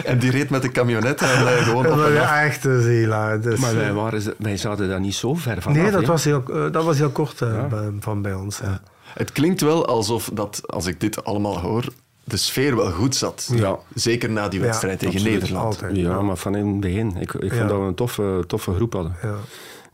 En 0.04 0.18
die 0.18 0.30
reed 0.30 0.50
met 0.50 0.62
de 0.62 0.70
camionet 0.70 1.22
en 1.22 1.28
eh, 1.28 1.56
gewoon 1.64 1.86
op 1.86 1.96
Dat 1.96 2.06
en 2.06 2.14
was 2.14 2.22
af. 2.22 2.36
echt 2.36 2.64
een. 2.64 3.40
Dus, 3.42 3.60
Maar 3.60 3.74
wij, 3.76 3.88
eh, 3.88 3.94
waren, 3.94 4.34
wij 4.38 4.56
zaten 4.56 4.88
daar 4.88 5.00
niet 5.00 5.14
zo 5.14 5.34
ver 5.34 5.62
van 5.62 5.72
nee, 5.72 5.90
dat 5.90 6.04
was, 6.04 6.24
heel, 6.24 6.42
eh, 6.52 6.72
dat 6.72 6.84
was 6.84 6.98
heel 6.98 7.10
kort 7.10 7.38
Ja. 7.38 7.66
bij- 7.66 7.90
van 8.00 8.22
bij 8.22 8.34
ons. 8.34 8.58
Ja. 8.58 8.80
Het 9.14 9.32
klinkt 9.32 9.60
wel 9.60 9.86
alsof 9.86 10.30
dat, 10.32 10.60
als 10.66 10.86
ik 10.86 11.00
dit 11.00 11.24
allemaal 11.24 11.58
hoor, 11.60 11.84
de 12.24 12.36
sfeer 12.36 12.76
wel 12.76 12.90
goed 12.90 13.16
zat. 13.16 13.50
Ja. 13.54 13.76
Zeker 13.94 14.30
na 14.30 14.48
die 14.48 14.60
Ja, 14.60 14.66
wedstrijd 14.66 14.98
tegen 14.98 15.14
absoluut. 15.14 15.40
Nederland. 15.40 15.64
Altijd. 15.64 15.96
Ja, 15.96 16.20
maar 16.22 16.36
van 16.36 16.54
in 16.56 16.66
het 16.66 16.80
begin. 16.80 17.16
Ik, 17.16 17.32
ik 17.34 17.52
Ja. 17.52 17.56
vond 17.58 17.68
dat 17.68 17.78
we 17.78 17.84
een 17.84 17.94
toffe, 17.94 18.44
toffe 18.46 18.74
groep 18.74 18.92
hadden. 18.92 19.16
Ja. 19.22 19.34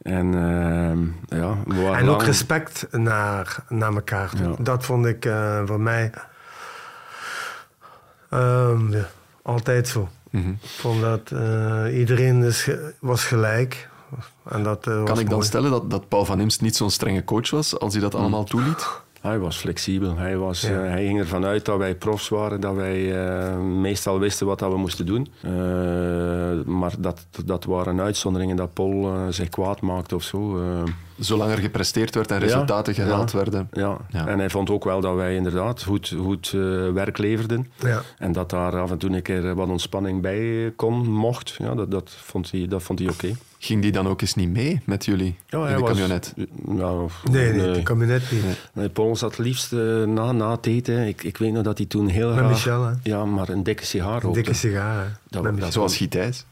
En 0.03 0.27
uh, 0.27 1.39
ja, 1.41 1.55
we 1.67 1.83
waren 1.83 1.99
En 1.99 2.03
ook 2.05 2.09
lang- 2.17 2.23
respect 2.23 2.87
naar, 2.91 3.57
naar 3.69 3.95
elkaar. 3.95 4.31
Dat 4.59 4.85
vond 4.85 5.07
ik 5.07 5.25
uh, 5.25 5.61
voor 5.67 5.81
mij 5.81 6.11
um, 8.35 8.93
ja, 8.93 9.09
altijd 9.43 9.89
zo. 9.89 10.09
Mm 10.31 10.43
-hmm. 10.43 10.59
Ik 10.63 10.69
vond 10.69 11.01
dat 11.01 11.31
uh, 11.33 11.99
iedereen 11.99 12.43
is, 12.43 12.71
was 12.99 13.25
gelijk. 13.25 13.89
En 14.51 14.63
dat, 14.63 14.87
uh, 14.87 14.95
was 14.99 15.05
kan 15.09 15.19
ik 15.19 15.25
dan 15.27 15.35
mooi. 15.35 15.47
stellen 15.47 15.71
dat, 15.71 15.91
dat 15.91 16.09
Paul 16.09 16.25
van 16.25 16.41
Imst 16.41 16.61
niet 16.61 16.77
zo'n 16.77 16.91
strenge 16.91 17.25
coach 17.25 17.51
was 17.51 17.79
als 17.79 17.93
hij 17.93 18.03
dat 18.03 18.15
allemaal 18.15 18.45
toeliet? 18.45 18.87
Hij 19.21 19.39
was 19.39 19.57
flexibel. 19.57 20.17
Hij, 20.17 20.37
was, 20.37 20.61
Ja. 20.61 20.71
uh, 20.85 20.91
hij 20.91 21.05
ging 21.07 21.19
ervan 21.19 21.45
uit 21.45 21.65
dat 21.65 21.79
wij 21.79 21.95
profs 21.95 22.29
waren, 22.29 22.61
dat 22.61 22.75
wij 22.75 23.01
uh, 23.01 23.59
meestal 23.61 24.19
wisten 24.19 24.47
wat 24.47 24.59
dat 24.59 24.73
we 24.73 24.79
moesten 24.79 25.07
doen. 25.07 25.29
Uh, 25.45 25.51
maar 26.65 26.93
dat, 26.99 27.27
dat 27.45 27.65
waren 27.65 28.01
uitzonderingen 28.01 28.57
dat 28.57 28.73
Paul 28.73 29.15
uh, 29.15 29.23
zich 29.31 29.49
kwaad 29.49 29.81
maakte 29.81 30.15
of 30.15 30.23
zo. 30.23 30.61
Zolang 31.19 31.51
er 31.53 31.59
gepresteerd 31.59 32.15
werd 32.15 32.31
en 32.31 32.39
resultaten 32.39 32.95
Ja, 32.97 33.03
gehaald 33.03 33.31
ja, 33.31 33.37
werden. 33.37 33.69
Ja. 33.73 33.97
Ja. 34.09 34.27
en 34.27 34.39
hij 34.39 34.51
vond 34.51 34.71
ook 34.71 34.85
wel 34.85 35.01
dat 35.01 35.15
wij 35.15 35.35
inderdaad 35.35 35.83
goed, 35.83 36.15
goed 36.19 36.53
uh, 36.55 36.93
werk 36.93 37.19
leverden. 37.19 37.71
Ja. 37.79 38.03
En 38.19 38.33
dat 38.33 38.51
daar 38.51 38.81
af 38.81 38.91
en 38.91 38.99
toe 38.99 39.11
een 39.11 39.23
keer 39.23 39.55
wat 39.55 39.69
ontspanning 39.69 40.23
bij 40.23 40.73
kon, 40.77 41.09
mocht. 41.11 41.55
Ja, 41.59 41.75
dat, 41.75 41.91
dat 41.91 42.17
vond 42.17 42.51
hij, 42.51 42.67
dat 42.69 42.83
vond 42.83 42.99
hij 42.99 43.09
oké. 43.09 43.25
Okay. 43.25 43.37
Ging 43.59 43.83
die 43.83 43.93
dan 43.93 44.09
ook 44.09 44.21
eens 44.21 44.35
niet 44.35 44.49
mee 44.49 44.81
met 44.85 45.05
jullie 45.05 45.37
Ja, 45.47 45.69
in 45.69 45.77
de 45.77 45.83
camionet? 45.83 46.35
Nou, 46.65 47.09
nee, 47.31 47.53
nee, 47.53 47.73
de 47.73 47.83
camionet 47.83 48.31
niet. 48.31 48.45
Nee. 48.45 48.55
Nee, 48.73 48.89
Paul 48.89 49.17
zat 49.17 49.39
liefst 49.39 49.73
uh, 49.73 50.05
na, 50.05 50.33
na 50.33 50.51
het 50.51 50.67
eten. 50.67 51.07
Ik, 51.07 51.23
ik 51.23 51.37
weet 51.37 51.53
nog 51.53 51.63
dat 51.63 51.79
hij 51.79 51.87
toen 51.87 52.07
heel 52.07 52.29
Met 52.29 52.39
graag... 52.39 52.51
Michel, 52.51 52.85
hè? 52.85 52.93
Ja, 53.03 53.25
maar 53.25 53.49
een 53.49 53.63
dikke 53.63 53.85
sigaar 53.85 54.15
Een 54.15 54.21
rookte. 54.21 54.41
dikke 54.41 54.55
sigaar, 54.55 55.05
hè? 55.05 55.11
Dat, 55.29 55.43
Met 55.43 55.43
dat, 55.43 55.53
Michel. 55.53 55.71
Zoals 55.73 55.97
Gitijs. 55.97 56.45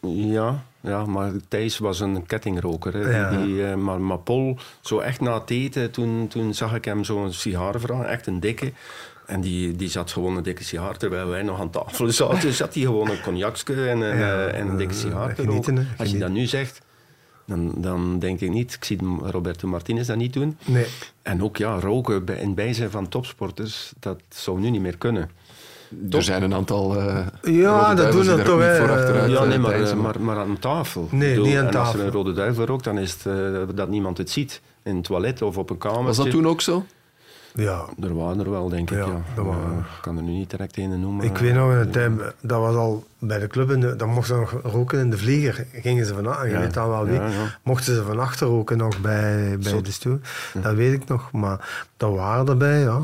Ja, 0.00 0.64
ja, 0.80 1.06
maar 1.06 1.32
Thijs 1.48 1.78
was 1.78 2.00
een 2.00 2.26
kettingroker. 2.26 2.94
Hè. 2.94 3.18
Ja. 3.18 3.30
Die, 3.30 3.54
uh, 3.54 3.74
maar, 3.74 4.00
maar 4.00 4.18
Paul, 4.18 4.58
zo 4.80 4.98
echt 4.98 5.20
na 5.20 5.40
het 5.40 5.50
eten, 5.50 5.90
toen, 5.90 6.28
toen 6.28 6.54
zag 6.54 6.74
ik 6.74 6.84
hem 6.84 7.04
zo'n 7.04 7.32
sigaar 7.32 7.80
vragen, 7.80 8.08
echt 8.08 8.26
een 8.26 8.40
dikke. 8.40 8.72
En 9.26 9.40
die, 9.40 9.76
die 9.76 9.88
zat 9.88 10.10
gewoon 10.10 10.36
een 10.36 10.42
dikke 10.42 10.64
sigaar, 10.64 10.96
terwijl 10.96 11.28
wij 11.28 11.42
nog 11.42 11.60
aan 11.60 11.70
tafel 11.70 12.10
zaten, 12.22 12.52
zat 12.52 12.74
hij 12.74 12.82
gewoon 12.82 13.10
een 13.10 13.20
cognacje 13.20 13.88
en, 13.88 14.00
een, 14.00 14.18
Ja, 14.18 14.46
uh, 14.46 14.58
en 14.58 14.68
een 14.68 14.76
dikke 14.76 14.94
uh, 14.94 15.00
sigaar 15.00 15.34
te 15.34 15.44
roken. 15.44 15.88
Als 15.98 16.10
je 16.10 16.18
dat 16.18 16.30
nu 16.30 16.46
zegt, 16.46 16.80
dan, 17.46 17.72
dan 17.76 18.18
denk 18.18 18.40
ik 18.40 18.50
niet. 18.50 18.74
Ik 18.74 18.84
zie 18.84 18.98
Roberto 19.22 19.68
Martinez 19.68 20.06
dat 20.06 20.16
niet 20.16 20.32
doen. 20.32 20.58
Nee. 20.64 20.86
En 21.22 21.42
ook 21.42 21.56
ja, 21.56 21.80
roken 21.80 22.24
bij, 22.24 22.36
in 22.36 22.54
bijzijn 22.54 22.90
van 22.90 23.08
topsporters, 23.08 23.92
dat 24.00 24.20
zou 24.28 24.60
nu 24.60 24.70
niet 24.70 24.80
meer 24.80 24.98
kunnen. 24.98 25.30
Er 26.10 26.22
zijn 26.22 26.42
een 26.42 26.54
aantal 26.54 26.96
eh 26.96 27.16
Ja, 27.42 27.88
Rode 27.88 28.02
dat 28.02 28.12
doen 28.12 28.24
dat 28.26 28.44
toch, 28.44 28.60
achteruit 28.62 29.30
ja, 29.30 29.40
eh, 29.42 29.48
nee, 29.48 29.58
maar, 29.58 29.72
eh, 29.80 29.92
maar, 29.94 30.20
maar 30.20 30.36
aan 30.36 30.58
tafel. 30.58 31.08
Nee, 31.10 31.28
bedoel, 31.30 31.44
niet 31.46 31.56
aan 31.56 31.66
en 31.66 31.74
als 31.74 31.74
er 31.88 31.94
tafel. 31.94 32.00
een 32.06 32.10
rode 32.12 32.32
duivel 32.32 32.64
rookt, 32.66 32.84
dan 32.84 32.98
is 32.98 33.12
het 33.12 33.26
eh, 33.26 33.60
dat 33.74 33.88
niemand 33.88 34.18
het 34.18 34.30
ziet. 34.30 34.60
In 34.82 34.96
het 34.96 35.04
toilet 35.04 35.42
of 35.42 35.56
op 35.58 35.70
een 35.70 35.78
kamer. 35.78 36.02
Was 36.04 36.16
dat 36.16 36.30
toen 36.30 36.46
ook 36.46 36.60
zo? 36.60 36.84
Ja. 37.54 37.84
Er 38.02 38.14
waren 38.16 38.40
er 38.40 38.50
wel, 38.50 38.68
denk 38.68 38.90
ik. 38.90 38.96
Ja, 38.98 39.06
Ja, 39.36 39.42
waren. 39.42 39.78
Ik 39.78 39.84
kan 40.00 40.16
er 40.16 40.22
nu 40.22 40.30
niet 40.30 40.50
direct 40.50 40.76
een 40.76 41.00
noemen. 41.00 41.24
Ik 41.24 41.38
weet 41.38 41.54
nog 41.54 41.72
in 41.72 41.78
de 41.78 41.90
tijd, 41.90 42.10
dat 42.40 42.60
was 42.60 42.74
al 42.74 43.04
bij 43.18 43.38
de 43.38 43.46
club, 43.46 43.70
in 43.70 43.80
de, 43.80 43.96
dan 43.96 44.08
mochten 44.08 44.34
ze 44.34 44.40
nog 44.40 44.72
roken 44.72 44.98
in 44.98 45.10
de 45.10 45.18
vlieger. 45.18 45.66
Gingen 45.72 46.06
ze 46.06 46.14
van, 46.14 46.22
je 46.22 46.50
Ja. 46.50 46.60
weet 46.60 46.76
al 46.76 46.88
wel 46.88 47.04
wie, 47.04 47.14
Ja, 47.14 47.26
ja. 47.26 47.58
mochten 47.62 47.94
ze 47.94 48.02
van 48.02 48.18
achter 48.18 48.46
roken 48.46 48.76
nog 48.78 49.00
bij, 49.00 49.56
bij 49.60 49.70
Zot. 49.70 49.84
de 49.84 49.92
stoel. 49.92 50.18
Dat 50.62 50.74
weet 50.74 50.92
ik 50.92 51.08
nog, 51.08 51.32
maar 51.32 51.86
dat 51.96 52.14
waren 52.14 52.46
erbij, 52.48 52.80
ja. 52.80 53.00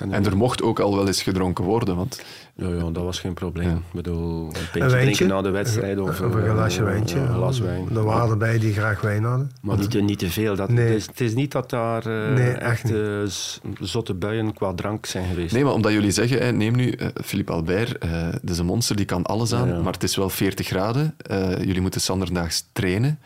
En 0.00 0.24
er 0.26 0.36
mocht 0.36 0.62
ook 0.62 0.80
al 0.80 0.96
wel 0.96 1.06
eens 1.06 1.22
gedronken 1.22 1.64
worden, 1.64 1.96
want 1.96 2.22
Ja, 2.54 2.68
ja, 2.68 2.90
dat 2.90 3.02
was 3.04 3.20
geen 3.20 3.34
probleem. 3.34 3.76
Ik 3.76 3.82
bedoel, 3.92 4.46
een 4.46 4.52
pintje 4.72 4.98
drinken 4.98 5.28
na 5.28 5.42
de 5.42 5.50
wedstrijd 5.50 5.98
of, 5.98 6.08
Of 6.08 6.18
een 6.34 6.44
eh, 6.44 6.50
glasje 6.52 6.82
wijntje. 6.82 7.18
Een 7.18 7.34
glas 7.34 7.58
wijn. 7.58 7.88
Er 7.94 8.04
waren 8.04 8.30
erbij 8.30 8.58
die 8.58 8.72
graag 8.72 9.00
wijn 9.00 9.24
hadden. 9.24 9.50
Maar 9.62 9.78
niet, 9.78 9.90
te- 9.90 10.00
niet 10.00 10.18
te 10.18 10.30
veel. 10.30 10.56
Dat, 10.56 10.68
Nee. 10.68 10.86
het, 10.86 10.94
is, 10.96 11.06
het 11.06 11.20
is 11.20 11.34
niet 11.34 11.52
dat 11.52 11.70
daar 11.70 12.06
eh, 12.06 12.34
Nee, 12.34 12.50
echt 12.50 12.82
echt 12.82 12.94
eh, 12.94 13.24
z- 13.26 13.58
zotte 13.80 14.14
buien 14.14 14.54
qua 14.54 14.74
drank 14.74 15.06
zijn 15.06 15.28
geweest. 15.28 15.52
Nee, 15.54 15.64
maar 15.64 15.72
omdat 15.72 15.92
jullie 15.92 16.10
zeggen, 16.10 16.38
hè, 16.42 16.52
neem 16.52 16.74
nu 16.76 16.90
eh, 16.90 17.08
Philippe 17.24 17.52
Albert, 17.52 17.98
eh 17.98 18.10
dat 18.32 18.50
is 18.50 18.58
een 18.58 18.66
monster, 18.66 18.96
die 18.96 19.04
kan 19.06 19.22
alles 19.26 19.54
aan, 19.54 19.68
Ja, 19.68 19.74
ja. 19.74 19.80
maar 19.80 19.92
het 19.92 20.02
is 20.02 20.16
wel 20.16 20.30
40 20.30 20.66
graden. 20.66 21.14
Eh, 21.18 21.58
jullie 21.58 21.80
moeten 21.80 22.00
zanderdaags 22.00 22.64
trainen. 22.72 23.18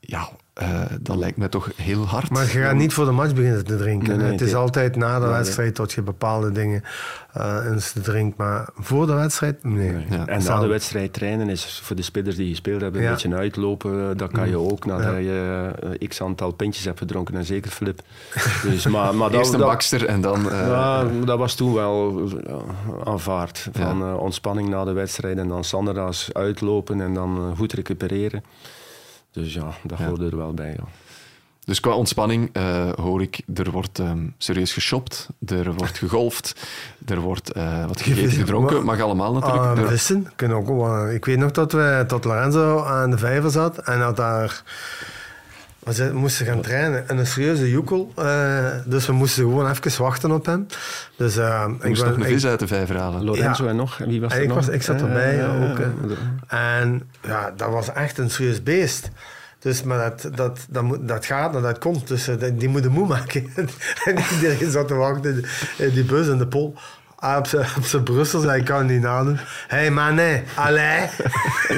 Ja, 0.00 0.28
eh, 0.58 0.80
dat 1.00 1.16
lijkt 1.16 1.36
me 1.36 1.48
toch 1.48 1.68
heel 1.76 2.06
hard. 2.06 2.30
Maar 2.30 2.42
je 2.42 2.48
gaat 2.48 2.74
niet 2.74 2.92
voor 2.92 3.04
de 3.04 3.10
match 3.10 3.34
beginnen 3.34 3.64
te 3.64 3.76
drinken. 3.76 4.08
Nee, 4.08 4.16
nee, 4.18 4.30
het 4.32 4.40
is 4.40 4.54
altijd 4.54 4.96
na 4.96 5.18
de 5.18 5.24
nee. 5.24 5.34
wedstrijd 5.34 5.76
dat 5.76 5.92
je 5.92 6.02
bepaalde 6.02 6.52
dingen 6.52 6.82
eh 7.32 7.56
eens 7.70 7.92
te 7.92 8.00
drinkt. 8.00 8.36
Maar 8.36 8.68
voor 8.74 9.06
de 9.06 9.12
wedstrijd, 9.12 9.64
nee. 9.64 9.90
Nee. 9.92 10.04
Ja. 10.10 10.26
En 10.26 10.42
na 10.44 10.60
de 10.60 10.66
wedstrijd 10.66 11.12
trainen 11.12 11.48
is 11.48 11.80
voor 11.84 11.96
de 11.96 12.02
spelers 12.02 12.36
die 12.36 12.48
gespeeld 12.48 12.80
hebben 12.80 13.00
een 13.00 13.06
Ja. 13.06 13.12
beetje 13.12 13.34
uitlopen. 13.34 14.16
Dat 14.16 14.30
kan 14.32 14.48
je 14.48 14.58
ook 14.58 14.84
nadat 14.86 15.04
Ja. 15.12 15.16
je 15.16 15.70
eh, 15.98 16.08
x 16.08 16.22
aantal 16.22 16.50
pintjes 16.52 16.84
hebt 16.84 16.98
gedronken. 16.98 17.34
En 17.36 17.44
zeker 17.44 17.70
Flip. 17.70 18.00
Dus, 18.70 18.86
maar, 18.86 19.14
maar 19.14 19.30
dat, 19.30 19.38
Eerst 19.38 19.52
een 19.52 19.58
dat- 19.58 19.68
bakster 19.68 20.06
en 20.06 20.20
dan... 20.20 20.50
eh, 20.50 20.66
Ja, 20.66 21.04
dat 21.24 21.38
was 21.38 21.54
toen 21.54 21.74
wel 21.74 22.22
ja, 22.46 22.56
aanvaard. 23.04 23.68
Van 23.72 24.02
eh, 24.02 24.16
ontspanning 24.18 24.68
na 24.68 24.84
de 24.84 24.92
wedstrijd 24.92 25.38
en 25.38 25.48
dan 25.48 25.64
Sandera's 25.64 26.28
uitlopen 26.32 27.00
en 27.00 27.14
dan 27.14 27.36
eh, 27.50 27.58
goed 27.58 27.72
recupereren. 27.72 28.42
Dus 29.42 29.54
ja, 29.54 29.70
dat 29.82 29.98
Ja. 29.98 30.06
hoorde 30.06 30.26
er 30.26 30.36
wel 30.36 30.54
bij. 30.54 30.70
Ja. 30.78 30.84
Dus 31.64 31.80
qua 31.80 31.92
ontspanning 31.92 32.50
eh, 32.52 32.90
hoor 32.94 33.22
ik, 33.22 33.40
er 33.54 33.70
wordt 33.70 33.98
ehm, 33.98 34.26
serieus 34.38 34.72
geshopt, 34.72 35.28
er 35.46 35.74
wordt 35.74 35.98
gegolfd, 35.98 36.68
er 37.06 37.18
wordt 37.20 37.52
eh, 37.52 37.86
wat 37.86 38.00
gegeten, 38.00 38.30
gedronken. 38.30 38.84
Mag 38.84 39.00
allemaal 39.00 39.32
natuurlijk. 39.32 39.78
Er- 39.78 39.88
vissen 39.88 40.32
kunnen 40.36 40.56
ook 40.56 40.66
wel. 40.66 41.10
Ik 41.10 41.24
weet 41.24 41.38
nog 41.38 41.50
dat 41.50 41.72
we 41.72 42.04
tot 42.06 42.24
Lorenzo 42.24 42.82
aan 42.82 43.10
de 43.10 43.18
vijver 43.18 43.50
zat 43.50 43.78
en 43.78 43.98
dat 43.98 44.16
daar. 44.16 44.62
We 45.88 45.94
ze- 45.94 46.12
moesten 46.14 46.46
gaan 46.46 46.60
trainen 46.60 47.08
en 47.08 47.18
een 47.18 47.26
serieuze 47.26 47.70
joekel. 47.70 48.12
eh, 48.16 48.64
dus 48.84 49.06
we 49.06 49.12
moesten 49.12 49.42
gewoon 49.42 49.70
even 49.70 50.02
wachten 50.02 50.30
op 50.30 50.46
hem. 50.46 50.66
Dus, 51.16 51.36
eh, 51.36 51.64
je 51.68 51.74
ik 51.82 51.88
moest 51.88 52.02
ben- 52.02 52.10
nog 52.10 52.18
een 52.20 52.32
vis 52.32 52.46
uit 52.46 52.58
de 52.58 52.66
vijver 52.66 52.96
halen. 52.98 53.24
Lorenzo 53.24 53.64
Ja. 53.64 53.70
en 53.70 53.76
nog? 53.76 53.98
Wie 53.98 54.20
was 54.20 54.30
En 54.32 54.36
er 54.36 54.42
ik, 54.42 54.48
nog? 54.48 54.56
was, 54.56 54.68
ik 54.68 54.82
zat 54.82 55.00
erbij 55.00 55.36
ja, 55.36 55.46
ook. 55.46 55.78
En 56.48 57.10
ja, 57.22 57.52
dat 57.56 57.70
was 57.70 57.92
echt 57.92 58.18
een 58.18 58.30
serieus 58.30 58.62
beest. 58.62 59.08
Dus, 59.58 59.82
maar 59.82 59.98
dat, 59.98 60.36
dat, 60.36 60.66
dat, 60.68 60.82
moet, 60.82 61.08
dat 61.08 61.26
gaat 61.26 61.54
en 61.54 61.62
dat 61.62 61.78
komt. 61.78 62.08
Dus 62.08 62.28
eh, 62.28 62.34
die, 62.52 62.68
moeten 62.68 62.90
moe 62.90 63.06
maken. 63.06 63.46
en 64.04 64.16
iedereen 64.34 64.70
zat 64.70 64.88
te 64.88 64.94
wachten 64.94 65.30
in 65.30 65.46
die- 65.76 66.00
in 66.00 66.06
bus 66.06 66.28
en 66.28 66.38
de 66.38 66.46
pol. 66.46 66.74
Ah, 67.20 67.36
op 67.36 67.46
zijn- 67.46 68.02
Brussel 68.04 68.40
zei 68.40 68.58
ik 68.60 68.64
kan 68.64 68.78
het 68.78 68.88
niet 68.88 69.00
nadoen. 69.02 69.36
Hé 69.68 69.76
hey, 69.76 69.90
man, 69.90 70.14
nee, 70.14 70.42
allee. 70.54 71.00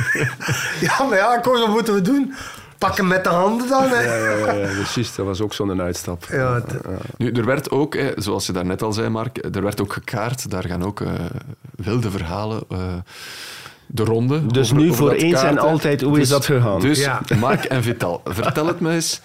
ja, 0.86 1.02
maar 1.08 1.16
ja, 1.18 1.38
kom, 1.38 1.52
wat 1.52 1.68
moeten 1.68 1.94
we 1.94 2.00
doen? 2.00 2.34
Pak 2.80 2.96
hem 2.96 3.06
met 3.06 3.24
de 3.24 3.30
handen 3.30 3.68
dan. 3.68 3.82
Hè. 3.88 4.02
Ja, 4.02 4.14
ja, 4.14 4.36
ja, 4.46 4.52
ja, 4.52 4.66
dus 4.74 4.94
juist, 4.94 5.16
dat 5.16 5.26
was 5.26 5.40
ook 5.40 5.54
zo'n 5.54 5.80
uitstap. 5.80 6.24
Ja, 6.30 6.54
het- 6.54 6.74
Nu, 7.16 7.32
er 7.32 7.44
werd 7.44 7.70
ook, 7.70 7.94
eh, 7.94 8.06
zoals 8.16 8.46
je 8.46 8.52
daarnet 8.52 8.82
al 8.82 8.92
zei, 8.92 9.08
Mark, 9.08 9.38
er 9.54 9.62
werd 9.62 9.80
ook 9.80 9.92
gekaart. 9.92 10.50
Daar 10.50 10.64
gaan 10.64 10.84
ook 10.84 11.00
eh, 11.00 11.08
wilde 11.76 12.10
verhalen 12.10 12.62
eh, 12.68 12.78
de 13.86 14.04
ronde. 14.04 14.46
Dus 14.46 14.70
over- 14.70 14.82
nu 14.82 14.90
over 14.90 14.96
voor 14.96 15.12
eens 15.12 15.42
en 15.42 15.58
altijd, 15.58 16.00
hoe 16.00 16.20
is 16.20 16.28
dat 16.28 16.44
gegaan? 16.44 16.80
Dus 16.80 16.98
Ja. 16.98 17.20
Mark 17.38 17.64
en 17.64 17.82
Vital, 17.82 18.20
vertel 18.24 18.66
het 18.66 18.80
me 18.80 18.90
eens. 18.92 19.20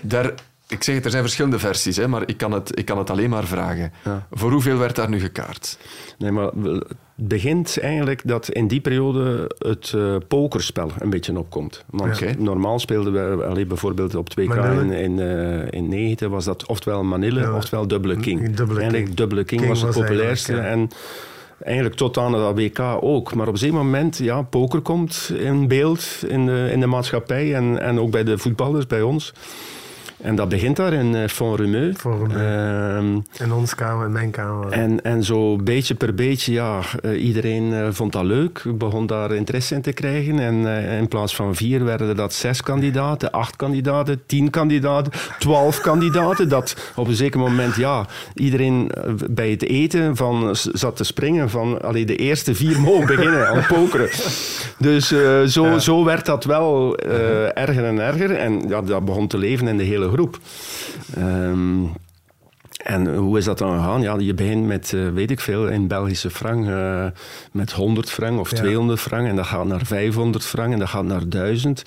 Daar, 0.00 0.32
ik 0.68 0.82
zeg 0.82 0.94
het, 0.94 1.04
er 1.04 1.10
zijn 1.10 1.22
verschillende 1.22 1.58
versies, 1.58 1.96
hè, 1.96 2.08
maar 2.08 2.22
ik 2.26 2.36
kan, 2.36 2.52
het, 2.52 2.78
ik 2.78 2.84
kan 2.84 2.98
het 2.98 3.10
alleen 3.10 3.30
maar 3.30 3.44
vragen. 3.44 3.92
Ja. 4.04 4.26
Voor 4.30 4.50
hoeveel 4.50 4.78
werd 4.78 4.96
daar 4.96 5.08
nu 5.08 5.20
gekaart? 5.20 5.78
Nee, 6.18 6.30
maar 6.30 6.50
het 6.54 6.84
begint 7.14 7.78
eigenlijk 7.80 8.20
dat 8.24 8.48
in 8.48 8.68
die 8.68 8.80
periode 8.80 9.50
het 9.58 9.92
eh, 9.94 10.16
pokerspel 10.28 10.90
een 10.98 11.10
beetje 11.10 11.38
opkomt. 11.38 11.84
Want 11.90 12.22
Oké. 12.22 12.34
normaal 12.38 12.78
speelden 12.78 13.12
we 13.38 13.44
alleen 13.44 13.68
bijvoorbeeld 13.68 14.14
op 14.14 14.28
2K 14.40 14.44
Manille. 14.46 14.80
in, 14.80 15.18
in, 15.18 15.20
eh, 15.20 15.78
in 15.80 15.88
90 15.88 16.28
was 16.28 16.44
dat 16.44 16.66
oftewel 16.66 17.04
Manille, 17.04 17.40
Ja. 17.40 17.52
oftewel 17.56 17.86
Dubbele 17.86 18.16
King. 18.16 18.38
Dubbele 18.54 18.80
eigenlijk 18.80 19.04
King. 19.04 19.16
Dubbele 19.16 19.44
King, 19.44 19.60
King 19.60 19.72
was 19.72 19.82
het 19.82 19.94
was 19.94 20.04
populairste. 20.04 20.56
En 20.56 20.88
eigenlijk 21.62 21.96
tot 21.96 22.18
aan 22.18 22.32
dat 22.32 22.54
WK 22.54 22.80
ook. 23.00 23.34
Maar 23.34 23.46
op 23.46 23.52
een 23.52 23.58
zeker 23.58 23.76
moment, 23.76 24.18
ja, 24.18 24.42
poker 24.42 24.80
komt 24.80 25.32
in 25.38 25.68
beeld 25.68 26.06
in 26.26 26.46
de, 26.46 26.68
in 26.72 26.80
de 26.80 26.86
maatschappij 26.86 27.54
en, 27.54 27.80
en 27.80 28.00
ook 28.00 28.10
bij 28.10 28.24
de 28.24 28.38
voetballers, 28.38 28.86
bij 28.86 29.02
ons. 29.02 29.32
En 30.20 30.34
dat 30.36 30.48
begint 30.48 30.76
daar 30.76 30.92
in 30.92 31.14
uh, 31.14 31.26
Font-Romeu. 31.28 31.92
Font-Romeu. 31.94 32.36
Ehm, 32.36 33.18
In 33.44 33.52
ons 33.52 33.74
kamer, 33.74 34.06
in 34.06 34.12
mijn 34.12 34.30
kamer. 34.30 34.72
en, 34.72 35.02
en 35.04 35.24
zo 35.24 35.56
beetje 35.56 35.94
per 35.94 36.14
beetje, 36.14 36.52
ja, 36.52 36.80
eh, 37.02 37.24
iedereen 37.24 37.72
eh, 37.72 37.86
vond 37.90 38.12
dat 38.12 38.24
leuk, 38.24 38.62
begon 38.74 39.06
daar 39.06 39.32
interesse 39.32 39.74
in 39.74 39.82
te 39.82 39.92
krijgen. 39.92 40.38
En 40.38 40.66
eh, 40.66 40.98
in 40.98 41.08
plaats 41.08 41.36
van 41.36 41.54
vier 41.54 41.84
werden 41.84 42.08
er 42.08 42.16
dat 42.16 42.32
zes 42.32 42.62
kandidaten, 42.62 43.30
acht 43.30 43.56
kandidaten, 43.56 44.22
tien 44.26 44.50
kandidaten, 44.50 45.12
twaalf 45.38 45.80
kandidaten. 45.90 46.48
Dat 46.48 46.92
op 46.96 47.08
een 47.08 47.14
zeker 47.14 47.38
moment, 47.38 47.76
ja, 47.76 48.06
iedereen 48.34 48.90
eh, 48.90 49.12
bij 49.30 49.50
het 49.50 49.62
eten 49.64 50.16
van, 50.16 50.48
zat 50.52 50.96
te 50.96 51.04
springen 51.04 51.50
van, 51.50 51.82
allee, 51.82 52.06
de 52.06 52.16
eerste 52.16 52.54
vier 52.54 52.80
mogen 52.80 53.06
beginnen 53.06 53.48
aan 53.48 53.66
pokeren. 53.68 54.08
Dus 54.78 55.12
eh, 55.12 55.42
zo, 55.42 55.78
zo 55.78 56.04
werd 56.04 56.26
dat 56.26 56.44
wel 56.44 56.96
eh, 56.96 57.58
erger 57.58 57.84
en 57.84 57.98
erger. 57.98 58.36
En 58.36 58.68
ja, 58.68 58.82
dat 58.82 59.04
begon 59.04 59.26
te 59.26 59.38
leven 59.38 59.68
in 59.68 59.76
de 59.76 59.84
hele 59.84 60.07
groep. 60.08 60.38
Ehm, 61.14 61.84
en 62.84 63.14
hoe 63.14 63.38
is 63.38 63.44
dat 63.44 63.58
dan 63.58 63.78
gegaan? 63.78 64.00
Ja, 64.02 64.16
je 64.18 64.34
begint 64.34 64.66
met, 64.66 64.92
eh, 64.92 65.08
weet 65.08 65.30
ik 65.30 65.40
veel, 65.40 65.68
in 65.68 65.86
Belgische 65.86 66.30
frank, 66.30 66.66
eh, 66.66 67.06
met 67.52 67.72
100 67.72 68.10
frank 68.10 68.40
of 68.40 68.50
Ja. 68.50 68.56
200 68.56 69.00
frank. 69.00 69.26
En 69.28 69.36
dat 69.36 69.46
gaat 69.46 69.66
naar 69.66 69.86
500 69.86 70.44
frank 70.44 70.72
en 70.72 70.78
dat 70.78 70.88
gaat 70.88 71.04
naar 71.04 71.28
1000. 71.28 71.82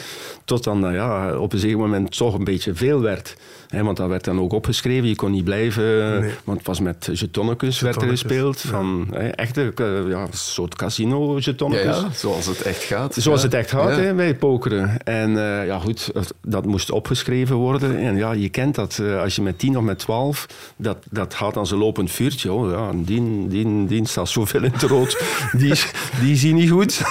Tot 0.45 0.63
dan, 0.63 0.79
nou 0.79 0.93
ja, 0.93 1.37
op 1.37 1.53
een 1.53 1.59
zeker 1.59 1.77
moment 1.77 2.17
toch 2.17 2.33
een 2.33 2.43
beetje 2.43 2.73
veel 2.75 3.01
werd. 3.01 3.35
Hè, 3.71 3.83
want 3.83 3.97
dat 3.97 4.09
werd 4.09 4.23
dan 4.23 4.39
ook 4.39 4.53
opgeschreven. 4.53 5.07
Je 5.07 5.15
kon 5.15 5.31
niet 5.31 5.43
blijven, 5.43 6.19
Nee. 6.21 6.31
want 6.43 6.57
het 6.57 6.67
was 6.67 6.79
met 6.79 7.09
jetonnetjes 7.13 7.79
werd 7.79 8.01
er 8.01 8.07
gespeeld. 8.07 8.61
ja. 8.61 8.69
Van, 8.69 9.07
hè, 9.11 9.27
echte, 9.27 9.71
eh, 9.75 9.85
ja, 10.09 10.21
een 10.21 10.27
soort 10.31 10.75
casino 10.75 11.33
Ja, 11.35 11.39
jetonnetjes. 11.39 11.97
ja, 11.99 12.07
zoals 12.13 12.45
het 12.45 12.61
echt 12.61 12.83
gaat. 12.83 13.13
Zoals 13.17 13.39
Ja. 13.39 13.45
het 13.45 13.55
echt 13.55 13.69
gaat 13.69 13.89
Ja. 13.95 14.01
hè, 14.01 14.13
bij 14.13 14.35
pokeren. 14.35 15.03
En 15.03 15.29
eh, 15.59 15.65
ja, 15.65 15.79
goed, 15.79 16.11
dat 16.41 16.65
moest 16.65 16.91
opgeschreven 16.91 17.55
worden. 17.55 17.97
En 17.97 18.15
ja, 18.15 18.31
je 18.31 18.49
kent 18.49 18.75
dat. 18.75 18.99
eh, 19.01 19.21
als 19.21 19.35
je 19.35 19.41
met 19.41 19.59
10 19.59 19.77
of 19.77 19.83
met 19.83 19.99
12, 19.99 20.47
dat, 20.75 20.97
dat 21.09 21.33
gaat 21.33 21.57
als 21.57 21.71
een 21.71 21.77
lopend 21.77 22.11
vuurtje. 22.11 22.51
Oh, 22.53 22.71
ja, 22.71 22.89
die, 22.95 23.47
die, 23.47 23.85
die 23.85 24.07
staat 24.07 24.29
zoveel 24.29 24.63
in 24.63 24.71
het 24.71 24.81
rood. 24.81 25.23
Die, 25.57 25.73
die 26.21 26.35
zie 26.35 26.53
niet 26.53 26.69
goed. 26.71 27.01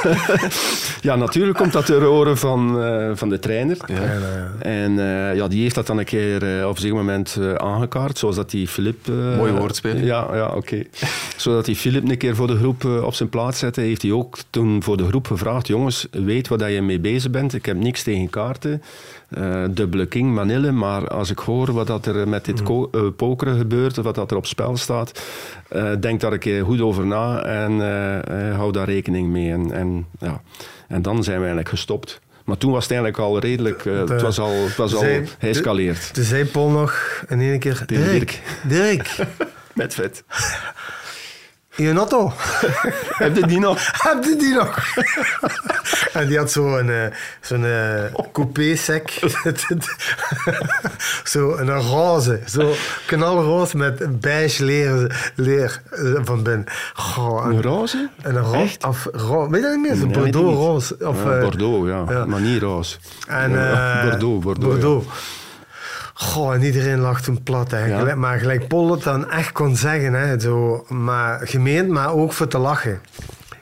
ja, 1.09 1.17
natuurlijk 1.17 1.59
komt 1.59 1.73
dat 1.73 1.87
ter 1.87 2.09
oren 2.09 2.39
van, 2.39 2.83
eh, 2.83 3.11
van 3.15 3.29
de 3.29 3.39
trainer. 3.39 3.77
En 4.59 4.99
eh, 4.99 5.37
ja, 5.37 5.49
die 5.49 5.63
heeft 5.63 5.75
dat 5.75 5.87
dan 5.87 5.99
een 5.99 6.05
keer 6.05 6.43
eh, 6.59 6.69
op 6.69 6.79
een 6.79 6.95
moment 6.95 7.37
eh, 7.41 7.55
aangekaart. 7.55 8.19
Zoals 8.19 8.37
dat 8.37 8.51
die 8.51 8.69
Filip... 8.69 9.09
eh, 9.09 9.37
Mooi 9.37 9.53
woordspeling. 9.53 10.07
Ja, 10.07 10.29
ja 10.35 10.49
oké. 10.49 10.83
Zodat 11.37 11.67
hij 11.67 11.75
Filip 11.75 12.09
een 12.09 12.19
keer 12.19 12.37
voor 12.37 12.47
de 12.47 12.57
groep 12.57 12.85
op 12.85 13.15
zijn 13.15 13.29
plaats 13.29 13.59
zette, 13.59 13.81
heeft 13.81 14.03
hij 14.03 14.13
ook 14.13 14.39
toen 14.51 14.83
voor 14.83 14.97
de 14.97 15.07
groep 15.07 15.27
gevraagd: 15.27 15.67
jongens, 15.67 16.07
weet 16.11 16.49
wat 16.49 16.59
dat 16.59 16.73
je 16.73 16.83
mee 16.83 17.01
bezig 17.01 17.31
bent. 17.31 17.55
Ik 17.55 17.67
heb 17.67 17.77
niks 17.77 18.03
tegen 18.03 18.31
kaarten. 18.31 18.83
dubbele 19.71 20.07
king, 20.07 20.35
Manille. 20.35 20.73
Maar 20.73 21.09
als 21.09 21.31
ik 21.31 21.39
hoor 21.39 21.73
wat 21.73 21.87
dat 21.87 22.07
er 22.07 22.29
met 22.29 22.45
dit 22.45 22.63
eh, 22.63 23.01
pokeren 23.17 23.57
gebeurt, 23.57 23.97
wat 23.97 24.15
dat 24.15 24.31
er 24.31 24.37
op 24.37 24.47
spel 24.47 24.77
staat, 24.77 25.23
denk 26.01 26.21
daar 26.21 26.33
een 26.33 26.39
keer 26.39 26.65
goed 26.65 26.81
over 26.81 27.07
na 27.07 27.43
en 27.43 27.81
hou 28.55 28.73
daar 28.73 28.89
rekening 28.89 29.29
mee. 29.29 29.53
En, 29.53 29.73
en, 29.73 30.07
ja. 30.19 30.43
en 30.89 31.03
dan 31.03 31.25
zijn 31.25 31.37
we 31.37 31.41
eigenlijk 31.45 31.69
gestopt. 31.69 32.21
Maar 32.51 32.59
toen 32.59 32.73
was 32.73 32.83
het 32.83 32.93
eigenlijk 32.93 33.23
al 33.23 33.39
redelijk, 33.39 33.87
eh, 33.87 33.99
het 33.99 34.23
was 34.23 34.39
al, 34.39 34.65
het 34.65 34.77
was 34.77 34.95
al 34.95 35.05
geëscaleerd. 35.39 36.15
Toen 36.15 36.25
zei 36.25 36.45
Paul 36.45 36.69
nog 36.69 37.23
in 37.29 37.41
één 37.41 37.59
keer... 37.59 37.85
Tegen 37.87 38.05
Dirk, 38.05 38.41
Dirk. 38.69 39.17
Met 39.75 39.95
vet. 39.95 40.25
Je 41.77 41.93
auto. 41.95 42.33
Heb 43.25 43.37
je 43.37 43.47
die 43.47 43.59
nog? 43.61 43.79
Heb 44.09 44.25
je 44.25 44.37
die 44.39 44.55
nog? 44.55 44.79
en 46.13 46.27
die 46.29 46.39
had 46.39 46.51
zo'n 46.51 46.91
eh, 46.91 47.07
zo'n 47.41 47.65
eh, 47.65 48.05
coupé-sec. 48.33 49.19
zo 51.25 51.57
een 51.57 51.71
roze. 51.81 52.41
Zo 52.47 52.73
knalroze 53.07 53.77
met 53.77 54.21
beige 54.21 54.65
leer, 54.65 55.31
leer 55.35 55.83
eh, 55.91 56.03
van 56.23 56.43
binnen. 56.43 56.67
Goh, 56.95 57.45
Een 57.47 57.63
roze? 57.63 58.09
En 58.23 58.35
een 58.37 58.43
roze. 58.43 58.77
Of 58.89 59.09
ro 59.13 59.49
weet 59.49 59.61
je 59.63 59.67
dat 59.67 59.77
niet 59.77 59.87
meer? 59.89 59.97
Zo'n 59.97 60.09
Nee, 60.09 60.17
weet 60.17 60.27
ik 60.27 60.33
Bordeaux 60.33 60.57
niet. 60.59 60.67
roze. 60.67 60.97
Of, 61.09 61.25
Ja, 61.25 61.41
Bordeaux, 61.41 61.89
ja. 61.89 62.05
ja. 62.09 62.25
Maar 62.25 62.41
niet 62.41 62.63
roze. 62.63 62.97
En, 63.29 63.51
Bordeaux, 64.11 64.45
Bordeaux. 64.45 64.59
Bordeaux. 64.73 65.07
Goh, 66.21 66.55
en 66.55 66.63
iedereen 66.63 66.99
lag 66.99 67.21
toen 67.23 67.43
plat. 67.43 67.71
Hè. 67.71 67.85
Ja. 67.85 67.99
Gelijk- 67.99 68.17
Maar 68.17 68.39
gelijk 68.39 68.69
Paul 68.69 68.91
het 68.91 69.03
dan 69.03 69.31
echt 69.31 69.53
kon 69.53 69.77
zeggen. 69.77 70.13
Hè, 70.15 70.41
zo, 70.41 70.85
maar 70.89 71.41
gemeend, 71.47 71.89
maar 71.89 72.13
ook 72.13 72.33
voor 72.33 72.47
te 72.49 72.59
lachen. 72.59 73.01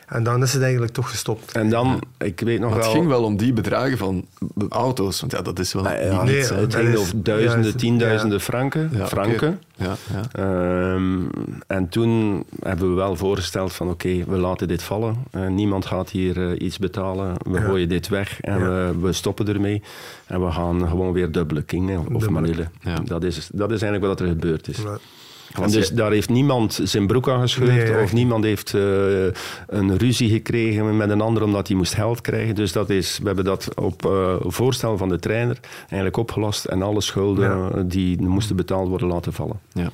En 0.09 0.23
dan 0.23 0.43
is 0.43 0.53
het 0.53 0.63
eigenlijk 0.63 0.93
toch 0.93 1.11
gestopt. 1.11 1.53
En 1.53 1.69
dan, 1.71 2.01
ik 2.19 2.41
weet 2.41 2.61
nog 2.61 2.69
Maar 2.71 2.79
het 2.79 2.87
wel... 2.87 2.95
ging 2.97 3.07
wel 3.09 3.23
om 3.25 3.37
die 3.37 3.53
bedragen 3.53 3.99
van 3.99 4.27
auto's. 4.69 5.21
Want 5.21 5.33
ja, 5.33 5.43
dat 5.43 5.59
is 5.59 5.73
wel 5.73 5.87
Ah, 5.87 6.03
ja, 6.03 6.13
niet 6.13 6.23
Nee, 6.23 6.37
niets, 6.37 6.49
hè. 6.49 6.57
het 6.57 6.75
ging 6.75 6.97
over 6.97 7.23
duizenden, 7.23 7.71
ja, 7.71 7.77
tienduizenden 7.77 8.39
ja. 8.39 8.45
franken. 8.45 8.91
Franken. 9.07 9.61
Ja, 9.77 9.97
ja. 10.13 10.23
Ehm, 10.33 11.19
en 11.67 11.89
toen 11.89 12.45
hebben 12.63 12.89
we 12.89 12.95
wel 12.95 13.17
voorgesteld 13.17 13.73
van 13.73 13.89
oké, 13.91 14.25
we 14.27 14.37
laten 14.37 14.69
dit 14.69 14.83
vallen. 14.83 15.17
Eh, 15.31 15.47
niemand 15.47 15.87
gaat 15.87 16.11
hier 16.11 16.51
eh, 16.51 16.67
iets 16.67 16.79
betalen. 16.79 17.35
We 17.51 17.59
Ja. 17.59 17.65
gooien 17.65 17.89
dit 17.89 18.09
weg 18.09 18.41
en 18.41 18.59
Ja. 18.59 18.69
we, 18.69 18.95
we 19.01 19.13
stoppen 19.13 19.49
ermee. 19.49 19.83
En 20.27 20.45
we 20.45 20.51
gaan 20.53 20.89
gewoon 20.89 21.13
weer 21.13 21.33
dubbele 21.33 21.63
king 21.63 22.15
of. 22.15 22.29
Manille. 22.29 22.69
Ja. 22.81 22.95
Dat, 23.05 23.23
is, 23.23 23.49
dat 23.53 23.71
is 23.71 23.83
eigenlijk 23.83 24.05
wat 24.05 24.21
er 24.21 24.27
gebeurd 24.27 24.69
is. 24.69 24.79
En 25.55 25.71
dus 25.71 25.91
daar 25.91 26.11
heeft 26.11 26.29
niemand 26.29 26.81
zijn 26.83 27.07
broek 27.07 27.29
aan 27.29 27.41
gescheurd 27.41 27.91
Nee, 27.91 28.03
of 28.03 28.13
niemand 28.13 28.45
heeft 28.45 28.75
eh, 28.75 28.81
een 29.67 29.97
ruzie 29.97 30.31
gekregen 30.31 30.97
met 30.97 31.11
een 31.11 31.21
ander 31.21 31.43
omdat 31.43 31.69
hij 31.69 31.77
moest 31.77 31.95
geld 31.95 32.21
krijgen. 32.21 32.55
Dus 32.55 32.73
dat 32.73 32.91
is, 32.91 33.19
we 33.19 33.27
hebben 33.27 33.45
dat 33.45 33.69
op 33.75 34.07
eh, 34.07 34.35
voorstel 34.41 34.97
van 34.97 35.09
de 35.09 35.19
trainer 35.19 35.59
eigenlijk 35.81 36.17
opgelost 36.17 36.65
en 36.65 36.83
alle 36.83 37.01
schulden 37.01 37.59
Ja. 37.75 37.83
die 37.83 38.21
moesten 38.23 38.57
betaald 38.57 38.89
worden 38.89 39.09
laten 39.09 39.33
vallen. 39.33 39.61
ja. 39.73 39.91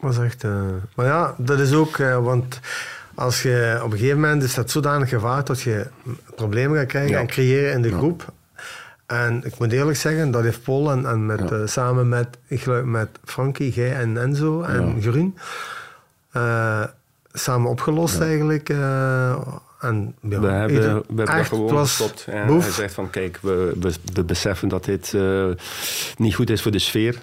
was 0.00 0.18
echt... 0.18 0.44
eh, 0.44 0.62
maar 0.94 1.06
ja, 1.06 1.34
dat 1.38 1.58
is 1.60 1.72
ook... 1.72 1.98
eh, 1.98 2.24
want 2.24 2.60
als 3.14 3.42
je 3.42 3.80
op 3.84 3.92
een 3.92 3.98
gegeven 3.98 4.20
moment 4.20 4.42
is 4.42 4.54
dat 4.54 4.70
zodanig 4.70 5.08
gevaar 5.08 5.44
dat 5.44 5.60
je 5.60 5.86
problemen 6.36 6.78
gaat 6.78 6.86
krijgen 6.86 7.10
Ja. 7.12 7.18
en 7.18 7.26
creëren 7.26 7.72
in 7.72 7.82
de 7.82 7.92
groep. 7.92 8.32
En 9.10 9.40
ik 9.44 9.58
moet 9.58 9.72
eerlijk 9.72 9.96
zeggen, 9.96 10.30
dat 10.30 10.42
heeft 10.42 10.62
Paul 10.62 10.90
en, 10.90 11.06
en 11.06 11.26
met, 11.26 11.40
Ja. 11.48 11.56
eh, 11.56 11.66
samen 11.66 12.08
met, 12.08 12.28
ik 12.46 12.60
geloof 12.60 12.84
met 12.84 13.08
Frankie, 13.24 13.72
jij 13.72 13.94
en 13.94 14.16
Enzo 14.20 14.62
en 14.62 14.86
Ja. 14.86 15.00
Groen 15.10 15.36
eh, 16.32 16.84
samen 17.32 17.70
opgelost 17.70 18.20
eigenlijk. 18.20 18.68
eh, 18.68 19.30
en, 19.80 20.14
ja, 20.20 20.40
we 20.40 20.46
hebben, 20.46 20.76
ieder- 20.76 20.94
we 20.94 21.04
hebben 21.22 21.26
dat 21.36 21.46
gewoon 21.46 21.78
gestopt. 21.78 22.24
En 22.28 22.46
boef. 22.46 22.62
hij 22.62 22.72
zegt 22.72 22.94
van 22.94 23.10
kijk, 23.10 23.38
we, 23.42 23.76
we, 23.80 23.92
we 24.14 24.24
beseffen 24.24 24.68
dat 24.68 24.84
dit 24.84 25.14
eh, 25.14 25.46
niet 26.16 26.34
goed 26.34 26.50
is 26.50 26.62
voor 26.62 26.72
de 26.72 26.78
sfeer. 26.78 27.16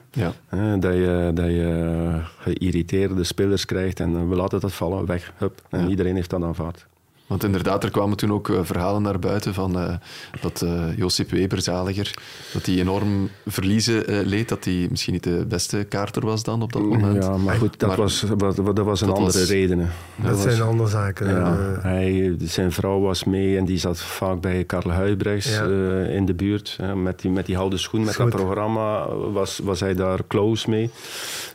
Dat 0.79 0.93
je, 0.93 1.31
dat 1.33 1.45
je 1.45 2.21
geïrriteerde 2.39 3.23
spelers 3.23 3.65
krijgt 3.65 3.99
en 3.99 4.29
we 4.29 4.35
laten 4.35 4.59
dat 4.59 4.73
vallen, 4.73 5.05
weg. 5.05 5.31
Hup. 5.37 5.61
En 5.69 5.81
Ja. 5.81 5.87
iedereen 5.87 6.15
heeft 6.15 6.29
dat 6.29 6.43
aanvaard. 6.43 6.85
Want 7.27 7.43
inderdaad, 7.43 7.83
er 7.83 7.91
kwamen 7.91 8.17
toen 8.17 8.31
ook 8.33 8.49
eh, 8.49 8.59
verhalen 8.63 9.01
naar 9.01 9.19
buiten 9.19 9.53
van 9.53 9.79
eh, 9.79 9.93
dat 10.41 10.61
eh, 10.61 10.97
Josip 10.97 11.29
Weber, 11.31 11.61
zaliger, 11.61 12.13
dat 12.53 12.65
hij 12.65 12.75
enorm 12.79 13.29
verliezen 13.45 14.07
eh, 14.07 14.25
leed, 14.25 14.49
dat 14.49 14.63
hij 14.65 14.87
misschien 14.89 15.13
niet 15.13 15.23
de 15.23 15.45
beste 15.47 15.83
kaarter 15.89 16.25
was 16.25 16.43
dan 16.43 16.61
op 16.61 16.73
dat 16.73 16.81
moment. 16.81 17.23
Ja, 17.23 17.37
maar 17.37 17.55
goed, 17.55 17.79
dat, 17.79 17.89
Maar- 17.89 17.97
was, 17.97 18.25
dat 18.37 18.57
was 18.57 19.01
een 19.01 19.07
Dat 19.07 19.17
andere 19.17 19.39
was- 19.39 19.49
reden. 19.49 19.89
Dat 20.15 20.43
was- 20.43 20.55
zijn 20.55 20.61
andere 20.67 20.89
zaken. 20.89 21.29
Ja, 21.29 21.57
hij, 21.81 22.35
zijn 22.43 22.71
vrouw 22.71 22.99
was 22.99 23.23
mee 23.23 23.57
en 23.57 23.65
die 23.65 23.77
zat 23.77 23.99
vaak 24.01 24.41
bij 24.41 24.63
Karel 24.63 24.91
Huibrechts 24.91 25.49
Ja. 25.49 25.63
eh, 25.65 26.15
in 26.15 26.25
de 26.25 26.33
buurt. 26.33 26.77
hè, 26.81 26.95
met, 26.95 27.19
die, 27.21 27.31
met 27.31 27.45
die 27.45 27.55
houden 27.55 27.79
schoen, 27.79 28.03
met 28.03 28.15
Goed. 28.15 28.31
dat 28.31 28.41
programma 28.41 29.07
was, 29.15 29.59
was 29.63 29.79
hij 29.79 29.93
daar 29.95 30.19
close 30.27 30.69
mee. 30.69 30.89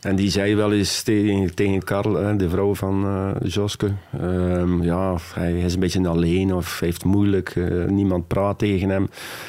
En 0.00 0.16
die 0.16 0.30
zei 0.30 0.54
wel 0.54 0.72
eens 0.72 1.02
tegen, 1.02 1.54
tegen 1.54 1.84
Karel, 1.84 2.14
hè, 2.14 2.36
de 2.36 2.48
vrouw 2.48 2.74
van 2.74 3.34
Joske, 3.42 3.92
ehm, 4.20 4.82
ja, 4.82 5.16
hij 5.34 5.61
is 5.66 5.74
een 5.74 5.80
beetje 5.80 6.08
alleen 6.08 6.54
of 6.54 6.78
hij 6.78 6.88
heeft 6.88 7.04
moeilijk, 7.04 7.48
eh, 7.56 7.84
niemand 7.84 8.26
praat 8.26 8.58
tegen 8.58 8.88
hem. 8.88 9.08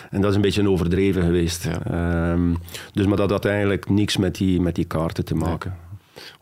En 0.09 0.22
dat 0.22 0.30
is 0.30 0.36
een 0.36 0.41
beetje 0.41 0.70
overdreven 0.70 1.24
geweest. 1.24 1.64
Ja. 1.64 2.32
Ehm, 2.32 2.53
dus, 2.93 3.05
maar 3.05 3.18
dat 3.18 3.30
had 3.30 3.45
eigenlijk 3.45 3.89
niks 3.89 4.18
met 4.18 4.36
die, 4.36 4.61
met 4.61 4.76
die 4.76 4.86
kaarten 4.86 5.26
te 5.26 5.36
maken. 5.36 5.76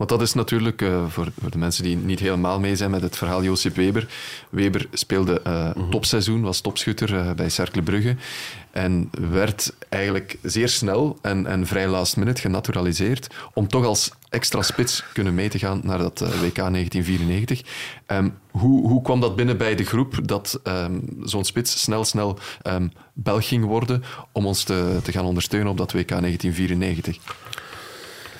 Want 0.02 0.14
dat 0.14 0.22
is 0.22 0.34
natuurlijk, 0.34 0.82
eh, 0.82 1.06
voor, 1.08 1.28
voor 1.42 1.52
de 1.52 1.58
mensen 1.58 1.84
die 1.84 1.98
niet 1.98 2.20
helemaal 2.20 2.60
mee 2.60 2.76
zijn 2.76 2.92
met 2.92 3.02
het 3.02 3.18
verhaal 3.18 3.44
Josip 3.44 3.76
Weber. 3.76 4.08
Weber 4.50 4.88
speelde 4.92 5.42
eh 5.42 5.70
topseizoen, 5.90 6.42
was 6.42 6.62
topschutter 6.62 7.18
eh, 7.18 7.32
bij 7.32 7.50
Cercle 7.50 7.82
Brugge. 7.82 8.16
En 8.72 9.10
werd 9.32 9.74
eigenlijk 9.90 10.38
zeer 10.42 10.70
snel 10.70 11.18
en, 11.22 11.46
en 11.46 11.68
vrij 11.68 11.88
last 11.88 12.18
minute 12.18 12.42
genaturaliseerd 12.42 13.28
om 13.54 13.68
toch 13.68 13.86
als 13.86 14.12
extra 14.30 14.62
spits 14.62 15.04
kunnen 15.14 15.36
mee 15.36 15.50
te 15.50 15.60
gaan 15.60 15.82
naar 15.84 15.98
dat 15.98 16.20
WK 16.20 16.56
1994. 16.56 17.62
Ehm, 18.06 18.30
hoe, 18.52 18.88
hoe 18.88 19.02
kwam 19.02 19.20
dat 19.20 19.36
binnen 19.36 19.58
bij 19.58 19.76
de 19.76 19.86
groep 19.86 20.28
dat 20.28 20.60
ehm, 20.64 21.00
zo'n 21.24 21.46
spits 21.46 21.82
snel, 21.82 22.04
snel 22.04 22.40
ehm 22.62 22.88
Belg 23.14 23.48
ging 23.48 23.66
worden 23.66 24.04
om 24.32 24.46
ons 24.46 24.64
te, 24.64 25.00
te 25.04 25.12
gaan 25.12 25.26
ondersteunen 25.26 25.72
op 25.72 25.78
dat 25.78 25.92
WK 25.92 26.10
1994? 26.10 27.18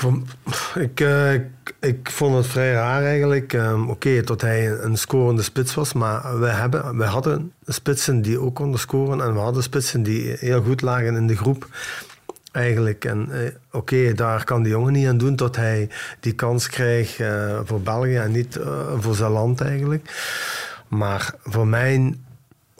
Eh, 0.04 1.34
ik, 1.34 1.50
ik 1.80 2.10
vond 2.12 2.36
het 2.36 2.48
vrij 2.48 2.72
raar 2.72 3.04
eigenlijk. 3.04 3.54
Ehm, 3.54 3.90
Oké, 3.90 4.24
tot 4.24 4.42
hij 4.42 4.72
een, 4.72 4.98
scorende 4.98 5.42
spits 5.42 5.74
was, 5.74 5.94
maar 5.94 6.40
we, 6.40 6.48
hebben, 6.48 6.98
we 6.98 7.04
hadden 7.04 7.52
spitsen 7.66 8.22
die 8.22 8.40
ook 8.40 8.56
konden 8.56 8.80
scoren 8.80 9.22
en 9.22 9.34
we 9.34 9.40
hadden 9.40 9.64
spitsen 9.64 10.04
die 10.04 10.36
heel 10.40 10.62
goed 10.62 10.82
lagen 10.82 11.16
in 11.16 11.28
de 11.28 11.38
groep. 11.38 11.68
Eigenlijk. 12.52 13.06
En 13.06 13.28
eh, 13.32 13.52
oké, 13.72 14.14
daar 14.14 14.44
kan 14.44 14.64
die 14.64 14.72
jongen 14.72 14.94
niet 14.94 15.08
aan 15.08 15.18
doen 15.18 15.36
tot 15.36 15.56
hij 15.56 15.90
die 16.20 16.34
kans 16.34 16.70
krijgt 16.70 17.20
eh, 17.20 17.60
voor 17.64 17.82
België 17.82 18.16
en 18.16 18.32
niet 18.32 18.60
voor 19.00 19.16
zijn 19.16 19.32
land 19.32 19.62
eigenlijk. 19.62 20.12
Maar 20.88 21.34
voor 21.44 21.68
mij 21.68 22.16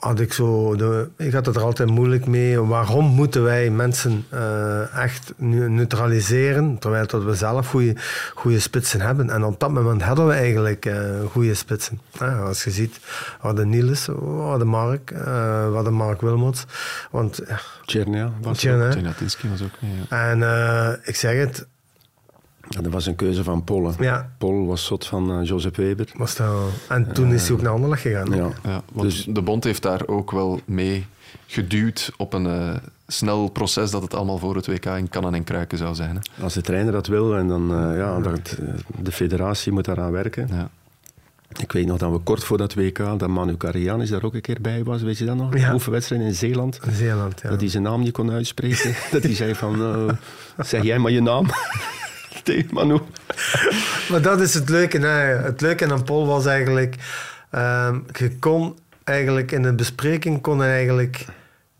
had 0.04 0.20
ik 0.20 0.32
zo... 0.32 0.76
De, 0.76 1.08
ik 1.16 1.32
had 1.32 1.46
het 1.46 1.56
er 1.56 1.62
altijd 1.62 1.90
moeilijk 1.90 2.26
mee. 2.26 2.60
Waarom 2.60 3.04
moeten 3.04 3.42
wij 3.42 3.70
mensen 3.70 4.24
eh, 4.28 4.98
echt 5.02 5.32
nu- 5.36 5.70
neutraliseren, 5.70 6.78
terwijl 6.78 7.06
dat 7.06 7.22
we 7.22 7.34
zelf 7.34 7.68
goede, 7.68 7.96
goede 8.34 8.60
spitsen 8.60 9.00
hebben. 9.00 9.30
En 9.30 9.44
op 9.44 9.60
dat 9.60 9.70
moment 9.70 10.02
hadden 10.02 10.26
we 10.26 10.32
eigenlijk 10.32 10.86
eh 10.86 11.00
goede 11.30 11.54
spitsen. 11.54 12.00
Als 12.44 12.64
je 12.64 12.70
ziet, 12.70 12.94
we 13.02 13.46
hadden 13.46 13.68
Niels, 13.68 14.06
we 14.06 14.40
hadden 14.40 14.66
Mark, 14.66 15.10
eh, 15.10 15.24
we 15.68 15.72
hadden 15.74 15.92
Mark 15.94 16.20
Wilmots. 16.20 16.64
Want, 17.10 17.40
ja, 17.48 17.60
Tjernia 17.84 18.32
was 18.40 19.62
ook. 19.62 19.70
Ja. 20.08 20.32
En 20.32 21.00
ik 21.04 21.16
zeg 21.16 21.36
het, 21.36 21.66
Dat 22.80 22.92
was 22.92 23.06
een 23.06 23.16
keuze 23.16 23.44
van 23.44 23.64
Paul. 23.64 23.92
hè. 23.96 24.04
ja, 24.04 24.30
Paul 24.38 24.66
was 24.66 24.84
zot 24.84 25.06
van 25.06 25.32
eh, 25.40 25.46
Joseph 25.48 25.76
Weber. 25.76 26.08
was 26.16 26.36
dat, 26.36 26.48
en 26.88 27.12
toen 27.12 27.32
is 27.32 27.42
hij 27.46 27.56
ook 27.56 27.62
naar 27.62 27.72
Anderlecht 27.72 28.02
gegaan. 28.02 28.30
Ja. 28.34 28.48
Ja, 28.64 28.82
want 28.92 29.10
Dus- 29.10 29.24
de 29.28 29.42
bond 29.42 29.64
heeft 29.64 29.82
daar 29.82 30.06
ook 30.06 30.30
wel 30.30 30.60
mee 30.64 31.06
geduwd 31.46 32.12
op 32.16 32.32
een 32.32 32.46
eh, 32.46 32.74
snel 33.06 33.48
proces 33.48 33.90
dat 33.90 34.02
het 34.02 34.14
allemaal 34.14 34.38
voor 34.38 34.56
het 34.56 34.66
WK 34.66 34.84
in 34.86 35.08
kannen 35.08 35.34
en 35.34 35.44
kruiken 35.44 35.78
zou 35.78 35.94
zijn. 35.94 36.16
Hè. 36.36 36.42
Als 36.42 36.54
de 36.54 36.60
trainer 36.60 36.92
dat 36.92 37.06
wil, 37.06 37.36
en 37.36 37.48
dan, 37.48 37.70
eh, 37.74 37.96
ja, 37.96 38.20
dat, 38.20 38.58
de 39.02 39.12
federatie 39.12 39.72
moet 39.72 39.84
daaraan 39.84 40.12
werken. 40.12 40.48
Ja. 40.50 40.70
Ik 41.58 41.72
weet 41.72 41.86
nog 41.86 41.98
dat 41.98 42.12
we 42.12 42.18
kort 42.18 42.44
voor 42.44 42.58
dat 42.58 42.74
WK, 42.74 42.96
dat 42.96 43.26
Manu 43.28 43.56
Karianis 43.56 44.10
daar 44.10 44.22
ook 44.22 44.34
een 44.34 44.40
keer 44.40 44.58
bij 44.60 44.84
was, 44.84 45.02
weet 45.02 45.18
je 45.18 45.24
dat 45.24 45.36
nog? 45.36 45.58
Ja. 45.58 45.72
Oefenwedstrijd 45.74 46.22
in 46.22 46.34
Zeeland. 46.34 46.80
Zeeland, 46.92 47.40
ja. 47.42 47.48
Dat 47.50 47.60
hij 47.60 47.68
zijn 47.70 47.82
naam 47.82 48.00
niet 48.00 48.12
kon 48.12 48.30
uitspreken. 48.30 48.94
dat 49.12 49.22
hij 49.22 49.34
zei 49.34 49.54
van, 49.54 49.76
zeg 50.58 50.82
jij 50.82 50.98
maar 50.98 51.10
je 51.10 51.22
naam. 51.22 51.46
Tegen 52.44 52.68
Manu. 52.74 52.98
Maar 54.10 54.22
dat 54.22 54.40
is 54.40 54.54
het 54.54 54.68
leuke. 54.68 54.98
Hè. 54.98 55.36
Het 55.42 55.60
leuke 55.60 55.90
aan 55.92 56.04
Paul 56.04 56.26
was 56.26 56.46
eigenlijk... 56.46 56.96
ehm, 57.50 57.98
je 58.18 58.38
kon 58.38 58.78
eigenlijk 59.04 59.52
in 59.52 59.62
de 59.62 59.72
bespreking 59.72 60.40
kon 60.40 60.56
je 60.56 60.62
eigenlijk 60.64 61.24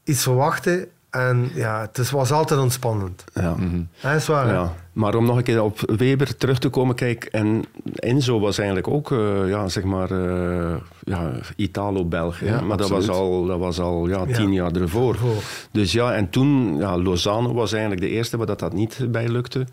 iets 0.04 0.22
verwachten. 0.22 0.86
En 1.10 1.50
ja, 1.54 1.80
het 1.80 1.98
is- 1.98 2.10
was 2.10 2.30
altijd 2.32 2.60
ontspannend. 2.60 3.24
Ja. 3.34 3.56
Dat 4.00 4.14
is 4.14 4.26
waar. 4.26 4.46
hè? 4.46 4.52
Ja, 4.52 4.74
maar 4.92 5.14
om 5.14 5.24
nog 5.26 5.36
een 5.36 5.42
keer 5.42 5.62
op 5.62 5.80
Weber 5.96 6.36
terug 6.36 6.58
te 6.58 6.68
komen, 6.68 6.94
kijk, 6.94 7.24
en 7.24 7.64
Enzo 7.94 8.40
was 8.40 8.56
eigenlijk 8.58 8.88
ook, 8.88 9.12
eh, 9.12 9.48
ja, 9.48 9.68
zeg 9.68 9.84
maar, 9.84 10.10
eh, 10.10 10.74
ja, 11.04 11.30
Italo-Belg. 11.56 12.40
Ja, 12.40 12.60
maar 12.60 12.76
dat 12.76 12.88
was 12.88 13.08
al, 13.08 13.46
dat 13.46 13.58
was 13.58 13.78
al 13.80 14.08
ja, 14.08 14.24
Ja. 14.26 14.36
tien 14.36 14.52
jaar 14.52 14.72
ervoor. 14.72 15.12
Ervoor. 15.14 15.42
Dus 15.72 15.92
ja, 15.92 16.12
en 16.14 16.30
toen, 16.30 16.76
ja, 16.78 16.98
Lozano 16.98 17.54
was 17.54 17.72
eigenlijk 17.72 18.02
de 18.02 18.08
eerste 18.08 18.36
waar 18.36 18.46
dat, 18.46 18.58
dat 18.58 18.72
niet 18.72 18.98
bij 19.08 19.28
lukte. 19.28 19.66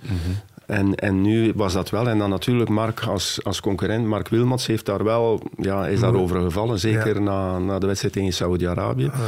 En, 0.69 0.95
en 0.95 1.21
nu 1.21 1.51
was 1.55 1.73
dat 1.73 1.89
wel. 1.89 2.09
En 2.09 2.17
dan 2.17 2.29
natuurlijk 2.29 2.69
Mark 2.69 2.99
als, 2.99 3.39
als 3.43 3.61
concurrent, 3.61 4.05
Mark 4.05 4.27
Wilmots 4.27 4.67
heeft 4.67 4.85
daar 4.85 5.03
wel, 5.03 5.41
ja, 5.57 5.87
is 5.87 5.99
daarover 5.99 6.41
gevallen. 6.41 6.79
Zeker 6.79 7.15
Ja. 7.15 7.19
na, 7.21 7.59
na 7.59 7.79
de 7.79 7.85
wedstrijd 7.85 8.13
tegen 8.13 8.33
Saudi-Arabië. 8.33 9.11
Ah, 9.13 9.19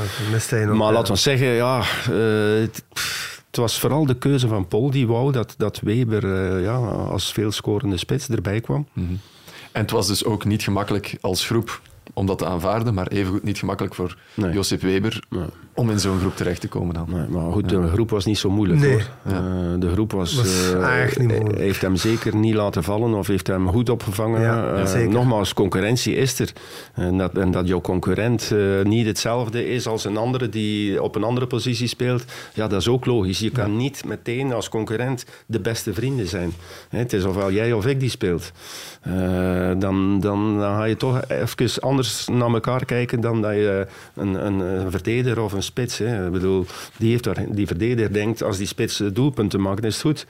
Maar 0.78 0.94
laten 0.94 1.14
we 1.14 1.20
zeggen, 1.20 1.48
ja, 1.48 1.80
eh, 1.80 2.62
het, 2.62 2.84
was 3.52 3.80
vooral 3.80 4.06
de 4.06 4.18
keuze 4.18 4.48
van 4.48 4.68
Paul 4.68 4.90
die 4.92 5.08
wou 5.08 5.32
dat, 5.32 5.54
dat 5.58 5.80
Weber 5.80 6.24
eh, 6.34 6.64
ja, 6.64 6.76
als 6.76 7.32
veelscorende 7.32 7.98
spits 7.98 8.30
erbij 8.30 8.62
kwam. 8.62 8.88
En 9.72 9.82
het 9.82 9.92
was 9.92 10.08
dus 10.08 10.26
ook 10.26 10.46
niet 10.46 10.64
gemakkelijk 10.64 11.18
als 11.22 11.46
groep 11.46 11.82
om 12.14 12.26
dat 12.26 12.38
te 12.38 12.46
aanvaarden, 12.46 12.94
maar 12.94 13.08
evengoed 13.08 13.44
niet 13.44 13.58
gemakkelijk 13.58 13.96
voor 13.96 14.18
Nee. 14.34 14.54
Josip 14.54 14.82
Weber 14.82 15.24
Nee. 15.30 15.46
om 15.74 15.90
in 15.90 16.00
zo'n 16.00 16.20
groep 16.20 16.36
terecht 16.36 16.62
te 16.62 16.68
komen 16.68 16.94
dan. 16.94 17.08
Nee, 17.10 17.28
maar 17.28 17.52
goed, 17.52 17.70
de 17.70 17.88
groep 17.88 18.10
was 18.10 18.26
niet 18.26 18.38
zo 18.38 18.50
moeilijk 18.50 18.80
Nee. 18.80 18.92
hoor. 18.92 19.02
Eh, 19.24 19.34
de 19.80 19.90
groep 19.92 20.12
was, 20.12 20.36
Was 20.36 20.72
eh, 20.74 21.02
echt 21.04 21.20
niet 21.20 21.28
moeilijk. 21.28 21.58
heeft 21.58 21.82
hem 21.82 21.96
zeker 21.96 22.36
niet 22.36 22.54
laten 22.54 22.84
vallen 22.84 23.14
of 23.14 23.28
heeft 23.28 23.48
hem 23.48 23.68
goed 23.68 23.90
opgevangen. 23.90 24.42
Ja, 24.42 24.74
Eh, 24.74 24.86
zeker. 24.86 25.10
nogmaals, 25.12 25.54
concurrentie 25.54 26.16
is 26.16 26.40
er. 26.40 26.54
En 26.94 27.18
dat, 27.18 27.38
en 27.38 27.52
dat 27.52 27.68
jouw 27.68 27.82
concurrent 27.82 28.52
eh, 28.52 28.82
niet 28.84 29.06
hetzelfde 29.06 29.68
is 29.70 29.88
als 29.88 30.06
een 30.06 30.18
andere 30.18 30.50
die 30.50 31.04
op 31.04 31.16
een 31.16 31.24
andere 31.24 31.48
positie 31.48 31.88
speelt, 31.88 32.26
ja, 32.54 32.68
dat 32.68 32.80
is 32.80 32.88
ook 32.88 33.06
logisch. 33.06 33.40
Je 33.40 33.50
kan 33.52 33.78
niet 33.78 34.06
meteen 34.06 34.54
als 34.54 34.70
concurrent 34.70 35.26
de 35.46 35.60
beste 35.60 35.94
vrienden 35.94 36.28
zijn. 36.28 36.52
Hè, 36.90 36.98
het 37.00 37.14
is 37.14 37.24
ofwel 37.24 37.52
jij 37.52 37.74
of 37.74 37.86
ik 37.86 38.00
die 38.00 38.10
speelt. 38.10 38.52
Eh, 39.02 39.12
dan, 39.80 40.20
dan, 40.20 40.60
dan 40.60 40.76
ga 40.76 40.84
je 40.84 40.98
toch 40.98 41.22
even 41.28 41.82
anders 41.82 42.01
naar 42.32 42.54
elkaar 42.54 42.86
kijken 42.86 43.22
dan 43.22 43.42
dat 43.42 43.54
je 43.54 43.88
een, 44.16 44.46
een, 44.46 44.60
een 44.60 44.92
verdediger 44.92 45.42
of 45.42 45.54
een 45.54 45.64
spits. 45.64 45.98
Hè. 45.98 46.26
Ik 46.26 46.32
bedoel, 46.32 46.66
die, 46.98 47.10
heeft 47.12 47.24
daar, 47.24 47.46
die 47.50 47.68
verdediger 47.68 48.14
denkt, 48.14 48.44
als 48.44 48.58
die 48.58 48.68
spits 48.68 49.00
eh, 49.00 49.08
doelpunten 49.14 49.62
maakt, 49.62 49.84
is 49.84 49.94
het 49.94 50.02
goed. 50.02 50.26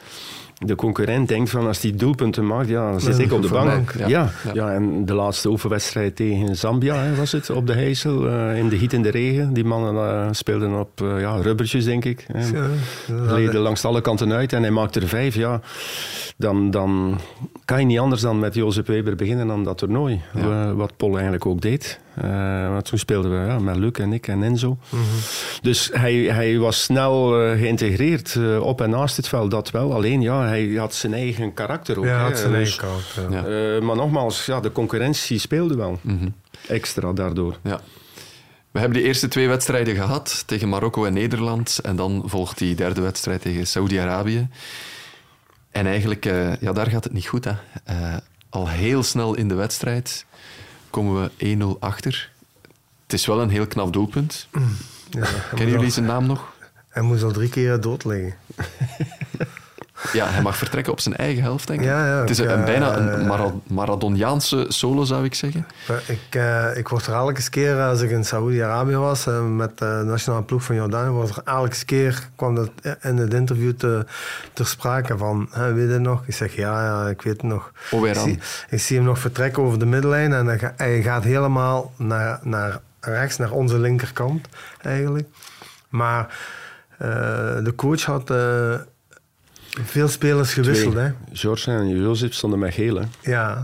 De 0.65 0.75
concurrent 0.75 1.27
denkt 1.27 1.49
van, 1.49 1.67
als 1.67 1.79
die 1.79 1.95
doelpunten 1.95 2.47
maakt, 2.47 2.69
ja, 2.69 2.89
dan 2.91 2.99
zit 3.01 3.17
Ja, 3.17 3.23
ik 3.23 3.31
op 3.33 3.41
de 3.41 3.47
bank. 3.47 3.67
bank, 3.67 4.09
Ja, 4.09 4.31
ja. 4.53 4.73
en 4.73 5.05
de 5.05 5.13
laatste 5.13 5.49
oefenwedstrijd 5.49 6.15
tegen 6.15 6.55
Zambia 6.55 6.95
hè, 6.95 7.15
was 7.15 7.31
het, 7.31 7.49
op 7.49 7.67
de 7.67 7.73
Heysel, 7.73 8.27
eh, 8.27 8.57
in 8.57 8.69
de 8.69 8.75
hiet 8.75 8.93
in 8.93 9.01
de 9.01 9.09
regen. 9.09 9.53
Die 9.53 9.63
mannen 9.63 9.95
eh, 9.95 10.27
speelden 10.31 10.79
op 10.79 11.01
eh, 11.01 11.19
ja, 11.19 11.35
rubbertjes, 11.35 11.85
denk 11.85 12.05
ik. 12.05 12.25
Gleden 13.27 13.61
langs 13.61 13.85
alle 13.85 14.01
kanten 14.01 14.31
uit 14.33 14.53
en 14.53 14.61
hij 14.61 14.71
maakte 14.71 14.99
er 14.99 15.07
vijf. 15.07 15.35
Ja, 15.35 15.61
dan, 16.37 16.71
dan 16.71 17.19
kan 17.71 17.79
je 17.79 17.85
niet 17.85 17.99
anders 17.99 18.21
dan 18.21 18.39
met 18.39 18.53
Jozef 18.53 18.85
Weber 18.85 19.15
beginnen 19.15 19.51
aan 19.51 19.63
dat 19.63 19.77
toernooi. 19.77 20.21
Ja. 20.33 20.73
Wat 20.73 20.97
Paul 20.97 21.13
eigenlijk 21.13 21.45
ook 21.45 21.61
deed. 21.61 21.99
Eh, 22.15 22.69
want 22.69 22.85
toen 22.85 22.99
speelden 22.99 23.31
we 23.31 23.47
ja, 23.47 23.59
met 23.59 23.75
Luc 23.75 23.91
en 23.91 24.13
ik 24.13 24.27
en 24.27 24.43
Enzo. 24.43 24.77
Mhm. 24.89 25.01
Dus 25.61 25.89
hij, 25.93 26.13
hij 26.13 26.57
was 26.57 26.83
snel 26.83 27.41
eh, 27.41 27.59
geïntegreerd 27.59 28.35
eh, 28.35 28.61
op 28.61 28.81
en 28.81 28.89
naast 28.89 29.17
het 29.17 29.27
veld, 29.27 29.51
dat 29.51 29.71
wel. 29.71 29.93
Alleen 29.93 30.21
ja, 30.21 30.45
hij 30.45 30.67
had 30.67 30.93
zijn 30.93 31.13
eigen 31.13 31.53
karakter 31.53 31.97
ook. 31.97 32.05
Ja, 32.05 32.17
hè. 32.17 32.23
had 32.23 32.37
zijn 32.37 32.53
Dus, 32.53 32.77
eigen. 32.77 33.31
Ja. 33.31 33.45
Eh, 33.45 33.81
maar 33.81 33.95
nogmaals, 33.95 34.45
ja, 34.45 34.59
de 34.59 34.71
concurrentie 34.71 35.39
speelde 35.39 35.75
wel. 35.75 35.99
Mhm. 36.01 36.27
Extra 36.67 37.13
daardoor. 37.13 37.57
Ja. 37.63 37.79
We 38.71 38.79
hebben 38.79 38.97
die 38.97 39.07
eerste 39.07 39.27
twee 39.27 39.47
wedstrijden 39.47 39.95
gehad 39.95 40.43
tegen 40.45 40.69
Marokko 40.69 41.05
en 41.05 41.13
Nederland. 41.13 41.79
En 41.83 41.95
dan 41.95 42.23
volgt 42.25 42.57
die 42.57 42.75
derde 42.75 43.01
wedstrijd 43.01 43.41
tegen 43.41 43.67
Saudi-Arabië. 43.67 44.47
En 45.71 45.85
eigenlijk, 45.85 46.25
eh, 46.25 46.55
ja, 46.55 46.73
daar 46.73 46.87
gaat 46.87 47.03
het 47.03 47.13
niet 47.13 47.27
goed. 47.27 47.45
Hè. 47.45 47.53
Eh, 47.83 48.17
al 48.49 48.69
heel 48.69 49.03
snel 49.03 49.35
in 49.35 49.47
de 49.47 49.53
wedstrijd 49.55 50.25
komen 50.89 51.21
we 51.23 51.31
1-0 51.37 51.77
achter. 51.79 52.31
Het 53.03 53.13
is 53.13 53.25
wel 53.25 53.41
een 53.41 53.49
heel 53.49 53.67
knap 53.67 53.93
doelpunt. 53.93 54.47
Ja, 55.09 55.19
hij 55.19 55.41
Kennen 55.55 55.75
jullie 55.75 55.91
zijn 55.91 56.05
naam 56.05 56.25
nog? 56.25 56.53
Hij 56.87 57.03
moest 57.03 57.23
al 57.23 57.31
drie 57.31 57.49
keer 57.49 57.81
dood 57.81 58.05
liggen. 58.05 58.35
Ja, 60.13 60.27
hij 60.27 60.41
mag 60.41 60.57
vertrekken 60.57 60.91
op 60.93 60.99
zijn 60.99 61.15
eigen 61.15 61.43
helft, 61.43 61.67
denk 61.67 61.79
ik. 61.79 61.85
Ja, 61.85 62.05
ja, 62.07 62.19
het 62.21 62.29
is 62.29 62.37
een, 62.37 62.47
eh, 62.49 62.63
bijna 62.63 62.97
een 62.97 63.27
Mara- 63.27 63.53
Maradoniaanse 63.67 64.65
solo, 64.67 65.03
zou 65.03 65.25
ik 65.25 65.33
zeggen. 65.35 65.67
Maar 65.87 66.01
Ik, 66.07 66.19
eh, 66.35 66.77
ik 66.77 66.87
word 66.87 67.05
er 67.05 67.13
elke 67.13 67.49
keer, 67.49 67.81
als 67.81 68.01
ik 68.01 68.09
in 68.11 68.25
Saoedi-Arabië 68.25 68.95
was 68.95 69.27
eh, 69.27 69.45
met 69.45 69.77
de 69.77 70.01
nationale 70.05 70.43
ploeg 70.43 70.63
van 70.63 70.75
Jordanië, 70.75 71.09
wordt 71.09 71.35
er 71.35 71.41
elke 71.45 71.85
keer 71.85 72.29
kwam 72.35 72.55
dat 72.55 72.69
in 73.01 73.17
het 73.17 73.33
interview 73.33 73.71
te, 73.73 74.05
ter 74.53 74.67
sprake 74.67 75.17
van, 75.17 75.47
hè, 75.51 75.73
weet 75.73 75.87
je 75.87 75.93
het 75.93 76.01
nog? 76.01 76.23
Ik 76.25 76.33
zeg, 76.35 76.55
ja, 76.55 76.83
ja 76.83 77.09
ik 77.09 77.21
weet 77.21 77.33
het 77.41 77.43
nog. 77.51 77.71
Ik 78.09 78.15
zie, 78.23 78.39
ik 78.69 78.79
zie 78.81 78.95
hem 78.97 79.05
nog 79.05 79.19
vertrekken 79.19 79.63
over 79.63 79.79
de 79.79 79.85
middenlijn 79.85 80.33
en 80.33 80.45
hij, 80.45 80.59
ga- 80.59 80.73
hij 80.77 81.01
gaat 81.01 81.23
helemaal 81.23 81.93
naar, 81.97 82.39
naar 82.43 82.79
rechts, 82.99 83.37
naar 83.37 83.51
onze 83.51 83.79
linkerkant 83.79 84.47
eigenlijk. 84.81 85.27
Maar 85.89 86.37
eh, 86.97 87.07
de 87.63 87.73
coach 87.75 88.03
had 88.03 88.29
eh, 88.29 88.73
veel 89.83 90.07
spelers 90.07 90.53
gewisseld, 90.53 90.93
Twee. 90.93 91.03
hè? 91.05 91.11
George 91.33 91.71
en 91.71 91.87
Jozef 92.01 92.33
stonden 92.33 92.59
met 92.59 92.73
geel. 92.73 92.95
Hè. 92.95 93.03
Ja. 93.31 93.63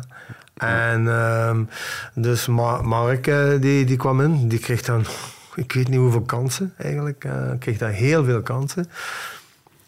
En 0.57 1.07
ehm, 1.07 1.63
dus 2.13 2.47
Ma- 2.47 2.81
Mark 2.81 3.27
eh, 3.27 3.49
die, 3.59 3.85
die 3.85 3.97
kwam 3.97 4.21
in, 4.21 4.47
die 4.47 4.59
kreeg 4.59 4.81
dan, 4.81 5.05
ik 5.55 5.73
weet 5.73 5.87
niet 5.89 5.99
hoeveel 5.99 6.21
kansen 6.21 6.73
eigenlijk, 6.77 7.23
eh 7.23 7.33
kreeg 7.59 7.77
dan 7.77 7.89
heel 7.89 8.23
veel 8.23 8.41
kansen. 8.41 8.89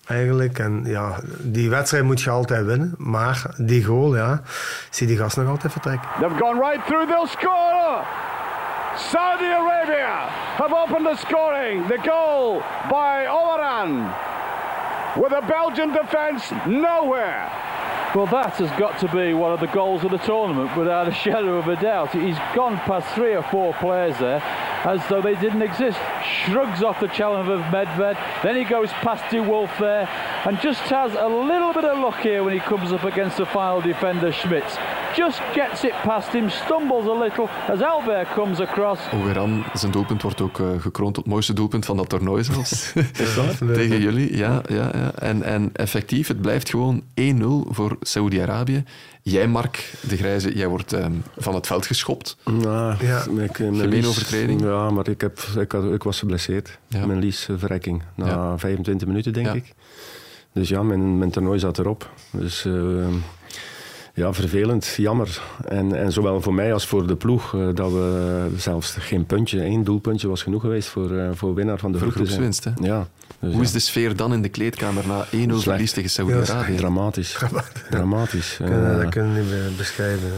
Eigenlijk, 0.06 0.60
en 0.60 0.82
ja, 0.86 1.20
die 1.40 1.70
wedstrijd 1.70 2.04
moet 2.04 2.22
je 2.22 2.30
altijd 2.30 2.66
winnen, 2.66 2.96
maar 2.98 3.42
die 3.58 3.84
goal, 3.84 4.16
ja, 4.16 4.42
zie 4.90 5.08
die 5.08 5.18
gast 5.18 5.38
nog 5.38 5.48
altijd 5.48 5.72
vertrekken. 5.72 6.10
They've 6.20 6.38
gone 6.40 6.70
right 6.70 6.86
through, 6.86 7.12
they'll 7.12 7.28
score! 7.28 8.04
Saudi 8.98 9.46
Arabia 9.46 10.28
have 10.58 10.76
opened 10.76 11.06
the 11.18 11.26
scoring. 11.28 11.88
The 11.88 12.00
goal 12.10 12.62
by 12.90 13.28
Owaran. 13.30 14.12
With 15.20 15.34
a 15.34 15.42
Belgian 15.42 15.92
defence 15.92 16.50
nowhere. 16.66 17.52
Well, 18.16 18.26
that 18.28 18.54
has 18.54 18.80
got 18.80 19.00
to 19.00 19.08
be 19.10 19.34
one 19.34 19.52
of 19.52 19.60
the 19.60 19.68
goals 19.68 20.06
of 20.06 20.12
the 20.12 20.18
tournament 20.18 20.78
without 20.78 21.10
a 21.10 21.12
shadow 21.12 21.58
of 21.58 21.68
a 21.68 21.76
doubt. 21.76 22.14
He's 22.14 22.38
gone 22.56 22.78
past 22.78 23.14
three 23.16 23.36
or 23.36 23.44
four 23.44 23.74
players 23.74 24.18
there 24.18 24.42
as 24.86 25.00
though 25.08 25.22
they 25.22 25.36
didn't 25.36 25.62
exist. 25.62 26.00
Shrugs 26.24 26.84
off 26.84 27.00
the 27.00 27.08
challenge 27.08 27.50
of 27.50 27.60
Medved, 27.72 28.18
then 28.42 28.56
he 28.56 28.64
goes 28.64 28.92
past 29.02 29.24
De 29.32 29.40
Wolf 29.42 29.70
there 29.78 30.08
and 30.46 30.62
just 30.62 30.82
has 30.90 31.12
a 31.16 31.28
little 31.28 31.74
bit 31.74 31.84
of 31.84 31.98
luck 32.00 32.16
here 32.22 32.44
when 32.44 32.54
he 32.60 32.60
comes 32.60 32.92
up 32.92 33.04
against 33.04 33.36
the 33.38 33.46
final 33.46 33.82
defender 33.82 34.34
Schmitz. 34.34 34.78
Just 35.16 35.42
gets 35.54 35.84
it 35.84 35.94
past 36.04 36.32
him, 36.34 36.50
stumbles 36.50 37.06
a 37.08 37.14
little 37.14 37.50
as 37.68 37.82
Albert 37.82 38.28
comes 38.34 38.60
across. 38.60 39.00
Oweran, 39.14 39.64
zijn 39.74 39.92
doelpunt 39.92 40.22
wordt 40.22 40.42
ook 40.42 40.60
eh, 40.60 40.68
gekroond 40.80 41.14
tot 41.14 41.24
het 41.24 41.34
mooiste 41.34 41.54
doelpunt 41.54 41.86
van 41.86 41.98
dat 41.98 42.10
toernooi 42.10 42.44
zelfs. 42.44 42.94
Tegen 43.74 44.02
jullie, 44.02 44.38
ja. 44.38 44.62
ja, 44.68 44.90
ja. 44.94 45.12
En, 45.16 45.44
en 45.44 45.70
effectief, 45.74 46.28
het 46.28 46.42
blijft 46.42 46.70
gewoon 46.70 47.02
1-0 47.02 47.04
voor 47.70 47.98
Saoedi-Arabië. 48.02 48.84
Jij, 49.22 49.48
Mark 49.48 49.92
de 50.02 50.18
Grijze, 50.18 50.56
jij 50.56 50.68
wordt 50.68 50.94
ehm, 50.94 51.12
van 51.38 51.56
het 51.56 51.68
veld 51.68 51.86
geschopt. 51.86 52.38
Nou, 52.46 52.96
Ja. 53.06 53.20
ik, 53.20 53.32
mijn 53.32 53.50
Gemeen 53.56 54.06
overtreding. 54.06 54.62
Ja, 54.70 54.90
maar 54.90 55.08
ik, 55.10 55.22
heb, 55.22 55.40
ik, 55.40 55.72
had, 55.72 55.84
ik 55.84 56.04
was 56.04 56.20
geblesseerd. 56.20 56.80
Ja. 56.88 57.06
Mijn 57.06 57.20
liesverrekking. 57.20 58.04
Na 58.16 58.26
Ja. 58.28 58.58
25 58.58 59.08
minuten, 59.08 59.34
denk 59.34 59.46
Ja. 59.46 59.54
ik. 59.54 59.74
Dus 60.54 60.70
ja, 60.70 60.84
mijn, 60.84 61.18
mijn 61.18 61.32
toernooi 61.32 61.60
zat 61.60 61.80
erop. 61.80 62.10
Dus 62.32 62.66
eh, 62.66 62.74
ja, 64.14 64.34
vervelend, 64.34 64.94
jammer. 64.98 65.42
En, 65.68 65.96
en 65.96 66.12
zowel 66.12 66.42
voor 66.42 66.54
mij 66.54 66.74
als 66.74 66.86
voor 66.88 67.08
de 67.08 67.16
ploeg, 67.16 67.54
eh, 67.56 67.68
dat 67.74 67.92
we 67.92 68.48
zelfs 68.58 68.92
geen 69.00 69.26
puntje, 69.26 69.62
één 69.62 69.84
doelpuntje 69.84 70.28
was 70.28 70.44
genoeg 70.44 70.62
geweest 70.62 70.88
voor, 70.90 71.12
eh, 71.18 71.30
voor 71.34 71.54
winnaar 71.54 71.78
van 71.80 71.92
de 71.92 71.98
Voor 71.98 72.12
groepswinst, 72.12 72.64
hè? 72.64 72.72
Ja. 72.82 73.08
Dus 73.40 73.50
Hoe 73.50 73.58
ja. 73.60 73.66
is 73.66 73.72
de 73.72 73.80
sfeer 73.80 74.16
dan 74.16 74.34
in 74.34 74.42
de 74.42 74.50
kleedkamer 74.50 75.08
na 75.08 75.26
1-0 75.32 75.48
Slecht. 75.48 75.64
verlies 75.64 75.92
tegen 75.92 76.10
Saoedi-Arabië? 76.10 76.76
Dramatisch. 76.76 77.38
Dramatisch. 77.90 78.56
Kunnen- 78.58 78.92
Eh, 78.96 79.02
dat 79.02 79.10
kunnen 79.10 79.34
we 79.34 79.40
niet 79.40 79.50
meer 79.50 79.72
beschrijven. 79.78 80.30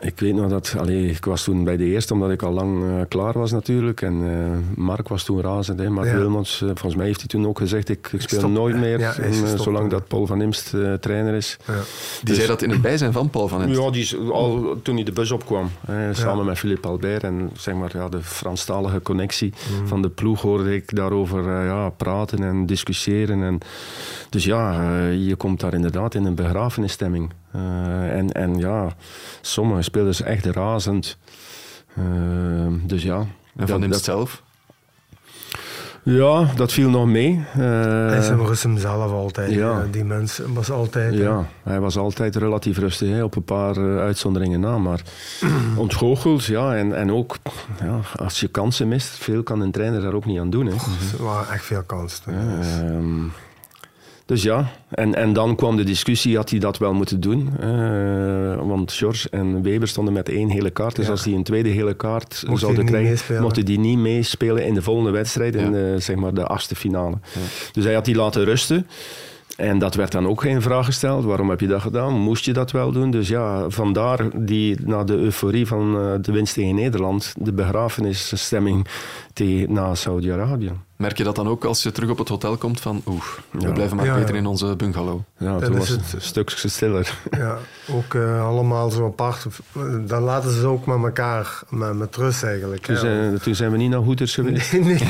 Ik 0.00 0.20
weet 0.20 0.34
nog 0.34 0.50
dat, 0.50 0.74
allee, 0.78 1.06
ik 1.10 1.24
was 1.24 1.44
toen 1.44 1.64
bij 1.64 1.76
de 1.76 1.84
eerste, 1.84 2.12
omdat 2.12 2.30
ik 2.30 2.42
al 2.42 2.52
lang 2.52 2.84
klaar 3.08 3.32
was 3.32 3.52
natuurlijk. 3.52 4.02
En 4.02 4.22
eh, 4.22 4.76
Mark 4.84 5.08
was 5.08 5.24
toen 5.24 5.40
razend. 5.40 5.78
Hè. 5.78 5.90
Mark 5.90 6.06
Ja. 6.08 6.16
Wilmots, 6.16 6.58
volgens 6.58 6.94
mij 6.94 7.06
heeft 7.06 7.18
hij 7.18 7.28
toen 7.28 7.46
ook 7.46 7.58
gezegd, 7.58 7.88
ik, 7.88 8.08
ik 8.12 8.20
speel 8.20 8.38
stop. 8.38 8.50
nooit 8.50 8.76
meer, 8.76 8.98
Ja, 9.00 9.14
zolang 9.56 9.84
ja. 9.84 9.90
dat 9.90 10.08
Paul 10.08 10.26
van 10.26 10.42
Imst 10.42 10.74
eh, 10.74 10.92
trainer 10.92 11.34
is. 11.34 11.56
ja. 11.66 11.72
Die 11.72 11.82
Dus- 12.24 12.36
zei 12.36 12.46
dat 12.48 12.62
in 12.62 12.70
het 12.70 12.82
bijzijn 12.82 13.12
van 13.14 13.30
Paul 13.30 13.48
van 13.48 13.62
Imst. 13.62 13.80
Ja, 13.80 13.90
die 13.90 14.02
is 14.02 14.16
al 14.30 14.76
toen 14.82 14.94
hij 14.94 15.04
de 15.04 15.12
bus 15.12 15.30
opkwam, 15.30 15.70
hè, 15.86 16.14
samen 16.14 16.44
met 16.44 16.58
Philippe 16.58 16.88
Albert 16.88 17.22
en 17.24 17.50
zeg 17.56 17.74
maar, 17.74 17.90
ja, 17.96 18.08
de 18.08 18.22
Franstalige 18.22 19.02
connectie 19.02 19.52
Mm. 19.80 19.86
van 19.86 20.02
de 20.02 20.08
ploeg 20.10 20.40
hoorde 20.42 20.74
ik 20.74 20.94
daarover 20.96 21.38
eh, 21.60 21.66
ja, 21.66 21.88
praten 21.90 22.42
en 22.42 22.66
discussiëren. 22.66 23.42
En, 23.42 23.58
dus 24.30 24.44
ja, 24.44 24.72
eh, 24.82 25.26
je 25.26 25.36
komt 25.36 25.60
daar 25.60 25.74
inderdaad 25.74 26.14
in 26.14 26.24
een 26.24 26.34
begrafenisstemming. 26.34 27.30
Eh, 27.52 28.16
en, 28.16 28.32
en 28.32 28.58
ja, 28.58 28.96
sommige 29.40 29.82
spelers 29.82 30.22
echt 30.22 30.46
razend. 30.46 31.18
Dus 32.86 33.02
ja. 33.02 33.16
En 33.56 33.68
van 33.68 33.80
dat- 33.80 33.88
Imst 33.90 33.90
dat- 33.90 34.02
zelf? 34.04 34.42
Ja, 36.04 36.46
dat 36.56 36.72
viel 36.72 36.90
nog 36.90 37.06
mee. 37.06 37.44
Eh, 37.52 37.60
Hij 37.60 38.18
is 38.18 38.28
hem 38.28 38.46
rustig 38.46 38.80
zelf 38.80 39.12
altijd. 39.12 39.50
ja. 39.50 39.56
Ja. 39.58 39.86
Die 39.90 40.04
mens 40.04 40.40
was 40.54 40.70
altijd... 40.70 41.14
Ja, 41.14 41.46
hij 41.62 41.80
was 41.80 41.96
altijd 41.98 42.36
relatief 42.36 42.78
rustig, 42.78 43.08
hè, 43.08 43.24
op 43.24 43.36
een 43.36 43.44
paar 43.44 43.76
eh, 43.76 43.98
uitzonderingen 43.98 44.60
na. 44.60 44.78
Maar 44.78 45.02
ontgoocheld, 45.76 46.44
ja. 46.44 46.76
En, 46.76 46.96
en 46.96 47.12
ook, 47.12 47.36
ja, 47.80 47.98
als 48.16 48.40
je 48.40 48.48
kansen 48.48 48.88
mist, 48.88 49.08
veel 49.08 49.42
kan 49.42 49.60
een 49.60 49.70
trainer 49.72 50.00
daar 50.00 50.12
ook 50.14 50.24
niet 50.26 50.38
aan 50.40 50.50
doen. 50.50 50.66
Hè. 50.66 50.72
Er 51.18 51.24
waren 51.24 51.52
echt 51.52 51.64
veel 51.64 51.82
kansen. 51.86 52.22
toen. 52.24 52.34
Ehm, 52.34 53.22
dus 54.26 54.42
ja, 54.42 54.70
en, 54.90 55.14
en 55.14 55.32
dan 55.32 55.54
kwam 55.56 55.76
de 55.76 55.84
discussie, 55.84 56.36
had 56.36 56.50
hij 56.50 56.58
dat 56.58 56.78
wel 56.78 56.92
moeten 56.94 57.20
doen? 57.20 57.50
Eh, 57.60 58.66
want 58.66 58.92
George 58.92 59.28
en 59.30 59.62
Weber 59.62 59.88
stonden 59.88 60.14
met 60.14 60.28
één 60.28 60.48
hele 60.48 60.70
kaart. 60.70 60.96
Dus 60.96 61.04
Ja. 61.04 61.10
als 61.10 61.22
die 61.22 61.34
een 61.36 61.42
tweede 61.42 61.68
hele 61.68 61.94
kaart 61.94 62.42
hij 62.46 62.56
zouden 62.56 62.84
krijgen, 62.84 63.42
mochten 63.42 63.64
die 63.64 63.78
niet 63.78 63.98
meespelen 63.98 64.66
in 64.66 64.74
de 64.74 64.82
volgende 64.82 65.10
wedstrijd, 65.10 65.54
in 65.54 65.72
de, 65.72 65.94
zeg 65.98 66.16
maar 66.16 66.34
de 66.34 66.46
achtste 66.46 66.74
finale. 66.74 67.16
Dus 67.72 67.84
hij 67.84 67.94
had 67.94 68.04
die 68.04 68.14
laten 68.14 68.44
rusten. 68.44 68.86
En 69.56 69.78
dat 69.78 69.94
werd 69.94 70.12
dan 70.12 70.26
ook 70.26 70.40
geen 70.40 70.62
vraag 70.62 70.84
gesteld. 70.84 71.24
Waarom 71.24 71.50
heb 71.50 71.60
je 71.60 71.66
dat 71.66 71.80
gedaan? 71.80 72.12
Moest 72.20 72.44
je 72.44 72.52
dat 72.52 72.70
wel 72.70 72.92
doen? 72.92 73.10
Dus 73.10 73.28
ja, 73.28 73.70
vandaar 73.70 74.28
die, 74.36 74.76
na 74.84 75.04
de 75.04 75.16
euforie 75.16 75.66
van 75.66 75.96
eh, 75.98 76.12
de 76.20 76.32
winst 76.32 76.54
tegen 76.54 76.74
Nederland, 76.74 77.34
de 77.38 77.52
begrafenisstemming 77.52 78.86
tegen, 79.34 79.72
na 79.72 79.94
Saudi-Arabië. 79.94 80.72
Merk 80.96 81.16
je 81.18 81.24
dat 81.24 81.34
dan 81.36 81.48
ook 81.48 81.64
als 81.64 81.82
je 81.82 81.92
terug 81.92 82.10
op 82.10 82.18
het 82.18 82.28
hotel 82.28 82.56
komt 82.56 82.80
van 82.80 83.02
oeh, 83.06 83.22
we 83.50 83.60
Ja. 83.60 83.72
blijven 83.72 83.96
maar 83.96 84.06
Ja, 84.06 84.14
beter 84.14 84.34
ja. 84.34 84.40
in 84.40 84.46
onze 84.46 84.76
bungalow. 84.76 85.20
Ja, 85.38 85.52
Dat 85.52 85.64
toen 85.64 85.72
is 85.72 85.78
was 85.78 85.88
het. 85.88 86.12
een 86.14 86.20
stukje 86.20 86.68
stiller. 86.68 87.18
Ja, 87.30 87.58
ook 87.90 88.14
eh, 88.14 88.46
allemaal 88.46 88.90
zo 88.90 89.06
apart. 89.06 89.46
Dan 90.06 90.22
laten 90.22 90.50
ze 90.50 90.66
ook 90.66 90.86
met 90.86 91.02
elkaar 91.02 91.62
met, 91.70 91.94
met 91.94 92.16
rust 92.16 92.42
eigenlijk. 92.42 92.82
Toen 92.82 92.96
zijn, 92.96 93.38
toen 93.40 93.54
zijn 93.54 93.70
we 93.70 93.76
niet 93.76 93.90
naar 93.90 94.00
Hoeders 94.00 94.34
geweest. 94.34 94.72
Nee, 94.72 94.82
nee. 94.82 94.98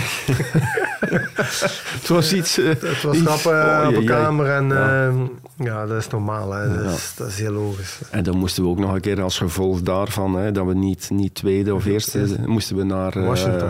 Het 1.95 2.09
was 2.09 2.33
iets... 2.33 2.59
eh, 2.59 2.67
Het 2.69 3.03
was 3.03 3.19
grappen 3.21 3.53
Oh, 3.81 3.87
op 3.89 3.95
een 3.95 3.99
jee. 3.99 4.05
kamer 4.09 4.47
en 4.51 4.69
Ja. 4.69 5.03
ja. 5.05 5.13
ja, 5.57 5.87
dat 5.87 5.99
is 5.99 6.09
normaal. 6.09 6.53
Hè. 6.53 6.83
Dat, 6.83 6.93
is, 6.95 7.13
dat 7.17 7.29
is 7.29 7.39
heel 7.39 7.53
logisch. 7.53 7.99
En 8.11 8.23
dan 8.25 8.37
moesten 8.37 8.63
we 8.63 8.69
ook 8.69 8.79
nog 8.79 8.95
een 8.95 9.01
keer 9.01 9.23
als 9.23 9.39
gevolg 9.39 9.83
daarvan, 9.83 10.35
hè, 10.37 10.53
dat 10.53 10.67
we 10.67 10.75
niet, 10.75 11.11
niet 11.13 11.35
tweede 11.35 11.75
of 11.75 11.85
eerste, 11.85 12.27
moesten 12.47 12.77
we 12.77 12.83
naar 12.85 13.17
eh, 13.17 13.27
Washington. 13.27 13.69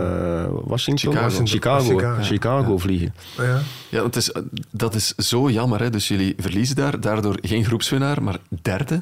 Washington? 0.49 1.11
Chicago. 1.11 1.45
Chicago, 1.45 1.83
Chicago. 1.83 2.23
Chicago, 2.23 2.77
vliegen. 2.77 3.13
Ja. 3.37 3.61
Ja, 3.89 4.03
het 4.03 4.15
is, 4.15 4.31
dat 4.71 4.95
is 4.95 5.15
zo 5.15 5.49
jammer. 5.49 5.79
Hè? 5.79 5.89
Dus 5.89 6.07
jullie 6.07 6.33
verliezen 6.37 6.75
daar, 6.75 6.99
daardoor 6.99 7.37
geen 7.41 7.65
groepswinnaar, 7.65 8.23
maar 8.23 8.37
derde. 8.61 9.01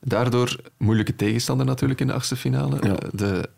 Daardoor 0.00 0.56
moeilijke 0.76 1.16
tegenstander 1.16 1.66
natuurlijk 1.66 2.00
in 2.00 2.06
de 2.06 2.12
achtste 2.12 2.36
finale. 2.36 2.76
Ja. 2.80 2.96
De, 3.12 3.48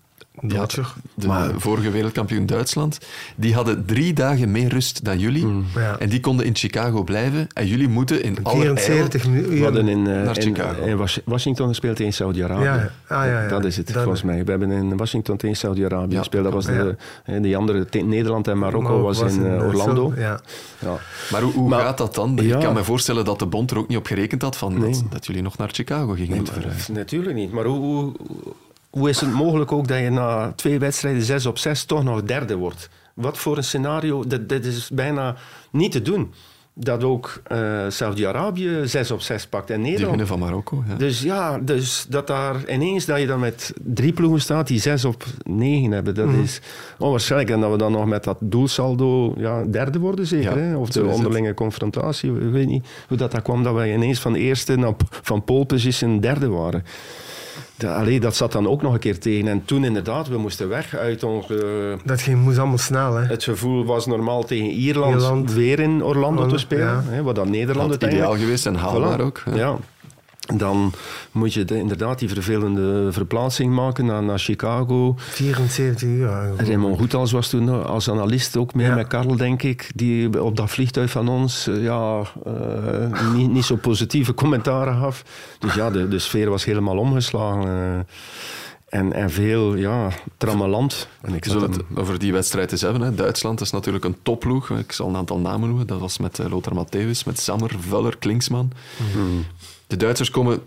ja, 0.41 0.67
de 1.15 1.27
Maar- 1.27 1.51
vorige 1.57 1.91
wereldkampioen 1.91 2.47
Duitsland. 2.47 2.99
Die 3.37 3.55
hadden 3.55 3.85
drie 3.87 4.13
dagen 4.13 4.51
meer 4.51 4.69
rust 4.69 5.05
dan 5.05 5.19
jullie. 5.19 5.45
Mm. 5.47 5.65
Ja. 5.75 5.99
En 5.99 6.09
die 6.09 6.21
konden 6.21 6.47
in 6.47 6.55
Chicago 6.57 7.03
blijven. 7.03 7.47
En 7.53 7.67
jullie 7.67 7.89
moeten 7.89 8.23
in 8.23 8.39
alle 8.43 8.55
74 8.65 9.27
minuten. 9.29 9.63
Hadden 9.63 9.89
in, 9.89 9.99
eh, 10.07 10.13
Naar 10.23 10.37
in, 10.39 10.43
Chicago. 10.43 10.83
in 10.85 10.97
Was- 10.97 11.21
Washington 11.25 11.69
gespeeld 11.69 11.97
tegen 11.97 12.13
Saudi-Arabië. 12.13 12.65
Ja, 12.65 12.75
ja. 12.75 12.91
Ah, 13.17 13.27
ja, 13.27 13.43
ja. 13.43 13.49
Dat 13.49 13.65
is 13.65 13.77
het, 13.77 13.87
Dat- 13.87 13.97
volgens 14.03 14.23
mij. 14.23 14.45
We 14.45 14.51
hebben 14.51 14.71
in 14.71 14.97
Washington 14.97 15.37
tegen 15.37 15.57
Saudi-Arabië 15.57 16.13
Ja, 16.13 16.19
gespeeld. 16.19 16.45
Dat 16.45 16.53
was 16.53 16.67
ja. 16.67 16.73
de, 16.83 16.97
hè, 17.25 17.41
die 17.41 17.57
andere, 17.57 17.87
Nederland 18.05 18.49
en 18.49 18.59
Marokko 18.59 19.01
was, 19.01 19.21
in, 19.21 19.45
eh, 19.45 19.55
eh, 19.57 19.67
Orlando. 19.67 20.13
zo- 20.15 20.21
Ja. 20.21 20.41
Ja. 20.79 20.99
Maar 21.31 21.43
hoe, 21.43 21.53
hoe 21.53 21.69
Maar- 21.69 21.81
gaat 21.81 21.99
dat 21.99 22.15
dan? 22.15 22.39
Ja. 22.43 22.57
Ik 22.57 22.63
kan 22.65 22.75
me 22.75 22.85
voorstellen 22.85 23.25
dat 23.25 23.39
de 23.39 23.47
bond 23.47 23.71
er 23.71 23.79
ook 23.79 23.89
niet 23.89 23.99
op 23.99 24.07
gerekend 24.07 24.43
had 24.43 24.57
van 24.57 24.79
Nee. 24.79 24.91
dat, 24.91 25.03
dat 25.11 25.27
jullie 25.27 25.43
nog 25.43 25.57
naar 25.59 25.69
Chicago 25.73 26.13
gingen 26.13 26.31
Nee, 26.43 26.43
maar, 26.43 26.75
natuurlijk 26.93 27.35
niet. 27.35 27.53
Maar 27.53 27.65
hoe, 27.65 27.79
hoe, 27.79 28.13
hoe 28.95 29.09
is 29.09 29.21
het 29.21 29.33
mogelijk 29.33 29.73
ook 29.73 29.89
dat 29.89 29.99
je 29.99 30.11
na 30.11 30.53
twee 30.57 30.79
wedstrijden, 30.79 31.23
zes 31.23 31.47
op 31.47 31.59
zes, 31.59 31.85
toch 31.85 32.03
nog 32.05 32.23
derde 32.23 32.55
wordt? 32.57 32.89
Wat 33.15 33.39
voor 33.39 33.57
een 33.57 33.65
scenario? 33.65 34.25
Dat, 34.27 34.49
dat 34.49 34.65
is 34.65 34.91
bijna 34.93 35.37
niet 35.71 35.93
te 35.93 36.03
doen. 36.03 36.33
Dat 36.77 37.05
ook 37.05 37.41
eh, 37.47 37.85
Saudi-Arabië 37.89 38.81
zes 38.85 39.11
op 39.11 39.21
zes 39.21 39.47
pakt 39.47 39.71
en 39.71 39.75
Die 39.75 39.85
Nederland. 39.85 40.09
winnen 40.09 40.27
van 40.27 40.39
Marokko. 40.39 40.85
Ja. 40.89 40.95
Dus 40.95 41.23
ja, 41.23 41.59
dus 41.59 42.07
dat 42.09 42.27
daar 42.27 42.71
ineens 42.71 43.05
dat 43.05 43.21
je 43.21 43.27
dan 43.27 43.41
met 43.41 43.73
drie 43.83 44.13
ploegen 44.13 44.41
staat 44.41 44.67
die 44.67 44.81
zes 44.81 45.05
op 45.05 45.25
negen 45.43 45.91
hebben, 45.91 46.15
dat 46.15 46.29
is 46.43 46.61
onwaarschijnlijk. 46.99 47.51
En 47.51 47.61
dat 47.61 47.71
we 47.71 47.77
dan 47.77 47.93
nog 47.93 48.07
met 48.07 48.25
dat 48.25 48.37
doelsaldo 48.41 49.35
ja, 49.37 49.65
derde 49.65 49.99
worden 49.99 50.27
zeker. 50.27 50.59
Ja, 50.59 50.65
hè? 50.65 50.77
Of 50.77 50.91
de 50.91 51.03
het. 51.03 51.15
onderlinge 51.15 51.55
confrontatie. 51.55 52.31
Ik 52.31 52.53
weet 52.53 52.67
niet 52.67 52.87
hoe 53.09 53.17
dat, 53.17 53.31
dat 53.33 53.43
kwam, 53.43 53.63
dat 53.63 53.75
we 53.75 53.93
ineens 53.93 54.19
van 54.21 54.35
eerste 54.35 54.77
naar, 54.77 54.95
van 55.11 55.45
pole 55.45 55.65
position 55.67 56.21
derde 56.21 56.49
waren. 56.49 56.85
Dat, 57.85 57.95
allee, 57.97 58.21
dat 58.21 58.37
zat 58.37 58.53
dan 58.53 58.69
ook 58.69 58.83
nog 58.83 58.93
een 58.93 58.99
keer 58.99 59.19
tegen. 59.19 59.49
En 59.49 59.65
toen 59.65 59.85
inderdaad, 59.85 60.29
we 60.29 60.39
moesten 60.39 60.69
weg 60.69 60.97
uit 60.97 61.23
ons... 61.23 61.51
eh, 61.51 61.59
Dat 62.05 62.23
ging, 62.23 62.43
moest 62.43 62.59
allemaal 62.59 62.79
snel. 62.79 63.15
Hè. 63.15 63.25
het 63.27 63.45
gevoel 63.45 63.85
was 63.85 64.07
normaal 64.07 64.45
tegen 64.45 64.67
Ierland, 64.71 65.15
Ierland. 65.15 65.53
weer 65.53 65.81
in 65.81 66.05
Orlando 66.05 66.47
te 66.47 66.59
spelen. 66.59 66.85
ja. 66.87 67.03
Hè, 67.07 67.23
wat 67.23 67.35
dan 67.35 67.51
Nederland 67.51 67.91
uiteindelijk... 67.91 68.29
ideaal 68.31 68.45
geweest 68.45 68.67
en 68.67 68.75
haalbaar 68.75 69.19
Voilà. 69.19 69.23
ook. 69.23 69.43
Ja. 69.55 69.77
Dan 70.57 70.93
moet 71.33 71.53
je 71.55 71.65
de- 71.65 71.79
inderdaad 71.79 72.19
die 72.19 72.29
vervelende 72.29 73.13
verplaatsing 73.13 73.75
maken 73.75 74.05
naar, 74.07 74.23
naar 74.23 74.39
Chicago. 74.39 75.15
74 75.19 76.09
uur. 76.09 76.29
eigenlijk. 76.33 76.69
Raymond 76.69 76.99
Goethals 76.99 77.33
was 77.33 77.49
toen 77.49 77.85
als 77.87 78.11
analist 78.11 78.57
ook 78.57 78.75
mee 78.75 78.87
Ja. 78.87 78.95
met 78.95 79.07
Karel, 79.07 79.37
denk 79.37 79.63
ik. 79.63 79.91
Die 79.95 80.43
op 80.43 80.57
dat 80.57 80.71
vliegtuig 80.71 81.11
van 81.11 81.29
ons 81.29 81.67
eh, 81.67 81.83
ja, 81.83 82.23
eh, 82.45 83.33
niet, 83.35 83.51
niet 83.51 83.65
zo 83.65 83.77
positieve 83.77 84.35
commentaren 84.35 84.97
gaf. 84.99 85.25
Dus 85.59 85.75
ja, 85.75 85.91
de, 85.91 86.09
de 86.09 86.19
sfeer 86.19 86.51
was 86.51 86.65
helemaal 86.65 86.99
omgeslagen. 86.99 87.69
eh. 87.69 88.99
en, 89.01 89.13
en 89.13 89.31
veel 89.31 89.75
ja, 89.75 90.09
trammeland. 90.37 91.09
En 91.21 91.35
ik 91.35 91.45
zullen 91.45 91.61
dan- 91.71 91.85
het 91.89 91.99
over 91.99 92.19
die 92.19 92.33
wedstrijd 92.33 92.73
eens 92.73 92.81
hebben. 92.81 93.01
Hè. 93.03 93.15
Duitsland 93.15 93.61
is 93.61 93.71
natuurlijk 93.71 94.05
een 94.05 94.17
topploeg. 94.23 94.71
Ik 94.71 94.93
zal 94.93 95.09
een 95.09 95.17
aantal 95.17 95.39
namen 95.39 95.69
noemen. 95.69 95.87
Dat 95.87 96.01
was 96.01 96.19
met 96.19 96.39
eh, 96.39 96.51
Lothar 96.51 96.87
Matthäus, 96.87 97.25
met 97.27 97.39
Sammer, 97.39 97.71
Vuller, 97.89 98.17
Klinsmann. 98.19 98.73
De 99.87 99.97
Duitsers 99.97 100.31
komen 100.31 100.63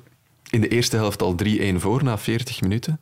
in 0.50 0.62
de 0.62 0.68
eerste 0.68 0.96
helft 0.96 1.22
al 1.22 1.36
3-1 1.44 1.76
voor 1.76 2.04
na 2.04 2.18
40 2.18 2.62
minuten. 2.62 3.00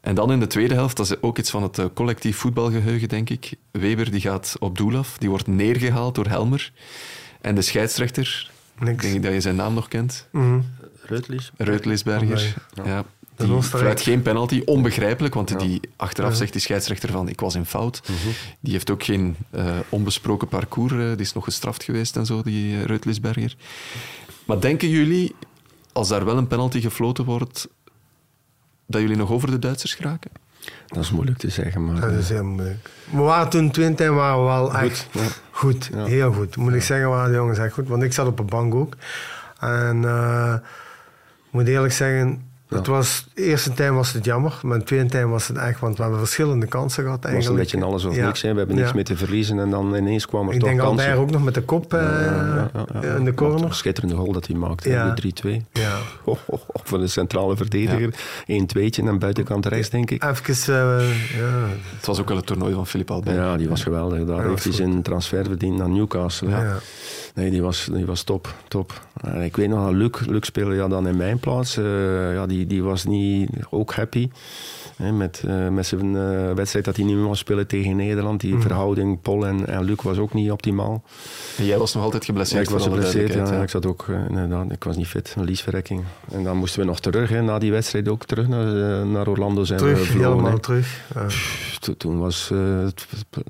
En 0.00 0.14
dan 0.14 0.32
in 0.32 0.40
de 0.40 0.46
tweede 0.46 0.74
helft, 0.74 0.96
dat 0.96 1.06
is 1.06 1.20
ook 1.22 1.38
iets 1.38 1.50
van 1.50 1.62
het 1.62 1.78
eh, 1.78 1.84
collectief 1.94 2.36
voetbalgeheugen, 2.36 3.08
denk 3.08 3.30
ik. 3.30 3.52
Weber 3.70 4.10
die 4.10 4.20
gaat 4.20 4.56
op 4.58 4.76
doel 4.78 4.96
af. 4.96 5.18
Die 5.18 5.28
wordt 5.30 5.46
neergehaald 5.46 6.14
door 6.14 6.26
Helmer. 6.26 6.72
En 7.40 7.54
de 7.54 7.62
scheidsrechter, 7.62 8.50
Niks. 8.78 9.02
denk 9.02 9.14
ik 9.14 9.22
dat 9.22 9.32
je 9.32 9.40
zijn 9.40 9.56
naam 9.56 9.74
nog 9.74 9.88
kent, 9.88 10.28
Mhm. 10.32 10.60
Reutlis. 11.02 11.52
Reutlisberger. 11.56 12.54
Ja. 12.84 13.04
Die 13.36 13.62
fluit 13.62 14.00
geen 14.00 14.22
penalty, 14.22 14.62
onbegrijpelijk, 14.64 15.34
want 15.34 15.58
die 15.58 15.80
achteraf 15.96 16.34
zegt 16.36 16.52
die 16.52 16.60
scheidsrechter 16.60 17.10
van 17.10 17.28
ik 17.28 17.40
was 17.40 17.54
in 17.54 17.64
fout. 17.64 18.02
Die 18.60 18.72
heeft 18.72 18.90
ook 18.90 19.02
geen 19.04 19.36
eh, 19.50 19.76
onbesproken 19.88 20.48
parcours, 20.48 20.92
eh, 20.92 20.98
die 20.98 21.16
is 21.16 21.32
nog 21.32 21.44
gestraft 21.44 21.82
geweest 21.84 22.16
en 22.16 22.26
zo, 22.26 22.42
die 22.42 22.72
uh, 22.74 22.84
Reutlisberger. 22.84 23.56
Maar 24.46 24.60
denken 24.60 24.88
jullie, 24.88 25.34
als 25.92 26.08
daar 26.08 26.24
wel 26.24 26.36
een 26.36 26.46
penalty 26.46 26.80
gefloten 26.80 27.24
wordt, 27.24 27.68
dat 28.86 29.00
jullie 29.00 29.16
nog 29.16 29.30
over 29.30 29.50
de 29.50 29.58
Duitsers 29.58 29.94
geraken? 29.94 30.30
Dat 30.86 31.02
is 31.02 31.10
moeilijk 31.10 31.38
te 31.38 31.48
zeggen, 31.48 31.84
maar... 31.84 32.00
Dat 32.00 32.12
is 32.12 32.28
heel 32.28 32.44
moeilijk. 32.44 32.90
We 33.10 33.20
waren 33.20 33.48
toen 33.48 33.70
twintig 33.70 34.06
en 34.06 34.14
waren 34.14 34.38
we 34.38 34.44
wel 34.44 34.74
echt 34.74 35.08
ja. 35.12 35.26
goed. 35.50 35.90
Ja. 35.92 36.04
Heel 36.04 36.32
goed. 36.32 36.56
Moet 36.56 36.74
ik 36.74 36.82
zeggen, 36.82 37.08
waren 37.08 37.30
de 37.30 37.36
jongens 37.36 37.58
echt 37.58 37.72
goed. 37.72 37.88
Want 37.88 38.02
ik 38.02 38.12
zat 38.12 38.26
op 38.26 38.38
een 38.38 38.46
bank 38.46 38.74
ook. 38.74 38.96
En 39.60 40.04
eh, 40.04 40.54
ik 41.46 41.50
moet 41.50 41.68
eerlijk 41.68 41.92
zeggen, 41.92 42.42
het 42.68 42.86
was, 42.86 43.26
de 43.34 43.42
eerste 43.42 43.72
tijd 43.72 43.90
was 43.92 44.12
het 44.12 44.24
jammer. 44.24 44.58
Maar 44.62 44.78
de 44.78 44.84
tweede 44.84 45.06
tijd 45.08 45.26
was 45.26 45.48
het 45.48 45.56
echt, 45.56 45.80
want 45.80 45.96
we 45.96 46.02
hebben 46.02 46.20
verschillende 46.20 46.66
kansen 46.66 47.02
gehad 47.04 47.22
Het 47.22 47.32
was 47.32 47.44
een 47.46 47.50
eigenlijk. 47.56 47.70
beetje 47.72 47.86
alles 47.86 48.04
of 48.04 48.16
Ja. 48.16 48.26
niks. 48.26 48.42
Hè. 48.42 48.52
We 48.52 48.58
hebben 48.58 48.76
niks 48.76 48.88
Ja. 48.88 48.94
meer 48.94 49.04
te 49.04 49.16
verliezen 49.16 49.58
en 49.58 49.70
dan 49.70 49.94
ineens 49.94 50.26
kwam 50.26 50.48
er 50.48 50.54
Ik 50.54 50.60
toch 50.60 50.68
denk 50.68 50.80
kansen. 50.80 51.06
Albert 51.06 51.26
ook 51.26 51.30
nog 51.30 51.44
met 51.44 51.54
de 51.54 51.62
kop 51.62 51.94
eh, 51.94 52.00
Ja, 52.00 52.70
ja, 52.74 52.86
ja. 53.02 53.14
in 53.14 53.18
de 53.24 53.30
Wat 53.30 53.34
corner. 53.34 53.64
een 53.64 53.74
schitterende 53.74 54.14
goal 54.16 54.32
dat 54.32 54.46
hij 54.46 54.56
maakte, 54.56 54.88
Ja. 54.88 55.14
de 55.14 55.14
3-2. 55.14 55.64
Ja. 55.72 55.96
Oh, 56.24 56.36
oh, 56.46 56.60
oh, 56.66 56.80
voor 56.84 56.98
de 56.98 57.06
centrale 57.06 57.56
verdediger. 57.56 58.14
1-2'tje 58.46 59.02
en 59.06 59.18
buitenkant 59.18 59.66
rechts, 59.66 59.90
denk 59.90 60.10
ik. 60.10 60.24
Even, 60.24 60.74
eh, 60.74 61.36
ja. 61.38 61.66
Het 61.96 62.06
was 62.06 62.20
ook 62.20 62.28
wel 62.28 62.36
het 62.36 62.46
toernooi 62.46 62.74
van 62.74 62.86
Philippe 62.86 63.12
Albert. 63.12 63.36
Ja, 63.36 63.56
die 63.56 63.68
was 63.68 63.82
geweldig. 63.82 64.24
Daar 64.24 64.42
Ja, 64.42 64.48
heeft 64.48 64.64
hij 64.64 64.72
zijn 64.72 65.02
transfer 65.02 65.44
verdiend 65.44 65.76
naar 65.78 65.88
Newcastle. 65.88 66.48
Ja. 66.48 66.78
Nee, 67.34 67.50
die 67.50 67.62
was, 67.62 67.88
die 67.92 68.06
was 68.06 68.22
top. 68.22 68.54
top. 68.68 69.00
En 69.20 69.42
ik 69.42 69.56
weet 69.56 69.68
nog 69.68 69.90
Luc, 69.90 70.10
Luc 70.26 70.46
speelde 70.46 70.74
ja, 70.74 70.88
dan 70.88 71.08
in 71.08 71.16
mijn 71.16 71.38
plaats. 71.38 71.76
Eh, 71.76 71.84
ja, 72.34 72.46
die, 72.46 72.55
die 72.66 72.82
was 72.82 73.04
niet 73.04 73.50
ook 73.70 73.94
happy. 73.94 74.28
Hè, 74.96 75.12
met, 75.12 75.42
eh, 75.46 75.68
met 75.68 75.86
zijn 75.86 76.16
eh, 76.16 76.52
wedstrijd 76.52 76.84
dat 76.84 76.96
hij 76.96 77.04
niet 77.04 77.14
meer 77.14 77.24
mocht 77.24 77.38
spelen 77.38 77.66
tegen 77.66 77.96
Nederland. 77.96 78.42
Mhm. 78.42 78.52
Die 78.52 78.60
verhouding, 78.60 79.20
Paul 79.20 79.46
en, 79.46 79.66
en 79.66 79.84
Luc 79.84 80.02
was 80.02 80.18
ook 80.18 80.34
niet 80.34 80.50
optimaal. 80.50 81.02
En 81.58 81.64
jij 81.64 81.78
was 81.78 81.94
nog 81.94 82.02
altijd 82.02 82.22
Ja, 82.22 82.28
geblesseerd. 82.28 82.66
ik 82.66 82.70
was 82.70 82.82
geblesseerd, 82.82 83.32
ja, 83.32 83.62
ik 83.62 83.68
zat 83.68 83.86
ook, 83.86 84.06
eh, 84.08 84.28
inderdaad, 84.28 84.72
ik 84.72 84.84
was 84.84 84.96
niet 84.96 85.06
fit, 85.06 85.34
een 85.36 85.44
liesverrekking. 85.44 86.02
En 86.32 86.44
dan 86.44 86.56
moesten 86.56 86.80
we 86.80 86.86
nog 86.86 87.00
terug, 87.00 87.28
hè, 87.28 87.42
na 87.42 87.58
die 87.58 87.70
wedstrijd 87.70 88.08
ook 88.08 88.24
terug 88.24 88.48
naar, 88.48 88.66
naar 89.06 89.28
Orlando 89.28 89.64
zijn 89.64 89.78
we 89.78 89.84
Terug, 89.84 90.06
gevlogen, 90.06 90.30
helemaal 90.30 90.60
terug. 90.60 91.04
To- 91.86 91.94
Toen 91.96 92.18
was 92.18 92.50
eh, 92.52 92.58
het 92.84 93.06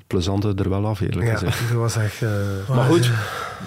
plezante 0.07 0.53
er 0.55 0.69
wel 0.69 0.85
af, 0.85 0.99
eerlijk 0.99 1.25
Ja, 1.27 1.33
gezegd. 1.33 1.59
dat 1.67 1.77
was 1.77 1.95
echt... 1.95 2.21
eh, 2.21 2.29
Maar 2.75 2.85
goed, 2.85 3.11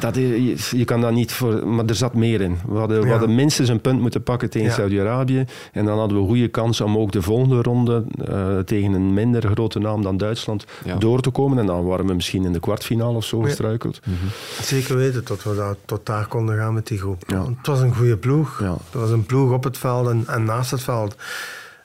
dat, 0.00 0.14
je, 0.14 0.56
je 0.70 0.84
kan 0.84 1.00
dat 1.00 1.12
niet 1.12 1.32
voor... 1.32 1.66
Maar 1.66 1.84
er 1.84 1.94
zat 1.94 2.14
meer 2.14 2.40
in. 2.40 2.58
We 2.68 2.78
hadden, 2.78 2.98
we 3.00 3.04
Ja. 3.06 3.10
hadden 3.10 3.34
minstens 3.34 3.68
een 3.68 3.80
punt 3.80 4.00
moeten 4.00 4.22
pakken 4.22 4.50
tegen 4.50 4.68
Ja. 4.68 4.74
Saudi-Arabië. 4.74 5.44
En 5.72 5.84
dan 5.84 5.98
hadden 5.98 6.20
we 6.20 6.26
goede 6.26 6.48
kans 6.48 6.80
om 6.80 6.96
ook 6.96 7.12
de 7.12 7.22
volgende 7.22 7.62
ronde 7.62 8.04
eh, 8.24 8.58
tegen 8.58 8.92
een 8.92 9.14
minder 9.14 9.42
grote 9.52 9.78
naam 9.78 10.02
dan 10.02 10.16
Duitsland 10.16 10.64
Ja. 10.84 10.96
door 10.96 11.20
te 11.20 11.30
komen. 11.30 11.58
En 11.58 11.66
dan 11.66 11.84
waren 11.84 12.06
we 12.06 12.14
misschien 12.14 12.44
in 12.44 12.52
de 12.52 12.60
kwartfinale 12.60 13.16
of 13.16 13.24
zo 13.24 13.38
Ja. 13.40 13.44
gestruikeld. 13.46 14.00
Zeker 14.62 14.96
weten 14.96 15.22
dat 15.24 15.42
we 15.42 15.54
daar, 15.54 15.74
tot 15.84 16.06
daar 16.06 16.26
konden 16.26 16.56
gaan 16.56 16.74
met 16.74 16.86
die 16.86 16.98
groep. 16.98 17.22
Het 17.26 17.66
was 17.66 17.80
een 17.80 17.94
goede 17.94 18.16
ploeg. 18.16 18.60
Ja. 18.60 18.72
Het 18.72 19.00
was 19.00 19.10
een 19.10 19.26
ploeg 19.26 19.52
op 19.52 19.64
het 19.64 19.78
veld 19.78 20.08
en, 20.08 20.24
en 20.26 20.44
naast 20.44 20.70
het 20.70 20.82
veld. 20.82 21.16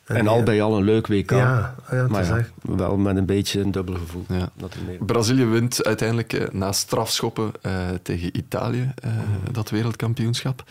En, 0.06 0.28
al 0.28 0.44
bij 0.44 0.62
al 0.62 0.78
een 0.78 0.84
leuk 0.84 1.08
WK. 1.08 1.30
Ja, 1.30 1.76
ja, 1.92 2.08
maar 2.08 2.26
ja, 2.26 2.46
wel 2.62 2.98
met 2.98 3.18
een 3.18 3.26
beetje 3.26 3.60
een 3.62 3.72
dubbel 3.72 3.96
gevoel. 3.96 4.26
Ja. 4.28 4.50
Dat 4.56 4.76
meer- 4.88 4.98
Brazilië 5.06 5.46
wint 5.46 5.84
uiteindelijk 5.84 6.34
eh, 6.34 6.48
na 6.52 6.72
strafschoppen 6.72 7.52
eh, 7.62 7.74
tegen 8.02 8.38
Italië 8.38 8.92
eh, 9.04 9.12
dat 9.52 9.70
wereldkampioenschap. 9.70 10.64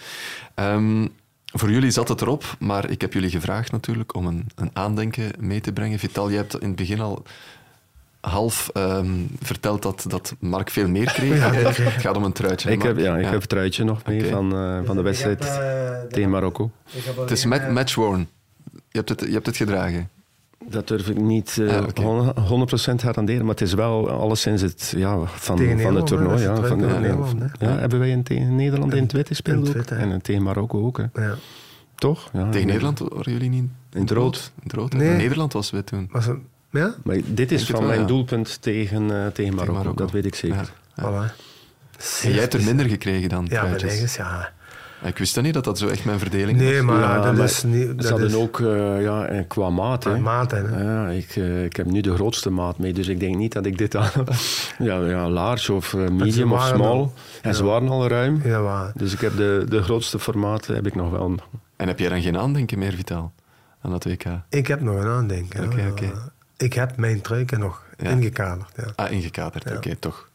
Ehm, 0.54 1.06
voor 1.52 1.70
jullie 1.70 1.90
zat 1.90 2.08
het 2.08 2.20
erop, 2.20 2.56
maar 2.58 2.90
ik 2.90 3.00
heb 3.00 3.12
jullie 3.12 3.30
gevraagd 3.30 3.72
natuurlijk 3.72 4.14
om 4.14 4.26
een, 4.26 4.46
een 4.54 4.70
aandenken 4.72 5.30
mee 5.38 5.60
te 5.60 5.72
brengen. 5.72 5.98
Vital, 5.98 6.28
je 6.28 6.36
hebt 6.36 6.60
in 6.60 6.66
het 6.68 6.76
begin 6.76 7.00
al 7.00 7.22
half 8.20 8.70
ehm, 8.72 9.10
verteld 9.42 9.82
dat, 9.82 10.04
dat 10.08 10.34
Mark 10.38 10.70
veel 10.70 10.88
meer 10.88 11.12
kreeg. 11.12 11.38
Ja, 11.44 11.52
het 11.52 11.76
gaat 11.78 12.16
om 12.16 12.24
een 12.24 12.32
truitje. 12.32 12.70
Ik 12.70 12.82
heb, 12.82 12.98
ja, 12.98 13.16
ik 13.16 13.24
heb 13.24 13.40
het 13.40 13.48
truitje 13.48 13.84
nog 13.84 14.04
mee 14.06 14.24
van, 14.26 14.52
eh, 14.54 14.78
van 14.84 14.96
de 14.96 15.02
wedstrijd 15.02 15.60
tegen 16.10 16.30
Marokko. 16.30 16.70
Het 17.20 17.30
is 17.30 17.44
met 17.44 17.70
matchworn. 17.70 18.28
Je 18.94 19.00
hebt 19.00 19.08
het, 19.08 19.20
je 19.20 19.34
hebt 19.34 19.46
het 19.46 19.56
gedragen. 19.56 20.08
Dat 20.68 20.88
durf 20.88 21.08
ik 21.08 21.20
niet 21.20 21.58
eh, 21.58 21.76
Ah, 21.76 22.92
100% 22.92 22.94
garanderen, 22.94 23.40
maar 23.40 23.54
het 23.54 23.60
is 23.60 23.74
wel 23.74 24.10
alleszins 24.10 24.60
het 24.60 24.92
ja, 24.96 25.24
van, 25.24 25.56
Tegen 25.56 25.80
van 25.80 25.94
het 25.94 26.06
toernooi. 26.06 26.42
Ja, 26.42 26.54
het 26.54 26.66
van, 26.66 26.78
Nederland, 26.78 27.34
ja, 27.58 27.78
hebben 27.78 27.98
wij 27.98 28.12
een 28.12 28.22
tegen 28.22 28.56
Nederland 28.56 28.94
in 28.94 29.02
het 29.02 29.12
wit 29.12 29.28
gespeeld 29.28 29.74
In 29.74 29.80
ook? 29.80 29.86
en 29.86 30.10
een 30.10 30.20
tegen 30.20 30.42
Marokko 30.42 30.84
ook, 30.86 30.96
hè. 30.96 31.22
Ja. 31.22 31.34
toch? 31.94 32.30
Ja, 32.32 32.50
Tegen. 32.50 32.66
Nederland 32.66 32.98
waren 32.98 33.32
jullie 33.32 33.48
niet 33.50 33.64
In 33.92 34.00
het 34.00 34.10
rood. 34.10 34.52
In 34.56 34.62
het 34.62 34.72
rood. 34.72 34.92
Nederland 34.92 35.52
was 35.52 35.70
wit 35.70 35.86
toen. 35.86 36.08
Was 36.10 36.26
het, 36.26 36.38
ja? 36.70 36.94
Maar 37.04 37.18
dit 37.26 37.52
is 37.52 37.66
van 37.66 37.78
wel, 37.78 37.88
mijn 37.88 38.00
ja. 38.00 38.06
doelpunt 38.06 38.62
tegen, 38.62 39.10
eh, 39.10 39.26
tegen, 39.26 39.54
Marokko, 39.54 39.78
Marokko. 39.78 40.02
dat 40.02 40.10
weet 40.12 40.26
ik 40.26 40.34
zeker. 40.34 40.72
Ja. 40.94 41.02
Voilà. 41.02 41.34
En 42.22 42.30
jij 42.30 42.40
hebt 42.40 42.54
er 42.54 42.62
minder 42.64 42.88
gekregen 42.88 43.28
dan 43.28 43.46
Ja, 43.48 43.62
mijn 43.62 44.08
ja. 44.16 44.52
Ik 45.04 45.18
wist 45.18 45.34
dat 45.34 45.44
niet, 45.44 45.54
dat 45.54 45.64
dat 45.64 45.78
zo 45.78 45.88
echt 45.88 46.04
mijn 46.04 46.18
verdeling 46.18 46.58
Nee, 46.58 46.74
was. 46.76 46.84
maar 46.84 47.00
Ja, 47.00 47.20
dat 47.20 47.34
maar 47.34 47.44
is 47.44 47.62
niet... 47.62 47.86
Ze 47.88 47.94
Dat 47.94 48.08
hadden 48.08 48.28
is 48.28 48.34
ook 48.34 48.60
eh, 48.60 49.02
ja, 49.02 49.44
qua 49.48 49.70
maat. 49.70 50.04
Hè. 50.04 50.18
maat, 50.18 50.50
hè. 50.50 50.82
Ja, 50.82 51.08
ik, 51.08 51.36
eh, 51.36 51.64
ik 51.64 51.76
heb 51.76 51.86
nu 51.86 52.00
de 52.00 52.14
grootste 52.14 52.50
maat 52.50 52.78
mee, 52.78 52.92
dus 52.92 53.08
ik 53.08 53.20
denk 53.20 53.36
niet 53.36 53.52
dat 53.52 53.66
ik 53.66 53.78
dit 53.78 53.96
aan. 53.96 54.10
Ja, 54.78 55.00
ja 55.06 55.28
large 55.28 55.72
of 55.72 55.94
eh, 55.94 56.08
medium 56.08 56.52
of 56.52 56.64
small. 56.66 56.86
al- 56.86 57.12
en 57.42 57.54
ze 57.54 57.64
waren 57.64 57.88
al 57.88 58.08
ruim. 58.08 58.40
Ja, 58.44 58.60
waar. 58.60 58.92
Dus 58.94 59.12
ik 59.12 59.20
heb 59.20 59.36
de, 59.36 59.64
de 59.68 59.82
grootste 59.82 60.18
formaat 60.18 60.66
heb 60.66 60.86
ik 60.86 60.94
nog 60.94 61.10
wel. 61.10 61.34
En 61.76 61.86
heb 61.88 61.98
jij 61.98 62.08
dan 62.08 62.22
geen 62.22 62.38
aandenken 62.38 62.78
meer, 62.78 62.92
Vitaal, 62.92 63.32
aan 63.82 63.90
dat 63.90 64.04
WK? 64.04 64.24
Ik 64.48 64.66
heb 64.66 64.80
nog 64.80 64.96
een 64.96 65.06
aandenken. 65.08 65.64
Oké, 65.64 65.86
oké. 65.90 66.12
Ik 66.56 66.72
heb 66.72 66.96
mijn 66.96 67.20
truiken 67.20 67.58
nog 67.60 67.82
Ja. 67.96 68.10
ingekaderd. 68.10 68.70
Ja. 68.76 68.84
Ah, 69.04 69.10
ingekaderd, 69.12 69.68
Ja. 69.68 69.76
oké, 69.76 69.96
toch. 69.96 70.28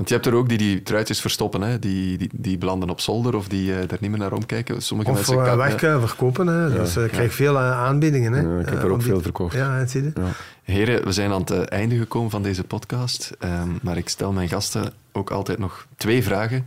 Want 0.00 0.12
je 0.12 0.18
hebt 0.18 0.28
er 0.28 0.34
ook 0.40 0.48
die 0.48 0.58
die 0.58 0.82
truitjes 0.82 1.20
verstoppen, 1.20 1.60
hè? 1.60 1.78
Die, 1.78 2.18
die, 2.18 2.28
die 2.32 2.58
belanden 2.58 2.90
op 2.90 3.00
zolder 3.00 3.34
of 3.36 3.48
die 3.48 3.72
eh, 3.74 3.88
daar 3.88 3.98
niet 4.00 4.10
meer 4.10 4.18
naar 4.18 4.32
omkijken. 4.32 4.82
Sommige 4.82 5.10
Of 5.10 5.16
mensen 5.16 5.34
voor 5.34 5.44
kan- 5.44 5.56
weg 5.56 5.82
eh, 5.82 6.04
verkopen. 6.06 6.46
Hè. 6.46 6.70
Dus 6.72 6.96
eh, 6.96 7.04
ik 7.04 7.10
krijg 7.10 7.34
veel 7.34 7.56
eh, 7.56 7.70
aanbiedingen. 7.72 8.32
Hè. 8.32 8.40
Ja, 8.40 8.58
ik 8.60 8.68
heb 8.68 8.78
Eh, 8.78 8.82
er 8.84 8.90
ook 8.90 8.98
die- 8.98 9.08
veel 9.08 9.20
verkocht. 9.20 9.54
Ja, 9.54 9.72
het 9.74 9.90
zie 9.90 10.02
je. 10.02 10.10
Ja. 10.14 10.22
Heren, 10.62 11.04
we 11.04 11.12
zijn 11.12 11.30
aan 11.32 11.40
het 11.40 11.50
eh, 11.50 11.62
einde 11.78 11.96
gekomen 11.98 12.30
van 12.30 12.42
deze 12.42 12.64
podcast. 12.64 13.30
ehm, 13.38 13.68
maar 13.82 13.96
ik 13.96 14.08
stel 14.08 14.32
mijn 14.32 14.48
gasten 14.48 14.92
ook 15.12 15.30
altijd 15.30 15.58
nog 15.58 15.86
twee 15.96 16.22
vragen. 16.22 16.66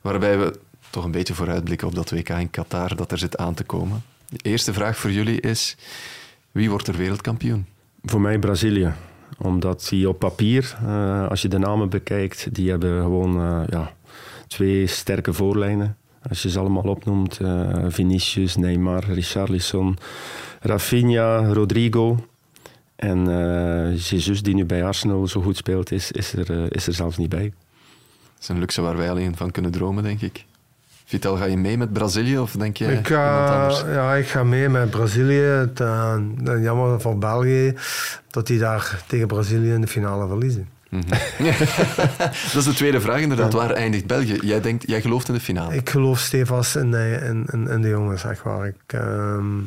Waarbij 0.00 0.38
we 0.38 0.58
toch 0.90 1.04
een 1.04 1.10
beetje 1.10 1.34
vooruitblikken 1.34 1.86
op 1.88 1.94
dat 1.94 2.10
WK 2.10 2.28
in 2.28 2.50
Qatar 2.50 2.96
dat 2.96 3.12
er 3.12 3.18
zit 3.18 3.36
aan 3.36 3.54
te 3.54 3.64
komen. 3.64 4.02
De 4.28 4.38
eerste 4.42 4.72
vraag 4.72 4.96
voor 4.96 5.10
jullie 5.12 5.40
is: 5.40 5.76
wie 6.52 6.70
wordt 6.70 6.86
er 6.88 6.96
wereldkampioen? 6.96 7.66
Voor 8.04 8.20
mij 8.20 8.38
Brazilië. 8.38 8.92
Omdat 9.38 9.86
die 9.88 10.08
op 10.08 10.18
papier, 10.18 10.76
eh, 10.86 11.28
als 11.28 11.42
je 11.42 11.48
de 11.48 11.58
namen 11.58 11.88
bekijkt, 11.88 12.54
die 12.54 12.70
hebben 12.70 13.02
gewoon 13.02 13.40
eh, 13.40 13.62
ja, 13.68 13.92
twee 14.46 14.86
sterke 14.86 15.32
voorlijnen. 15.32 15.96
Als 16.28 16.42
je 16.42 16.50
ze 16.50 16.58
allemaal 16.58 16.82
opnoemt, 16.82 17.40
eh, 17.40 17.84
Vinicius, 17.88 18.56
Neymar, 18.56 19.04
Richarlison, 19.04 19.96
Rafinha, 20.60 21.52
Rodrigo. 21.52 22.26
En 22.96 23.24
Jesus, 23.96 24.42
die 24.42 24.54
nu 24.54 24.64
bij 24.64 24.84
Arsenal 24.84 25.26
zo 25.26 25.42
goed 25.42 25.56
speelt, 25.56 25.90
is, 25.90 26.12
is, 26.12 26.32
er, 26.32 26.74
is 26.74 26.86
er 26.86 26.92
zelfs 26.92 27.16
niet 27.16 27.28
bij. 27.28 27.52
Dat 28.34 28.42
is 28.42 28.48
een 28.48 28.58
luxe 28.58 28.80
waar 28.80 28.96
wij 28.96 29.10
alleen 29.10 29.36
van 29.36 29.50
kunnen 29.50 29.70
dromen, 29.70 30.02
denk 30.02 30.20
ik. 30.20 30.44
Vital, 31.08 31.36
ga 31.36 31.44
je 31.44 31.56
mee 31.56 31.78
met 31.78 31.92
Brazilië 31.92 32.38
of 32.38 32.52
denk 32.52 32.78
Ik 32.78 33.06
ga, 33.06 33.46
anders? 33.60 33.80
ja, 33.80 34.14
ik 34.14 34.26
ga 34.28 34.44
mee 34.44 34.68
met 34.68 34.90
Brazilië. 34.90 35.40
Het, 35.40 35.80
eh, 35.80 36.16
jammer 36.62 37.00
voor 37.00 37.18
België 37.18 37.74
dat 38.30 38.46
die 38.46 38.58
daar 38.58 39.02
tegen 39.06 39.26
Brazilië 39.26 39.72
in 39.72 39.80
de 39.80 39.86
finale 39.86 40.26
verliezen. 40.28 40.68
Dat 42.52 42.54
is 42.54 42.64
de 42.64 42.72
tweede 42.74 43.00
vraag 43.00 43.20
inderdaad. 43.20 43.52
Waar 43.52 43.70
eindigt 43.70 44.06
België? 44.06 44.38
Jij, 44.42 44.60
denkt, 44.60 44.84
jij 44.86 45.00
gelooft 45.00 45.28
in 45.28 45.34
de 45.34 45.40
finale. 45.40 45.74
Ik 45.74 45.90
geloof 45.90 46.18
stevast 46.18 46.76
in, 46.76 46.90
de- 46.90 47.20
in, 47.24 47.46
in, 47.52 47.68
in 47.68 47.82
de 47.82 47.88
jongens, 47.88 48.24
echt 48.24 48.42
waar. 48.42 48.66
Ik, 48.66 48.74
ehm, 48.86 49.58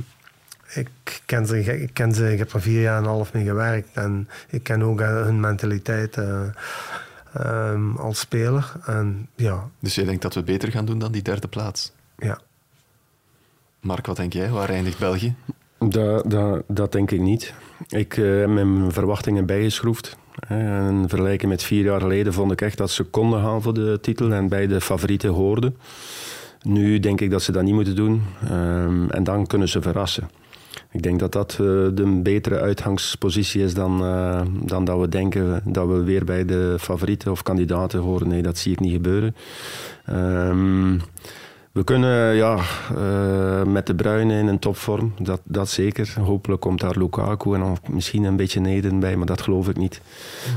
ik, 0.74 0.90
ken 1.26 1.46
ze, 1.46 1.82
ik 1.82 1.90
ken 1.94 2.14
ze, 2.14 2.32
ik 2.32 2.38
heb 2.38 2.54
er 2.54 2.62
vier 2.62 2.82
jaar 2.82 2.98
en 2.98 3.04
een 3.04 3.10
half 3.10 3.34
mee 3.34 3.44
gewerkt. 3.46 3.88
En 3.94 4.30
ik 4.50 4.64
ken 4.64 4.82
ook 4.84 5.02
eh, 5.02 5.08
hun 5.08 5.40
mentaliteit 5.40 6.18
eh, 6.18 6.40
ehm, 7.34 7.96
als 7.96 8.20
speler. 8.20 8.72
En 8.86 9.28
ja, 9.36 9.70
Dus 9.80 9.96
jij 9.96 10.06
denkt 10.06 10.22
dat 10.22 10.34
we 10.34 10.44
beter 10.44 10.72
gaan 10.72 10.86
doen 10.86 11.00
dan 11.00 11.12
die 11.12 11.22
derde 11.22 11.48
plaats? 11.48 11.92
ja. 12.18 12.40
Mark, 13.80 14.06
wat 14.06 14.16
denk 14.16 14.34
jij? 14.34 14.50
Waar 14.50 14.70
eindigt 14.70 15.00
België? 15.00 15.36
Dat, 15.80 16.30
dat, 16.32 16.64
dat 16.68 16.92
denk 16.92 17.12
ik 17.12 17.20
niet. 17.20 17.54
Ik 17.90 18.18
eh, 18.18 18.40
heb 18.40 18.50
mijn 18.50 18.92
verwachtingen 18.92 19.46
bijgeschroefd. 19.46 20.18
En 20.48 21.06
vergelijken 21.08 21.48
met 21.50 21.64
vier 21.64 21.84
jaar 21.84 22.02
geleden 22.02 22.34
vond 22.34 22.52
ik 22.52 22.62
echt 22.62 22.78
dat 22.78 22.92
ze 22.92 23.04
konden 23.04 23.42
gaan 23.42 23.62
voor 23.62 23.74
de 23.74 24.00
titel 24.02 24.32
en 24.34 24.48
bij 24.48 24.68
de 24.68 24.82
favorieten 24.82 25.30
hoorden. 25.30 25.78
Nu 26.62 27.00
denk 27.00 27.22
ik 27.22 27.32
dat 27.32 27.42
ze 27.42 27.52
dat 27.52 27.64
niet 27.64 27.74
moeten 27.74 27.96
doen. 27.96 28.24
Ehm, 28.44 29.10
en 29.10 29.24
dan 29.24 29.48
kunnen 29.48 29.70
ze 29.70 29.82
verrassen. 29.82 30.30
Ik 30.92 31.02
denk 31.04 31.20
dat 31.20 31.32
dat 31.32 31.52
eh, 31.52 31.58
de 31.94 32.20
betere 32.24 32.60
uitgangspositie 32.60 33.64
is 33.64 33.74
dan, 33.74 34.04
eh, 34.06 34.42
dan 34.64 34.86
dat 34.86 35.00
we 35.00 35.10
denken 35.10 35.62
dat 35.66 35.88
we 35.88 36.04
weer 36.04 36.26
bij 36.26 36.46
de 36.46 36.76
favorieten 36.80 37.32
of 37.32 37.44
kandidaten 37.44 38.00
horen. 38.00 38.28
Nee, 38.28 38.42
dat 38.42 38.58
zie 38.58 38.72
ik 38.72 38.80
niet 38.80 38.92
gebeuren. 38.94 39.36
Ehm, 40.06 40.98
we 41.72 41.84
kunnen 41.84 42.36
ja, 42.36 42.58
eh, 42.98 43.64
met 43.64 43.88
de 43.88 43.96
Bruyne 43.96 44.38
in 44.40 44.48
een 44.48 44.60
topvorm, 44.60 45.14
dat, 45.20 45.42
dat 45.44 45.70
zeker. 45.70 46.14
Hopelijk 46.20 46.62
komt 46.62 46.80
daar 46.80 46.98
Lukaku 46.98 47.54
en 47.54 47.60
dan 47.60 47.78
misschien 47.90 48.24
een 48.24 48.36
beetje 48.36 48.60
Neden 48.60 49.00
bij, 49.00 49.16
maar 49.16 49.26
dat 49.26 49.42
geloof 49.42 49.70
ik 49.70 49.78
niet. 49.78 50.02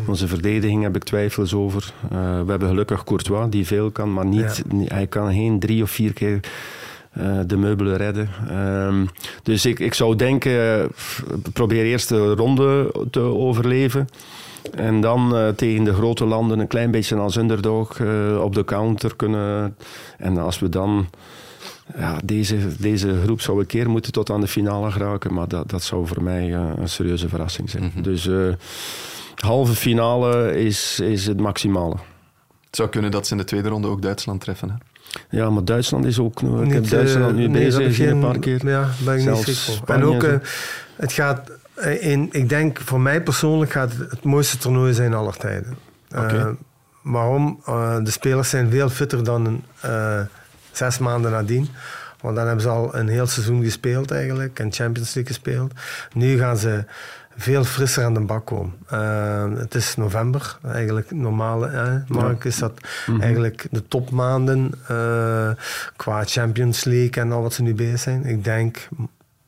Onze 0.09 0.29
verdediging 0.29 0.83
heb 0.83 0.97
ik 0.97 1.05
twijfels 1.05 1.55
over. 1.55 1.93
We 2.11 2.45
hebben 2.51 2.69
gelukkig 2.69 3.05
Courtois, 3.05 3.51
die 3.51 3.67
veel 3.67 3.91
kan, 3.91 4.13
maar 4.13 4.27
niet, 4.27 4.63
niet- 4.69 4.91
hij 4.91 5.07
kan 5.07 5.33
geen 5.33 5.59
drie 5.59 5.83
of 5.83 5.91
vier 5.91 6.13
keer 6.13 6.41
eh, 7.15 7.39
de 7.47 7.57
meubelen 7.57 7.97
redden. 7.97 8.29
Ehm, 8.49 9.07
dus 9.43 9.67
ik, 9.67 9.79
ik 9.79 9.95
zou 9.95 10.17
denken, 10.17 10.81
eh, 10.81 10.85
probeer 11.53 11.85
eerst 11.85 12.09
de 12.09 12.35
ronde 12.35 12.95
te 13.11 13.21
overleven. 13.21 14.09
En 14.75 15.01
dan 15.01 15.37
eh, 15.37 15.49
tegen 15.49 15.85
de 15.85 15.95
grote 15.95 16.25
landen 16.25 16.59
een 16.59 16.67
klein 16.67 16.91
beetje 16.91 17.17
als 17.17 17.37
underdog 17.37 18.01
op 18.41 18.55
de 18.55 18.65
counter 18.65 19.17
kunnen. 19.17 19.77
En 20.19 20.39
als 20.39 20.59
we 20.59 20.69
dan 20.69 21.09
ja, 21.97 22.19
deze, 22.25 22.57
deze 22.79 23.21
groep 23.23 23.41
zou 23.41 23.61
een 23.61 23.67
keer 23.67 23.91
moeten 23.91 24.13
tot 24.13 24.31
aan 24.31 24.41
de 24.41 24.49
finale 24.49 24.91
geraken. 24.91 25.35
Maar 25.35 25.49
dat, 25.49 25.71
dat 25.71 25.83
zou 25.83 26.07
voor 26.07 26.23
mij 26.23 26.53
een 26.53 26.89
serieuze 26.89 27.29
verrassing 27.29 27.71
zijn. 27.71 27.93
Dus 28.03 28.27
eh, 29.35 29.47
halve 29.47 29.75
finale 29.75 30.59
is, 30.65 31.01
is 31.01 31.27
het 31.27 31.41
maximale. 31.41 31.97
Het 32.67 32.77
zou 32.77 32.89
kunnen 32.89 33.11
dat 33.11 33.27
ze 33.27 33.33
in 33.33 33.39
de 33.39 33.45
tweede 33.45 33.69
ronde 33.69 33.89
ook 33.89 34.03
Duitsland 34.03 34.41
treffen. 34.41 34.71
Hè? 34.71 34.77
Ja, 35.31 35.51
maar 35.51 35.65
Duitsland 35.65 36.05
is 36.05 36.19
ook... 36.19 36.41
Ik 36.43 36.49
heb 36.73 36.81
Niet, 36.81 36.91
Duitsland 36.91 37.31
eh, 37.31 37.37
nu 37.37 37.51
bezig 37.51 37.99
een 37.99 38.21
paar 38.21 38.39
keer. 38.39 38.67
Ja, 38.67 38.89
ben 39.05 39.15
ik 39.15 39.21
Zelfs 39.21 39.47
niet 39.47 39.57
schrik 39.57 39.89
En 39.89 40.05
ook, 40.05 40.23
en 40.23 40.33
eh, 40.33 40.49
het 40.97 41.13
gaat, 41.13 41.51
eh, 41.75 42.11
in, 42.11 42.29
ik 42.33 42.49
denk 42.49 42.81
voor 42.81 43.01
mij 43.01 43.23
persoonlijk 43.23 43.73
gaat 43.73 43.93
het 43.93 44.11
het 44.11 44.25
mooiste 44.25 44.59
toernooi 44.59 44.93
zijn 44.93 45.15
aller 45.15 45.37
tijden. 45.37 45.77
Eh, 46.09 46.47
waarom? 47.03 47.61
Eh, 47.67 47.97
de 48.03 48.11
spelers 48.11 48.51
zijn 48.51 48.71
veel 48.71 48.89
fitter 48.89 49.25
dan 49.25 49.63
eh, 49.81 50.21
zes 50.73 50.99
maanden 50.99 51.31
nadien. 51.31 51.69
Want 52.21 52.37
dan 52.37 52.47
hebben 52.47 52.63
ze 52.63 52.69
al 52.69 52.95
een 52.95 53.09
heel 53.09 53.27
seizoen 53.27 53.63
gespeeld 53.63 54.11
eigenlijk 54.11 54.59
en 54.59 54.73
Champions 54.73 55.15
League 55.15 55.33
gespeeld. 55.35 55.73
Nu 56.13 56.39
gaan 56.39 56.57
ze 56.57 56.85
veel 57.37 57.65
frisser 57.65 58.05
aan 58.05 58.15
de 58.15 58.21
bak 58.21 58.47
komen. 58.47 58.75
Eh, 58.89 59.45
het 59.57 59.75
is 59.75 59.97
november, 59.97 60.59
eigenlijk 60.67 61.11
normaal, 61.11 61.63
hè, 61.63 61.99
Mark, 62.09 62.45
is 62.45 62.59
dat 62.59 62.73
eigenlijk 63.21 63.67
de 63.71 63.89
topmaanden 63.89 64.73
eh, 64.89 65.51
qua 65.97 66.23
Champions 66.25 66.85
League 66.85 67.23
en 67.23 67.33
al 67.33 67.43
wat 67.43 67.53
ze 67.55 67.63
nu 67.63 67.75
bezig 67.75 67.99
zijn. 67.99 68.25
Ik 68.25 68.45
denk 68.45 68.89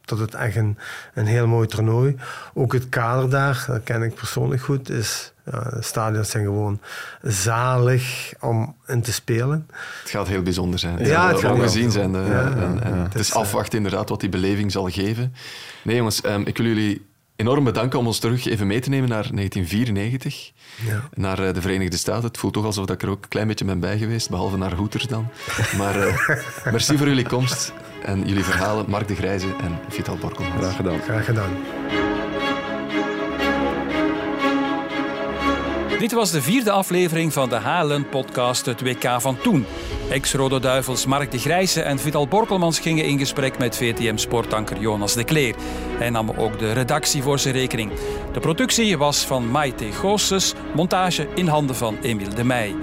dat 0.05 0.19
het 0.19 0.35
echt 0.35 0.57
een, 0.57 0.79
een 1.15 1.27
heel 1.27 1.47
mooi 1.47 1.67
toernooi. 1.69 2.17
Ook 2.55 2.73
het 2.73 2.89
kader 2.89 3.31
daar, 3.31 3.65
dat 3.67 3.83
ken 3.85 4.03
ik 4.03 4.15
persoonlijk 4.15 4.63
goed, 4.63 4.91
is... 4.91 5.31
Ja, 5.53 5.61
de 5.71 5.83
stadions 5.83 6.31
zijn 6.31 6.45
gewoon 6.45 6.81
zalig 7.23 8.33
om 8.41 8.75
in 8.87 9.03
te 9.03 9.13
spelen. 9.13 9.67
Het 10.03 10.11
gaat 10.11 10.27
heel 10.29 10.43
bijzonder 10.43 10.79
zijn. 10.79 10.99
Ja, 11.05 11.29
het 11.29 11.39
zal 11.39 11.49
gaat 11.51 11.59
ongezien 11.59 11.91
zijn. 11.91 12.15
eh, 12.15 12.29
Ja, 12.29 12.43
en, 12.51 12.83
en 12.83 12.95
ja. 12.97 13.03
Het 13.03 13.15
is, 13.15 13.31
eh, 13.31 13.37
afwachten 13.37 13.77
inderdaad 13.77 14.09
wat 14.09 14.21
die 14.21 14.29
beleving 14.29 14.73
zal 14.73 14.89
geven. 14.91 15.35
Nee 15.83 15.97
jongens, 15.97 16.21
ehm, 16.21 16.41
ik 16.45 16.57
wil 16.57 16.67
jullie 16.67 17.07
enorm 17.37 17.65
bedanken 17.65 17.99
om 17.99 18.07
ons 18.07 18.19
terug 18.19 18.47
even 18.47 18.67
mee 18.67 18.81
te 18.81 18.89
nemen 18.89 19.09
naar 19.09 19.29
1994. 19.35 20.53
Ja. 20.87 21.09
Naar 21.15 21.39
eh, 21.39 21.55
de 21.55 21.61
Verenigde 21.61 21.97
Staten. 21.97 22.25
Het 22.25 22.39
voelt 22.39 22.53
toch 22.53 22.65
alsof 22.65 22.91
ik 22.91 23.03
er 23.03 23.09
ook 23.09 23.23
een 23.23 23.29
klein 23.29 23.47
beetje 23.47 23.65
ben 23.65 23.81
bij 23.81 23.99
geweest, 23.99 24.31
behalve 24.31 24.57
naar 24.57 24.75
Hoeters 24.75 25.07
dan. 25.07 25.29
Maar 25.77 26.01
eh, 26.01 26.29
merci 26.73 26.97
voor 26.97 27.09
jullie 27.09 27.27
komst 27.27 27.73
en 28.05 28.27
jullie 28.27 28.45
verhalen. 28.45 28.85
Mark 28.91 29.09
de 29.09 29.15
Grijze 29.15 29.47
en 29.61 29.79
Vital 29.89 30.17
Borkelmans. 30.17 30.57
Graag 30.59 30.77
gedaan. 30.77 31.01
Graag 31.01 31.25
gedaan. 31.25 32.26
Dit 35.99 36.13
was 36.13 36.31
de 36.31 36.43
vierde 36.43 36.71
aflevering 36.71 37.33
van 37.33 37.49
de 37.49 37.57
HLN-podcast 37.57 38.67
Het 38.67 38.81
WK 38.81 39.21
van 39.21 39.39
Toen. 39.43 39.67
Ex-Rode 40.11 40.61
Duivels 40.61 41.07
Mark 41.07 41.31
de 41.31 41.39
Grijze 41.39 41.83
en 41.83 41.99
Vital 41.99 42.29
Borkelmans 42.29 42.79
gingen 42.79 43.05
in 43.05 43.19
gesprek 43.19 43.59
met 43.59 43.77
VTM-sportanker 43.77 44.81
Jonas 44.81 45.15
de 45.15 45.25
Kleer. 45.25 45.55
Hij 45.99 46.11
nam 46.11 46.31
ook 46.31 46.59
de 46.59 46.73
redactie 46.73 47.23
voor 47.23 47.39
zijn 47.39 47.55
rekening. 47.55 47.93
De 48.33 48.41
productie 48.41 48.99
was 48.99 49.25
van 49.25 49.51
Maite 49.51 49.93
Goossens, 49.93 50.55
montage 50.75 51.29
in 51.35 51.47
handen 51.47 51.77
van 51.77 51.99
Emiel 52.03 52.35
de 52.35 52.45
Meij. 52.45 52.75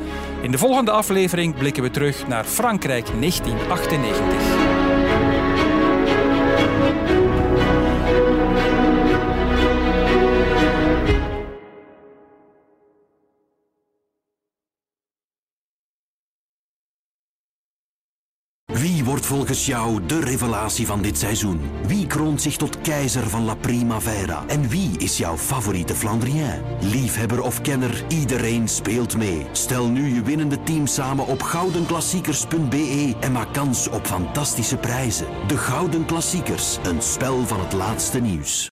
In 0.42 0.52
de 0.52 0.58
volgende 0.58 0.92
aflevering 0.92 1.56
blikken 1.56 1.84
we 1.84 1.90
terug 1.90 2.28
naar 2.28 2.44
Frankrijk 2.44 3.06
1998. 3.20 4.63
Volgens 19.54 19.78
jou 19.78 20.06
de 20.06 20.20
revelatie 20.20 20.86
van 20.86 21.02
dit 21.02 21.18
seizoen? 21.18 21.62
Wie 21.88 22.08
kroont 22.08 22.42
zich 22.42 22.58
tot 22.58 22.82
keizer 22.82 23.30
van 23.30 23.46
La 23.46 23.56
Primavera? 23.56 24.44
En 24.48 24.70
wie 24.70 24.98
is 24.98 25.18
jouw 25.18 25.38
favoriete 25.38 25.96
Flandrien? 25.96 26.62
Liefhebber 26.80 27.42
of 27.42 27.62
kenner, 27.62 28.04
iedereen 28.08 28.68
speelt 28.68 29.18
mee. 29.18 29.46
Stel 29.52 29.88
nu 29.88 30.14
je 30.16 30.22
winnende 30.22 30.64
team 30.64 30.88
samen 30.88 31.28
op 31.28 31.42
goudenklassiekers.be 31.42 33.16
en 33.20 33.32
maak 33.32 33.54
kans 33.54 33.90
op 33.90 34.06
fantastische 34.06 34.78
prijzen. 34.78 35.28
De 35.48 35.58
Gouden 35.58 36.06
Klassiekers, 36.06 36.78
een 36.84 37.02
spel 37.02 37.46
van 37.46 37.60
het 37.60 37.74
laatste 37.74 38.20
nieuws. 38.20 38.62